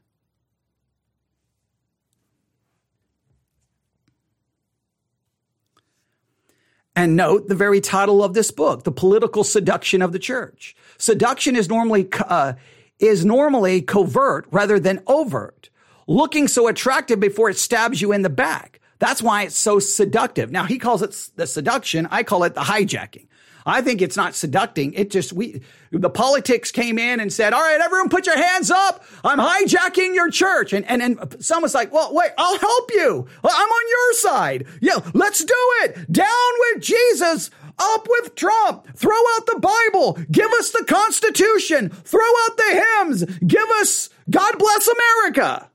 And 6.96 7.16
note 7.16 7.46
the 7.46 7.54
very 7.54 7.80
title 7.80 8.24
of 8.24 8.34
this 8.34 8.50
book, 8.50 8.82
"The 8.82 8.90
Political 8.90 9.44
Seduction 9.44 10.02
of 10.02 10.10
the 10.10 10.18
Church." 10.18 10.74
Seduction 10.98 11.54
is 11.54 11.68
normally 11.68 12.08
uh, 12.12 12.54
is 12.98 13.24
normally 13.24 13.82
covert 13.82 14.46
rather 14.50 14.80
than 14.80 15.00
overt 15.06 15.70
looking 16.06 16.48
so 16.48 16.68
attractive 16.68 17.20
before 17.20 17.50
it 17.50 17.58
stabs 17.58 18.00
you 18.00 18.12
in 18.12 18.22
the 18.22 18.30
back. 18.30 18.80
That's 18.98 19.22
why 19.22 19.42
it's 19.42 19.56
so 19.56 19.78
seductive. 19.78 20.50
Now 20.50 20.64
he 20.64 20.78
calls 20.78 21.02
it 21.02 21.30
the 21.36 21.46
seduction. 21.46 22.06
I 22.10 22.22
call 22.22 22.44
it 22.44 22.54
the 22.54 22.60
hijacking. 22.60 23.26
I 23.64 23.80
think 23.80 24.02
it's 24.02 24.16
not 24.16 24.34
seducting. 24.34 24.92
It 24.94 25.10
just, 25.10 25.32
we, 25.32 25.62
the 25.90 26.10
politics 26.10 26.70
came 26.70 26.98
in 26.98 27.20
and 27.20 27.32
said, 27.32 27.52
all 27.52 27.60
right, 27.60 27.80
everyone 27.80 28.08
put 28.08 28.26
your 28.26 28.36
hands 28.36 28.70
up. 28.70 29.04
I'm 29.22 29.38
hijacking 29.38 30.14
your 30.14 30.30
church. 30.30 30.72
And, 30.72 30.84
and 30.86 31.00
then 31.00 31.40
someone's 31.40 31.74
like, 31.74 31.92
well, 31.92 32.12
wait, 32.12 32.30
I'll 32.38 32.58
help 32.58 32.90
you. 32.92 33.26
I'm 33.44 33.68
on 33.68 33.88
your 33.88 34.12
side. 34.14 34.66
Yeah, 34.80 34.98
let's 35.14 35.44
do 35.44 35.54
it. 35.82 36.10
Down 36.10 36.28
with 36.58 36.82
Jesus. 36.82 37.50
Up 37.78 38.06
with 38.08 38.34
Trump. 38.34 38.86
Throw 38.96 39.16
out 39.16 39.46
the 39.46 39.58
Bible. 39.60 40.18
Give 40.30 40.50
us 40.52 40.70
the 40.70 40.84
Constitution. 40.84 41.88
Throw 41.88 42.20
out 42.20 42.56
the 42.56 42.84
hymns. 42.98 43.24
Give 43.46 43.68
us 43.80 44.10
God 44.30 44.58
bless 44.58 44.88
America. 44.88 45.68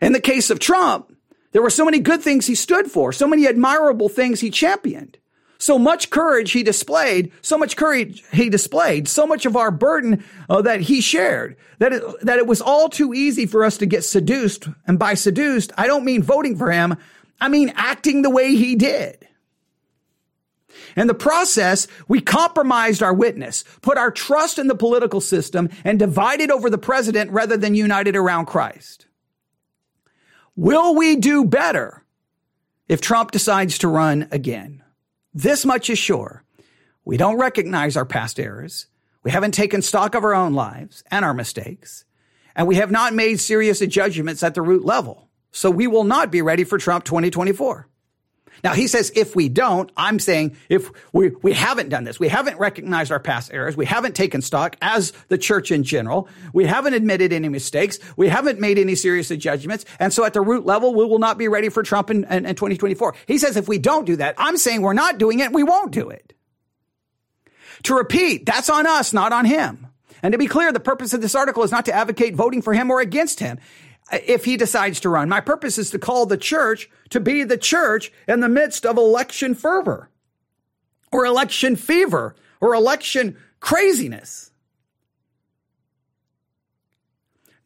In 0.00 0.12
the 0.12 0.20
case 0.20 0.50
of 0.50 0.58
Trump, 0.58 1.14
there 1.52 1.62
were 1.62 1.70
so 1.70 1.84
many 1.84 2.00
good 2.00 2.22
things 2.22 2.46
he 2.46 2.54
stood 2.54 2.90
for, 2.90 3.12
so 3.12 3.26
many 3.26 3.46
admirable 3.46 4.08
things 4.08 4.40
he 4.40 4.50
championed, 4.50 5.16
so 5.58 5.78
much 5.78 6.10
courage 6.10 6.52
he 6.52 6.62
displayed, 6.62 7.32
so 7.40 7.56
much 7.56 7.76
courage 7.76 8.22
he 8.32 8.50
displayed, 8.50 9.08
so 9.08 9.26
much 9.26 9.46
of 9.46 9.56
our 9.56 9.70
burden 9.70 10.22
uh, 10.50 10.60
that 10.62 10.82
he 10.82 11.00
shared, 11.00 11.56
that 11.78 11.94
it, 11.94 12.02
that 12.20 12.38
it 12.38 12.46
was 12.46 12.60
all 12.60 12.88
too 12.88 13.14
easy 13.14 13.46
for 13.46 13.64
us 13.64 13.78
to 13.78 13.86
get 13.86 14.04
seduced. 14.04 14.68
And 14.86 14.98
by 14.98 15.14
seduced, 15.14 15.72
I 15.78 15.86
don't 15.86 16.04
mean 16.04 16.22
voting 16.22 16.56
for 16.56 16.70
him. 16.70 16.96
I 17.40 17.48
mean 17.48 17.72
acting 17.74 18.22
the 18.22 18.30
way 18.30 18.54
he 18.54 18.74
did. 18.74 19.26
In 20.94 21.06
the 21.06 21.14
process, 21.14 21.86
we 22.08 22.20
compromised 22.20 23.02
our 23.02 23.14
witness, 23.14 23.64
put 23.82 23.98
our 23.98 24.10
trust 24.10 24.58
in 24.58 24.66
the 24.66 24.74
political 24.74 25.20
system, 25.20 25.68
and 25.84 25.98
divided 25.98 26.50
over 26.50 26.70
the 26.70 26.78
president 26.78 27.30
rather 27.30 27.56
than 27.56 27.74
united 27.74 28.16
around 28.16 28.46
Christ. 28.46 29.05
Will 30.58 30.94
we 30.94 31.16
do 31.16 31.44
better 31.44 32.02
if 32.88 33.02
Trump 33.02 33.30
decides 33.30 33.76
to 33.78 33.88
run 33.88 34.26
again? 34.30 34.82
This 35.34 35.66
much 35.66 35.90
is 35.90 35.98
sure. 35.98 36.44
We 37.04 37.18
don't 37.18 37.38
recognize 37.38 37.94
our 37.94 38.06
past 38.06 38.40
errors. 38.40 38.86
We 39.22 39.30
haven't 39.30 39.52
taken 39.52 39.82
stock 39.82 40.14
of 40.14 40.24
our 40.24 40.34
own 40.34 40.54
lives 40.54 41.04
and 41.10 41.26
our 41.26 41.34
mistakes. 41.34 42.06
And 42.54 42.66
we 42.66 42.76
have 42.76 42.90
not 42.90 43.12
made 43.12 43.38
serious 43.38 43.80
judgments 43.80 44.42
at 44.42 44.54
the 44.54 44.62
root 44.62 44.82
level. 44.82 45.28
So 45.52 45.70
we 45.70 45.86
will 45.86 46.04
not 46.04 46.32
be 46.32 46.40
ready 46.40 46.64
for 46.64 46.78
Trump 46.78 47.04
2024. 47.04 47.86
Now 48.64 48.72
he 48.72 48.86
says 48.86 49.12
if 49.14 49.36
we 49.36 49.48
don't, 49.48 49.90
I'm 49.96 50.18
saying 50.18 50.56
if 50.68 50.90
we, 51.12 51.30
we 51.42 51.52
haven't 51.52 51.88
done 51.88 52.04
this, 52.04 52.18
we 52.18 52.28
haven't 52.28 52.58
recognized 52.58 53.12
our 53.12 53.20
past 53.20 53.52
errors, 53.52 53.76
we 53.76 53.86
haven't 53.86 54.14
taken 54.14 54.42
stock 54.42 54.76
as 54.80 55.12
the 55.28 55.38
church 55.38 55.70
in 55.70 55.84
general, 55.84 56.28
we 56.52 56.64
haven't 56.64 56.94
admitted 56.94 57.32
any 57.32 57.48
mistakes, 57.48 57.98
we 58.16 58.28
haven't 58.28 58.60
made 58.60 58.78
any 58.78 58.94
serious 58.94 59.28
judgments, 59.28 59.84
and 59.98 60.12
so 60.12 60.24
at 60.24 60.32
the 60.32 60.40
root 60.40 60.66
level, 60.66 60.94
we 60.94 61.04
will 61.04 61.18
not 61.18 61.38
be 61.38 61.48
ready 61.48 61.68
for 61.68 61.82
Trump 61.82 62.10
in, 62.10 62.24
in, 62.24 62.46
in 62.46 62.54
2024. 62.54 63.14
He 63.26 63.38
says 63.38 63.56
if 63.56 63.68
we 63.68 63.78
don't 63.78 64.04
do 64.04 64.16
that, 64.16 64.34
I'm 64.38 64.56
saying 64.56 64.82
we're 64.82 64.92
not 64.92 65.18
doing 65.18 65.40
it, 65.40 65.52
we 65.52 65.62
won't 65.62 65.92
do 65.92 66.10
it. 66.10 66.32
To 67.84 67.94
repeat, 67.94 68.46
that's 68.46 68.70
on 68.70 68.86
us, 68.86 69.12
not 69.12 69.32
on 69.32 69.44
him. 69.44 69.86
And 70.22 70.32
to 70.32 70.38
be 70.38 70.46
clear, 70.46 70.72
the 70.72 70.80
purpose 70.80 71.12
of 71.12 71.20
this 71.20 71.34
article 71.34 71.62
is 71.62 71.70
not 71.70 71.84
to 71.86 71.92
advocate 71.92 72.34
voting 72.34 72.62
for 72.62 72.72
him 72.72 72.90
or 72.90 73.00
against 73.00 73.38
him 73.38 73.58
if 74.12 74.44
he 74.44 74.56
decides 74.56 75.00
to 75.00 75.08
run. 75.08 75.28
My 75.28 75.40
purpose 75.40 75.78
is 75.78 75.90
to 75.90 75.98
call 75.98 76.26
the 76.26 76.36
church 76.36 76.88
to 77.10 77.20
be 77.20 77.44
the 77.44 77.58
church 77.58 78.12
in 78.28 78.40
the 78.40 78.48
midst 78.48 78.86
of 78.86 78.96
election 78.96 79.54
fervor 79.54 80.10
or 81.12 81.24
election 81.24 81.76
fever 81.76 82.34
or 82.60 82.74
election 82.74 83.36
craziness. 83.60 84.50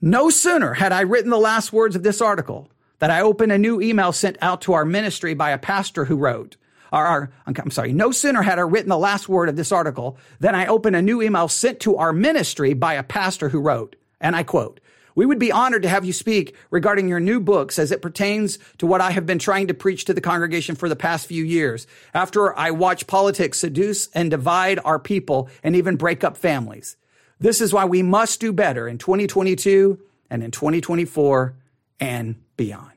No 0.00 0.31
sooner 0.31 0.74
had 0.74 0.92
I 0.92 1.03
written 1.03 1.31
the 1.31 1.38
last 1.38 1.72
words 1.72 1.94
of 1.94 2.03
this 2.03 2.22
article 2.22 2.70
that 3.00 3.11
I 3.11 3.20
opened 3.20 3.53
a 3.53 3.59
new 3.59 3.81
email 3.81 4.12
sent 4.12 4.38
out 4.40 4.62
to 4.62 4.72
our 4.72 4.85
ministry 4.85 5.35
by 5.35 5.50
a 5.50 5.59
pastor 5.59 6.07
who 6.07 6.16
wrote, 6.16 6.57
or 6.90 7.31
I'm 7.46 7.70
sorry, 7.70 7.92
no 7.92 8.11
sooner 8.11 8.42
had 8.42 8.59
I 8.59 8.62
written 8.62 8.88
the 8.88 8.98
last 8.98 9.29
word 9.29 9.48
of 9.48 9.57
this 9.57 9.72
article 9.72 10.16
than 10.38 10.55
I 10.55 10.66
opened 10.66 10.96
a 10.96 11.03
new 11.03 11.20
email 11.20 11.48
sent 11.48 11.81
to 11.81 11.96
our 11.96 12.12
ministry 12.12 12.72
by 12.72 12.94
a 12.94 13.03
pastor 13.03 13.50
who 13.50 13.61
wrote, 13.61 13.96
and 14.20 14.35
I 14.35 14.42
quote, 14.42 14.81
we 15.14 15.27
would 15.27 15.38
be 15.38 15.53
honored 15.53 15.83
to 15.83 15.88
have 15.88 16.05
you 16.05 16.12
speak 16.12 16.55
regarding 16.70 17.09
your 17.09 17.20
new 17.20 17.40
books 17.40 17.79
as 17.79 17.90
it 17.90 18.03
pertains 18.03 18.59
to 18.79 18.87
what 18.87 19.01
I 19.01 19.11
have 19.11 19.27
been 19.27 19.38
trying 19.38 19.68
to 19.68 19.75
preach 19.75 20.05
to 20.07 20.14
the 20.14 20.20
congregation 20.20 20.77
for 20.77 20.88
the 20.88 20.96
past 20.96 21.27
few 21.27 21.44
years. 21.44 21.87
After 22.14 22.57
I 22.59 22.70
watch 22.70 23.07
politics 23.07 23.59
seduce 23.59 24.09
and 24.09 24.31
divide 24.31 24.79
our 24.85 24.99
people 24.99 25.49
and 25.62 25.77
even 25.77 25.96
break 25.96 26.25
up 26.25 26.37
families. 26.37 26.96
This 27.38 27.61
is 27.61 27.73
why 27.73 27.87
we 27.87 28.03
must 28.03 28.40
do 28.40 28.53
better 28.53 28.87
in 28.87 28.99
2022 28.99 29.99
and 30.29 30.42
in 30.42 30.51
2024 30.51 31.55
and 31.99 32.37
beyond. 32.57 32.90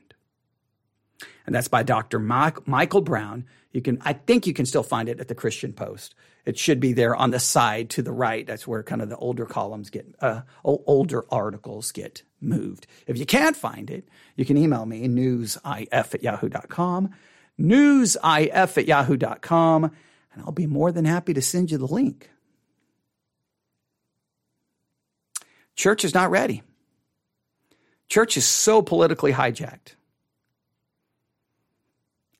And 1.46 1.54
that's 1.54 1.68
by 1.68 1.82
Dr. 1.82 2.18
Michael 2.18 3.00
Brown. 3.00 3.46
You 3.72 3.82
can, 3.82 3.98
I 4.02 4.12
think 4.12 4.46
you 4.46 4.54
can 4.54 4.66
still 4.66 4.82
find 4.82 5.08
it 5.08 5.20
at 5.20 5.28
the 5.28 5.34
Christian 5.34 5.72
Post. 5.72 6.14
It 6.44 6.58
should 6.58 6.78
be 6.78 6.92
there 6.92 7.16
on 7.16 7.30
the 7.30 7.40
side 7.40 7.88
to 7.90 8.02
the 8.02 8.12
right. 8.12 8.46
That's 8.46 8.66
where 8.66 8.82
kind 8.82 9.00
of 9.00 9.08
the 9.08 9.16
older 9.16 9.46
columns 9.46 9.90
get, 9.90 10.14
uh, 10.20 10.42
older 10.62 11.24
articles 11.30 11.90
get 11.90 12.22
moved. 12.40 12.86
If 13.06 13.18
you 13.18 13.24
can't 13.24 13.56
find 13.56 13.90
it, 13.90 14.08
you 14.36 14.44
can 14.44 14.58
email 14.58 14.84
me, 14.84 15.08
newsif 15.08 15.88
at 15.90 16.22
yahoo.com, 16.22 17.10
newsif 17.58 18.76
at 18.76 18.86
yahoo.com, 18.86 19.84
and 19.84 20.42
I'll 20.44 20.52
be 20.52 20.66
more 20.66 20.92
than 20.92 21.06
happy 21.06 21.32
to 21.32 21.42
send 21.42 21.70
you 21.70 21.78
the 21.78 21.86
link. 21.86 22.30
Church 25.76 26.04
is 26.04 26.14
not 26.14 26.30
ready. 26.30 26.62
Church 28.08 28.36
is 28.36 28.46
so 28.46 28.82
politically 28.82 29.32
hijacked. 29.32 29.94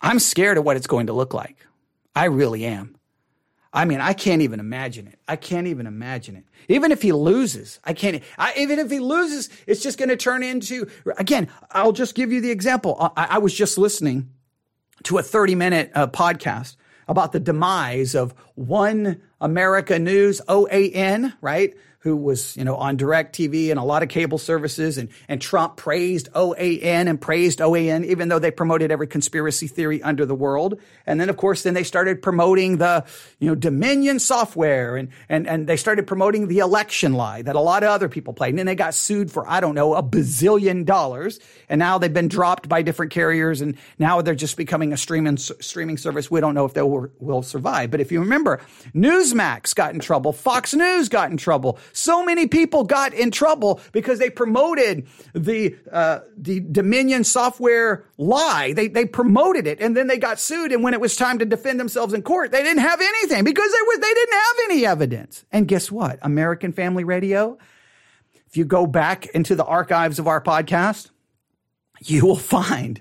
I'm 0.00 0.18
scared 0.18 0.58
of 0.58 0.64
what 0.64 0.76
it's 0.76 0.86
going 0.86 1.06
to 1.06 1.14
look 1.14 1.32
like. 1.32 1.56
I 2.14 2.26
really 2.26 2.64
am. 2.64 2.96
I 3.74 3.84
mean, 3.84 4.00
I 4.00 4.12
can't 4.12 4.40
even 4.40 4.60
imagine 4.60 5.08
it. 5.08 5.18
I 5.26 5.34
can't 5.34 5.66
even 5.66 5.88
imagine 5.88 6.36
it. 6.36 6.44
Even 6.68 6.92
if 6.92 7.02
he 7.02 7.10
loses, 7.10 7.80
I 7.82 7.92
can't, 7.92 8.22
I, 8.38 8.54
even 8.56 8.78
if 8.78 8.88
he 8.88 9.00
loses, 9.00 9.50
it's 9.66 9.82
just 9.82 9.98
going 9.98 10.10
to 10.10 10.16
turn 10.16 10.44
into, 10.44 10.88
again, 11.18 11.48
I'll 11.72 11.92
just 11.92 12.14
give 12.14 12.32
you 12.32 12.40
the 12.40 12.52
example. 12.52 13.12
I, 13.16 13.26
I 13.30 13.38
was 13.38 13.52
just 13.52 13.76
listening 13.76 14.30
to 15.02 15.18
a 15.18 15.22
30 15.22 15.56
minute 15.56 15.90
uh, 15.92 16.06
podcast 16.06 16.76
about 17.08 17.32
the 17.32 17.40
demise 17.40 18.14
of 18.14 18.32
One 18.54 19.20
America 19.40 19.98
News, 19.98 20.40
OAN, 20.48 21.34
right? 21.40 21.74
Who 22.04 22.16
was, 22.16 22.54
you 22.54 22.64
know, 22.64 22.76
on 22.76 22.98
DirecTV 22.98 23.70
and 23.70 23.78
a 23.78 23.82
lot 23.82 24.02
of 24.02 24.10
cable 24.10 24.36
services 24.36 24.98
and, 24.98 25.08
and 25.26 25.40
Trump 25.40 25.78
praised 25.78 26.28
OAN 26.34 27.08
and 27.08 27.18
praised 27.18 27.60
OAN, 27.60 28.04
even 28.04 28.28
though 28.28 28.38
they 28.38 28.50
promoted 28.50 28.92
every 28.92 29.06
conspiracy 29.06 29.66
theory 29.66 30.02
under 30.02 30.26
the 30.26 30.34
world. 30.34 30.78
And 31.06 31.18
then, 31.18 31.30
of 31.30 31.38
course, 31.38 31.62
then 31.62 31.72
they 31.72 31.82
started 31.82 32.20
promoting 32.20 32.76
the, 32.76 33.06
you 33.38 33.48
know, 33.48 33.54
Dominion 33.54 34.18
software 34.18 34.96
and, 34.96 35.08
and, 35.30 35.48
and 35.48 35.66
they 35.66 35.78
started 35.78 36.06
promoting 36.06 36.48
the 36.48 36.58
election 36.58 37.14
lie 37.14 37.40
that 37.40 37.56
a 37.56 37.60
lot 37.60 37.82
of 37.82 37.88
other 37.88 38.10
people 38.10 38.34
played. 38.34 38.50
And 38.50 38.58
then 38.58 38.66
they 38.66 38.74
got 38.74 38.92
sued 38.92 39.32
for, 39.32 39.48
I 39.48 39.60
don't 39.60 39.74
know, 39.74 39.94
a 39.94 40.02
bazillion 40.02 40.84
dollars. 40.84 41.40
And 41.70 41.78
now 41.78 41.96
they've 41.96 42.12
been 42.12 42.28
dropped 42.28 42.68
by 42.68 42.82
different 42.82 43.12
carriers 43.12 43.62
and 43.62 43.78
now 43.98 44.20
they're 44.20 44.34
just 44.34 44.58
becoming 44.58 44.92
a 44.92 44.98
streaming, 44.98 45.38
streaming 45.38 45.96
service. 45.96 46.30
We 46.30 46.40
don't 46.40 46.54
know 46.54 46.66
if 46.66 46.74
they 46.74 46.82
will, 46.82 47.08
will 47.18 47.42
survive. 47.42 47.90
But 47.90 48.00
if 48.00 48.12
you 48.12 48.20
remember, 48.20 48.60
Newsmax 48.94 49.74
got 49.74 49.94
in 49.94 50.00
trouble. 50.00 50.34
Fox 50.34 50.74
News 50.74 51.08
got 51.08 51.30
in 51.30 51.38
trouble. 51.38 51.78
So 51.94 52.24
many 52.24 52.48
people 52.48 52.82
got 52.82 53.14
in 53.14 53.30
trouble 53.30 53.80
because 53.92 54.18
they 54.18 54.28
promoted 54.28 55.06
the 55.32 55.76
uh, 55.90 56.20
the 56.36 56.58
Dominion 56.60 57.22
software 57.22 58.04
lie. 58.18 58.72
They 58.72 58.88
they 58.88 59.06
promoted 59.06 59.68
it, 59.68 59.80
and 59.80 59.96
then 59.96 60.08
they 60.08 60.18
got 60.18 60.40
sued. 60.40 60.72
And 60.72 60.82
when 60.82 60.92
it 60.92 61.00
was 61.00 61.14
time 61.14 61.38
to 61.38 61.44
defend 61.44 61.78
themselves 61.78 62.12
in 62.12 62.22
court, 62.22 62.50
they 62.50 62.64
didn't 62.64 62.82
have 62.82 63.00
anything 63.00 63.44
because 63.44 63.70
they 63.70 63.82
was 63.86 63.98
they 64.00 64.12
didn't 64.12 64.34
have 64.34 64.56
any 64.64 64.86
evidence. 64.86 65.44
And 65.52 65.68
guess 65.68 65.90
what? 65.90 66.18
American 66.20 66.72
Family 66.72 67.04
Radio. 67.04 67.58
If 68.48 68.56
you 68.56 68.64
go 68.64 68.86
back 68.86 69.26
into 69.26 69.54
the 69.54 69.64
archives 69.64 70.18
of 70.18 70.26
our 70.26 70.40
podcast, 70.40 71.10
you 72.02 72.26
will 72.26 72.36
find 72.58 73.00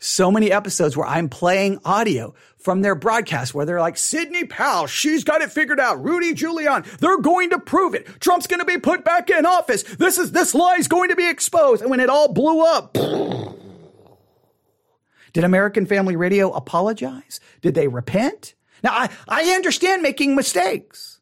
so 0.00 0.32
many 0.32 0.50
episodes 0.50 0.96
where 0.96 1.06
I'm 1.06 1.28
playing 1.28 1.78
audio 1.84 2.34
from 2.58 2.80
their 2.80 2.94
broadcast 2.94 3.54
where 3.54 3.66
they're 3.66 3.80
like, 3.80 3.96
Sidney 3.96 4.44
Powell, 4.44 4.86
she's 4.86 5.24
got 5.24 5.42
it 5.42 5.52
figured 5.52 5.78
out. 5.78 6.02
Rudy 6.02 6.34
Giuliani, 6.34 6.84
they're 6.98 7.18
going 7.18 7.50
to 7.50 7.58
prove 7.58 7.94
it. 7.94 8.06
Trump's 8.18 8.46
going 8.46 8.60
to 8.60 8.66
be 8.66 8.78
put 8.78 9.04
back 9.04 9.30
in 9.30 9.46
office. 9.46 9.82
This 9.82 10.18
is, 10.18 10.32
this 10.32 10.54
lie 10.54 10.76
is 10.78 10.88
going 10.88 11.10
to 11.10 11.16
be 11.16 11.28
exposed. 11.28 11.82
And 11.82 11.90
when 11.90 12.00
it 12.00 12.08
all 12.08 12.32
blew 12.32 12.64
up, 12.64 12.94
did 15.32 15.44
American 15.44 15.86
Family 15.86 16.16
Radio 16.16 16.50
apologize? 16.50 17.40
Did 17.60 17.74
they 17.74 17.88
repent? 17.88 18.54
Now, 18.82 18.92
I, 18.92 19.10
I 19.28 19.42
understand 19.50 20.02
making 20.02 20.34
mistakes. 20.34 21.19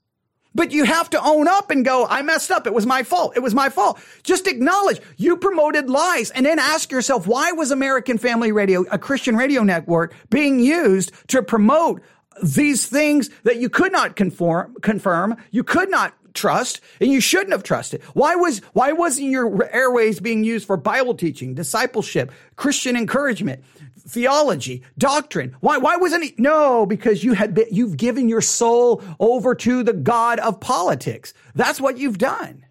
But 0.59 0.73
you 0.73 0.83
have 0.83 1.09
to 1.11 1.25
own 1.25 1.47
up 1.47 1.71
and 1.71 1.85
go, 1.85 2.05
I 2.05 2.23
messed 2.23 2.51
up. 2.51 2.67
It 2.67 2.75
was 2.75 2.85
my 2.85 3.05
fault. 3.05 3.37
It 3.37 3.45
was 3.45 3.55
my 3.55 3.69
fault. 3.69 4.01
Just 4.25 4.49
acknowledge 4.49 5.01
you 5.17 5.37
promoted 5.37 5.89
lies 5.89 6.33
and 6.33 6.45
then 6.45 6.59
ask 6.59 6.91
yourself, 6.91 7.29
why 7.29 7.53
was 7.53 7.71
American 7.71 8.19
Family 8.19 8.51
Radio, 8.51 8.85
a 8.91 8.99
Christian 8.99 9.37
radio 9.37 9.63
network, 9.63 10.17
being 10.31 10.59
used 10.59 11.13
to 11.29 11.45
promote 11.45 12.03
these 12.43 12.89
things 12.89 13.31
that 13.45 13.59
you 13.59 13.71
could 13.71 13.93
not 13.93 14.17
conform, 14.17 14.75
confirm, 14.83 15.37
you 15.53 15.63
could 15.63 15.93
not 15.93 16.13
trust, 16.35 16.81
and 17.01 17.09
you 17.09 17.21
shouldn't 17.21 17.53
have 17.53 17.63
trusted? 17.63 18.03
Why 18.15 18.35
was, 18.35 18.59
why 18.73 18.91
wasn't 18.91 19.29
your 19.29 19.73
airways 19.73 20.19
being 20.19 20.43
used 20.43 20.67
for 20.67 20.77
Bible 20.77 21.15
teaching, 21.15 21.55
discipleship, 21.55 22.33
Christian 22.57 22.97
encouragement? 22.97 23.63
Theology, 24.09 24.83
doctrine. 24.97 25.55
Why, 25.61 25.79
why 25.79 25.97
wasn't 25.97 26.25
he? 26.25 26.35
No, 26.39 26.87
because 26.87 27.23
you 27.23 27.35
had 27.35 27.55
been, 27.55 27.67
you've 27.71 27.97
given 27.97 28.29
your 28.29 28.41
soul 28.41 29.03
over 29.21 29.55
to 29.57 29.83
the 29.83 29.93
God 29.93 30.39
of 30.41 30.61
politics. 30.61 31.35
That's 31.55 31.81
what 31.81 31.99
you've 31.99 32.19
done. 32.19 32.65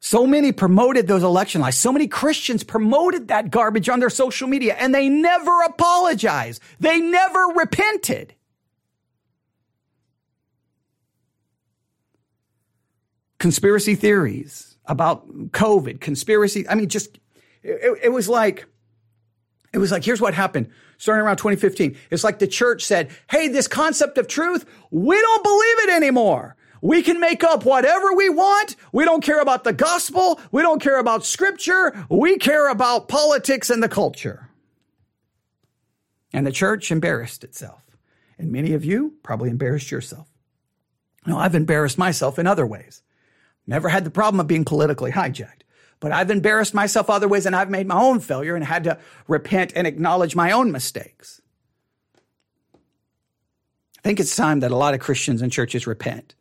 So 0.00 0.26
many 0.26 0.52
promoted 0.52 1.06
those 1.06 1.22
election 1.22 1.60
lies. 1.60 1.76
So 1.76 1.92
many 1.92 2.08
Christians 2.08 2.64
promoted 2.64 3.28
that 3.28 3.50
garbage 3.50 3.90
on 3.90 4.00
their 4.00 4.08
social 4.08 4.48
media 4.48 4.74
and 4.78 4.94
they 4.94 5.10
never 5.10 5.60
apologized. 5.64 6.62
They 6.80 6.98
never 6.98 7.38
repented. 7.54 8.34
Conspiracy 13.38 13.94
theories 13.94 14.78
about 14.86 15.28
COVID, 15.50 16.00
conspiracy. 16.00 16.66
I 16.66 16.74
mean, 16.74 16.88
just 16.88 17.18
it, 17.62 17.98
it 18.04 18.08
was 18.08 18.28
like, 18.28 18.66
it 19.72 19.78
was 19.78 19.92
like, 19.92 20.04
here's 20.04 20.20
what 20.20 20.34
happened 20.34 20.70
starting 20.98 21.24
around 21.24 21.36
2015. 21.36 21.96
It's 22.10 22.24
like 22.24 22.38
the 22.38 22.46
church 22.46 22.84
said, 22.84 23.10
Hey, 23.30 23.48
this 23.48 23.68
concept 23.68 24.18
of 24.18 24.28
truth, 24.28 24.66
we 24.90 25.20
don't 25.20 25.42
believe 25.42 25.78
it 25.80 25.90
anymore. 25.90 26.56
We 26.80 27.02
can 27.02 27.18
make 27.18 27.42
up 27.42 27.64
whatever 27.64 28.12
we 28.12 28.28
want. 28.28 28.76
We 28.92 29.04
don't 29.04 29.22
care 29.22 29.40
about 29.40 29.64
the 29.64 29.72
gospel. 29.72 30.40
We 30.52 30.62
don't 30.62 30.80
care 30.80 30.98
about 30.98 31.24
scripture. 31.24 32.06
We 32.08 32.36
care 32.36 32.70
about 32.70 33.08
politics 33.08 33.70
and 33.70 33.82
the 33.82 33.88
culture. 33.88 34.48
And 36.32 36.46
the 36.46 36.52
church 36.52 36.92
embarrassed 36.92 37.42
itself. 37.42 37.82
And 38.38 38.52
many 38.52 38.74
of 38.74 38.84
you 38.84 39.14
probably 39.24 39.50
embarrassed 39.50 39.90
yourself. 39.90 40.28
No, 41.26 41.36
I've 41.36 41.56
embarrassed 41.56 41.98
myself 41.98 42.38
in 42.38 42.46
other 42.46 42.66
ways. 42.66 43.02
Never 43.66 43.88
had 43.88 44.04
the 44.04 44.10
problem 44.10 44.38
of 44.38 44.46
being 44.46 44.64
politically 44.64 45.10
hijacked. 45.10 45.62
But 46.00 46.12
I've 46.12 46.30
embarrassed 46.30 46.74
myself 46.74 47.10
other 47.10 47.28
ways 47.28 47.46
and 47.46 47.56
I've 47.56 47.70
made 47.70 47.86
my 47.86 48.00
own 48.00 48.20
failure 48.20 48.54
and 48.54 48.64
had 48.64 48.84
to 48.84 48.98
repent 49.26 49.72
and 49.74 49.86
acknowledge 49.86 50.36
my 50.36 50.52
own 50.52 50.70
mistakes. 50.70 51.40
I 53.98 54.02
think 54.02 54.20
it's 54.20 54.36
time 54.36 54.60
that 54.60 54.70
a 54.70 54.76
lot 54.76 54.94
of 54.94 55.00
Christians 55.00 55.42
and 55.42 55.50
churches 55.50 55.86
repent 55.86 56.34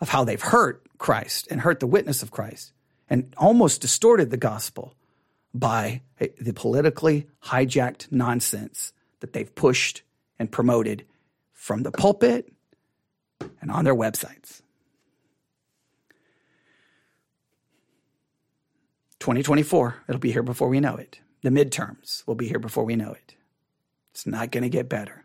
of 0.00 0.10
how 0.10 0.24
they've 0.24 0.40
hurt 0.40 0.86
Christ 0.98 1.48
and 1.50 1.60
hurt 1.60 1.80
the 1.80 1.86
witness 1.86 2.22
of 2.22 2.30
Christ 2.30 2.72
and 3.08 3.32
almost 3.38 3.80
distorted 3.80 4.30
the 4.30 4.36
gospel 4.36 4.94
by 5.54 6.02
the 6.18 6.52
politically 6.52 7.26
hijacked 7.44 8.12
nonsense 8.12 8.92
that 9.20 9.32
they've 9.32 9.54
pushed 9.54 10.02
and 10.38 10.52
promoted 10.52 11.06
from 11.52 11.82
the 11.82 11.90
pulpit 11.90 12.52
and 13.60 13.70
on 13.70 13.84
their 13.84 13.94
websites. 13.94 14.60
2024, 19.20 20.02
it'll 20.08 20.18
be 20.18 20.32
here 20.32 20.42
before 20.42 20.68
we 20.68 20.80
know 20.80 20.96
it. 20.96 21.20
The 21.42 21.50
midterms 21.50 22.26
will 22.26 22.34
be 22.34 22.48
here 22.48 22.58
before 22.58 22.84
we 22.84 22.96
know 22.96 23.12
it. 23.12 23.36
It's 24.12 24.26
not 24.26 24.50
going 24.50 24.62
to 24.62 24.68
get 24.68 24.88
better, 24.88 25.24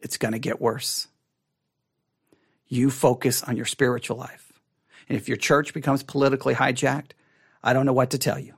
it's 0.00 0.18
going 0.18 0.32
to 0.32 0.38
get 0.38 0.60
worse. 0.60 1.08
You 2.66 2.90
focus 2.90 3.42
on 3.42 3.56
your 3.56 3.66
spiritual 3.66 4.16
life. 4.16 4.52
And 5.08 5.18
if 5.18 5.28
your 5.28 5.36
church 5.36 5.74
becomes 5.74 6.02
politically 6.02 6.54
hijacked, 6.54 7.12
I 7.62 7.72
don't 7.72 7.86
know 7.86 7.92
what 7.92 8.10
to 8.10 8.18
tell 8.18 8.38
you. 8.38 8.54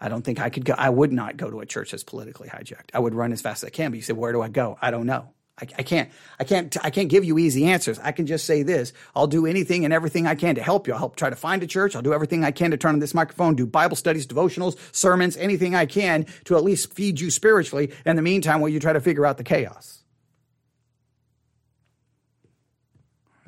I 0.00 0.08
don't 0.08 0.22
think 0.22 0.40
I 0.40 0.50
could 0.50 0.64
go. 0.64 0.74
I 0.76 0.90
would 0.90 1.12
not 1.12 1.36
go 1.36 1.48
to 1.48 1.60
a 1.60 1.66
church 1.66 1.92
that's 1.92 2.04
politically 2.04 2.48
hijacked. 2.48 2.90
I 2.92 2.98
would 2.98 3.14
run 3.14 3.32
as 3.32 3.40
fast 3.40 3.62
as 3.62 3.68
I 3.68 3.70
can. 3.70 3.90
But 3.90 3.96
you 3.96 4.02
say, 4.02 4.12
where 4.12 4.32
do 4.32 4.42
I 4.42 4.48
go? 4.48 4.76
I 4.82 4.90
don't 4.90 5.06
know. 5.06 5.30
I, 5.58 5.66
I, 5.78 5.82
can't, 5.82 6.10
I 6.38 6.44
can't, 6.44 6.76
I 6.84 6.90
can't 6.90 7.08
give 7.08 7.24
you 7.24 7.38
easy 7.38 7.64
answers. 7.64 7.98
I 8.00 8.12
can 8.12 8.26
just 8.26 8.44
say 8.44 8.62
this. 8.62 8.92
I'll 9.14 9.26
do 9.26 9.46
anything 9.46 9.84
and 9.84 9.94
everything 9.94 10.26
I 10.26 10.34
can 10.34 10.54
to 10.56 10.62
help 10.62 10.86
you. 10.86 10.92
I'll 10.92 10.98
help 10.98 11.16
try 11.16 11.30
to 11.30 11.36
find 11.36 11.62
a 11.62 11.66
church. 11.66 11.96
I'll 11.96 12.02
do 12.02 12.12
everything 12.12 12.44
I 12.44 12.50
can 12.50 12.72
to 12.72 12.76
turn 12.76 12.94
on 12.94 12.98
this 12.98 13.14
microphone, 13.14 13.54
do 13.54 13.66
Bible 13.66 13.96
studies, 13.96 14.26
devotionals, 14.26 14.76
sermons, 14.94 15.36
anything 15.38 15.74
I 15.74 15.86
can 15.86 16.26
to 16.44 16.56
at 16.56 16.64
least 16.64 16.92
feed 16.92 17.20
you 17.20 17.30
spiritually. 17.30 17.92
In 18.04 18.16
the 18.16 18.22
meantime, 18.22 18.60
while 18.60 18.68
you 18.68 18.80
try 18.80 18.92
to 18.92 19.00
figure 19.00 19.24
out 19.24 19.38
the 19.38 19.44
chaos. 19.44 20.02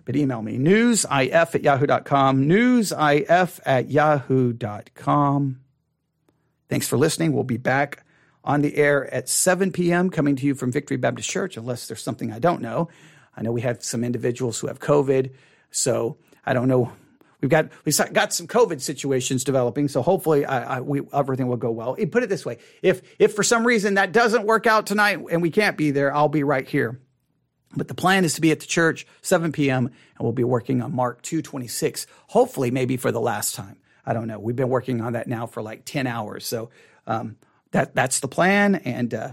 But 0.06 0.16
email 0.16 0.40
me, 0.40 0.56
newsif 0.56 1.54
at 1.54 1.62
yahoo.com, 1.62 2.46
newsif 2.46 3.60
at 3.66 3.90
yahoo.com. 3.90 5.60
Thanks 6.70 6.88
for 6.88 6.96
listening. 6.96 7.34
We'll 7.34 7.44
be 7.44 7.58
back 7.58 8.02
on 8.48 8.62
the 8.62 8.76
air 8.76 9.12
at 9.12 9.28
7 9.28 9.70
p.m., 9.72 10.08
coming 10.08 10.34
to 10.34 10.46
you 10.46 10.54
from 10.54 10.72
Victory 10.72 10.96
Baptist 10.96 11.28
Church, 11.28 11.58
unless 11.58 11.86
there's 11.86 12.02
something 12.02 12.32
I 12.32 12.38
don't 12.38 12.62
know. 12.62 12.88
I 13.36 13.42
know 13.42 13.52
we 13.52 13.60
have 13.60 13.84
some 13.84 14.02
individuals 14.02 14.58
who 14.58 14.68
have 14.68 14.80
COVID, 14.80 15.32
so 15.70 16.16
I 16.46 16.54
don't 16.54 16.66
know. 16.66 16.90
We've 17.42 17.50
got 17.50 17.70
we've 17.84 17.96
got 18.14 18.32
some 18.32 18.48
COVID 18.48 18.80
situations 18.80 19.44
developing, 19.44 19.86
so 19.86 20.02
hopefully 20.02 20.46
I, 20.46 20.78
I, 20.78 20.80
we, 20.80 21.02
everything 21.12 21.46
will 21.46 21.58
go 21.58 21.70
well. 21.70 21.94
Put 22.10 22.22
it 22.22 22.30
this 22.30 22.46
way: 22.46 22.56
if 22.82 23.02
if 23.18 23.34
for 23.34 23.42
some 23.42 23.66
reason 23.66 23.94
that 23.94 24.12
doesn't 24.12 24.44
work 24.44 24.66
out 24.66 24.86
tonight 24.86 25.20
and 25.30 25.42
we 25.42 25.50
can't 25.50 25.76
be 25.76 25.90
there, 25.90 26.12
I'll 26.12 26.28
be 26.28 26.42
right 26.42 26.66
here. 26.66 26.98
But 27.76 27.86
the 27.86 27.94
plan 27.94 28.24
is 28.24 28.34
to 28.34 28.40
be 28.40 28.50
at 28.50 28.60
the 28.60 28.66
church 28.66 29.06
7 29.20 29.52
p.m. 29.52 29.86
and 29.86 29.94
we'll 30.18 30.32
be 30.32 30.42
working 30.42 30.80
on 30.80 30.96
Mark 30.96 31.22
2:26. 31.22 32.06
Hopefully, 32.28 32.70
maybe 32.70 32.96
for 32.96 33.12
the 33.12 33.20
last 33.20 33.54
time. 33.54 33.76
I 34.06 34.14
don't 34.14 34.26
know. 34.26 34.38
We've 34.38 34.56
been 34.56 34.70
working 34.70 35.02
on 35.02 35.12
that 35.12 35.28
now 35.28 35.46
for 35.46 35.62
like 35.62 35.84
10 35.84 36.06
hours, 36.06 36.46
so 36.46 36.70
um, 37.06 37.36
that 37.72 37.94
that's 37.94 38.20
the 38.20 38.28
plan. 38.28 38.76
And 38.76 39.12
uh, 39.14 39.32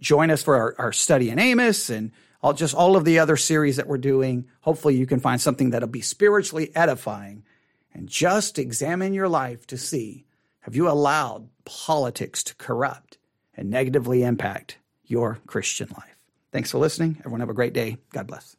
join 0.00 0.30
us 0.30 0.42
for 0.42 0.56
our, 0.56 0.74
our 0.78 0.92
study 0.92 1.30
in 1.30 1.38
Amos 1.38 1.90
and 1.90 2.12
all 2.42 2.52
just 2.52 2.74
all 2.74 2.96
of 2.96 3.04
the 3.04 3.18
other 3.18 3.36
series 3.36 3.76
that 3.76 3.86
we're 3.86 3.98
doing. 3.98 4.46
Hopefully, 4.60 4.96
you 4.96 5.06
can 5.06 5.20
find 5.20 5.40
something 5.40 5.70
that'll 5.70 5.88
be 5.88 6.00
spiritually 6.00 6.74
edifying. 6.74 7.44
And 7.92 8.08
just 8.08 8.58
examine 8.58 9.14
your 9.14 9.28
life 9.28 9.66
to 9.68 9.78
see 9.78 10.26
have 10.60 10.74
you 10.74 10.88
allowed 10.88 11.48
politics 11.64 12.42
to 12.42 12.54
corrupt 12.56 13.18
and 13.56 13.70
negatively 13.70 14.24
impact 14.24 14.78
your 15.04 15.38
Christian 15.46 15.88
life? 15.96 16.16
Thanks 16.50 16.72
for 16.72 16.78
listening. 16.78 17.16
Everyone 17.20 17.40
have 17.40 17.50
a 17.50 17.54
great 17.54 17.72
day. 17.72 17.98
God 18.12 18.26
bless. 18.26 18.55